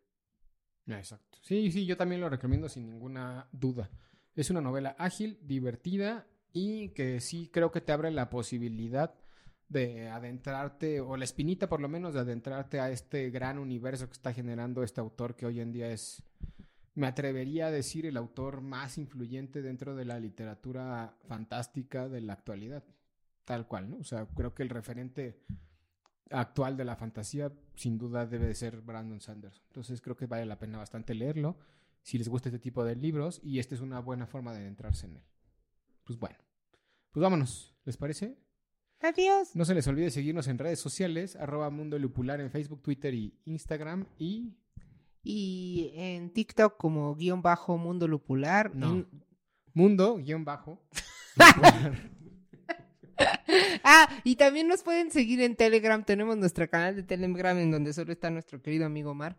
Exacto. 0.86 1.38
Sí, 1.42 1.70
sí, 1.70 1.86
yo 1.86 1.96
también 1.96 2.20
lo 2.20 2.28
recomiendo 2.28 2.68
sin 2.68 2.86
ninguna 2.86 3.48
duda. 3.52 3.90
Es 4.34 4.50
una 4.50 4.60
novela 4.60 4.96
ágil, 4.98 5.38
divertida 5.42 6.26
y 6.52 6.90
que 6.90 7.20
sí 7.20 7.50
creo 7.52 7.70
que 7.70 7.80
te 7.80 7.92
abre 7.92 8.10
la 8.10 8.30
posibilidad 8.30 9.14
de 9.68 10.08
adentrarte, 10.08 11.00
o 11.00 11.16
la 11.16 11.24
espinita 11.24 11.68
por 11.68 11.80
lo 11.80 11.88
menos, 11.88 12.12
de 12.12 12.20
adentrarte 12.20 12.78
a 12.78 12.90
este 12.90 13.30
gran 13.30 13.58
universo 13.58 14.06
que 14.06 14.12
está 14.12 14.32
generando 14.32 14.82
este 14.82 15.00
autor 15.00 15.34
que 15.34 15.46
hoy 15.46 15.60
en 15.60 15.72
día 15.72 15.90
es, 15.90 16.22
me 16.94 17.06
atrevería 17.06 17.68
a 17.68 17.70
decir, 17.70 18.04
el 18.04 18.18
autor 18.18 18.60
más 18.60 18.98
influyente 18.98 19.62
dentro 19.62 19.96
de 19.96 20.04
la 20.04 20.20
literatura 20.20 21.16
fantástica 21.26 22.08
de 22.08 22.20
la 22.20 22.34
actualidad. 22.34 22.84
Tal 23.44 23.66
cual, 23.66 23.90
¿no? 23.90 23.96
O 23.96 24.04
sea, 24.04 24.26
creo 24.26 24.54
que 24.54 24.62
el 24.62 24.68
referente 24.68 25.40
actual 26.32 26.76
de 26.76 26.84
la 26.84 26.96
fantasía 26.96 27.52
sin 27.74 27.98
duda 27.98 28.26
debe 28.26 28.46
de 28.46 28.54
ser 28.54 28.80
Brandon 28.80 29.20
Sanders. 29.20 29.62
Entonces 29.68 30.00
creo 30.00 30.16
que 30.16 30.26
vale 30.26 30.46
la 30.46 30.58
pena 30.58 30.78
bastante 30.78 31.14
leerlo 31.14 31.56
si 32.02 32.18
les 32.18 32.28
gusta 32.28 32.48
este 32.48 32.58
tipo 32.58 32.84
de 32.84 32.96
libros 32.96 33.40
y 33.42 33.58
esta 33.58 33.74
es 33.74 33.80
una 33.80 34.00
buena 34.00 34.26
forma 34.26 34.52
de 34.52 34.58
adentrarse 34.60 35.06
en 35.06 35.16
él. 35.16 35.22
Pues 36.04 36.18
bueno, 36.18 36.36
pues 37.12 37.22
vámonos, 37.22 37.76
¿les 37.84 37.96
parece? 37.96 38.36
Adiós. 39.00 39.54
No 39.54 39.64
se 39.64 39.74
les 39.74 39.86
olvide 39.88 40.10
seguirnos 40.10 40.46
en 40.48 40.58
redes 40.58 40.78
sociales, 40.80 41.36
arroba 41.36 41.70
Mundo 41.70 41.98
Lupular 41.98 42.40
en 42.40 42.50
Facebook, 42.50 42.82
Twitter 42.82 43.14
y 43.14 43.38
Instagram 43.44 44.06
y... 44.18 44.56
Y 45.24 45.92
en 45.94 46.32
TikTok 46.32 46.76
como 46.76 47.14
guion 47.14 47.42
bajo 47.42 47.78
mundo 47.78 48.08
lupular. 48.08 48.74
No. 48.74 48.90
En- 48.92 49.08
Mundo, 49.74 50.16
guion 50.16 50.44
bajo. 50.44 50.82
Ah, 53.84 54.08
y 54.24 54.36
también 54.36 54.68
nos 54.68 54.82
pueden 54.82 55.10
seguir 55.10 55.40
en 55.40 55.56
Telegram. 55.56 56.04
Tenemos 56.04 56.36
nuestro 56.36 56.68
canal 56.68 56.96
de 56.96 57.02
Telegram 57.02 57.56
en 57.58 57.70
donde 57.70 57.92
solo 57.92 58.12
está 58.12 58.30
nuestro 58.30 58.60
querido 58.60 58.86
amigo 58.86 59.10
Omar. 59.10 59.36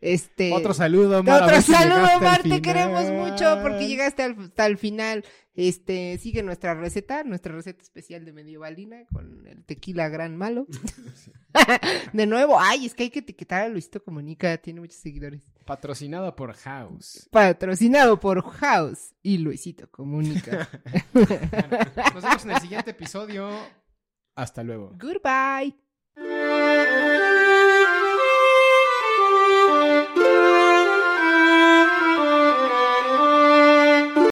Este. 0.00 0.52
Otro 0.52 0.74
saludo, 0.74 1.20
Omar. 1.20 1.42
a 1.42 1.46
Otro 1.46 1.62
saludo, 1.62 2.08
Omar. 2.16 2.42
Te 2.42 2.60
queremos 2.60 3.10
mucho 3.10 3.60
porque 3.62 3.88
llegaste 3.88 4.22
hasta 4.22 4.66
el 4.66 4.78
final. 4.78 5.24
Este, 5.54 6.18
sigue 6.18 6.42
nuestra 6.42 6.74
receta, 6.74 7.22
nuestra 7.22 7.54
receta 7.54 7.82
especial 7.82 8.24
de 8.24 8.32
medievalina 8.32 9.04
con 9.12 9.46
el 9.46 9.64
tequila 9.64 10.08
gran 10.08 10.36
malo. 10.36 10.66
de 12.12 12.26
nuevo, 12.26 12.58
ay, 12.60 12.86
es 12.86 12.94
que 12.94 13.04
hay 13.04 13.10
que 13.10 13.20
etiquetar 13.20 13.62
a 13.62 13.68
Luisito 13.68 14.02
Comunica, 14.02 14.56
tiene 14.58 14.80
muchos 14.80 14.96
seguidores. 14.96 15.42
Patrocinado 15.64 16.34
por 16.34 16.52
House. 16.54 17.28
Patrocinado 17.30 18.18
por 18.18 18.42
House 18.42 19.14
y 19.22 19.38
Luisito 19.38 19.88
Comunica. 19.90 20.68
Nos 21.14 22.22
vemos 22.22 22.44
en 22.44 22.50
el 22.50 22.60
siguiente 22.60 22.90
episodio. 22.90 23.50
Hasta 24.34 24.62
luego. 24.62 24.96
Goodbye. 24.98 25.74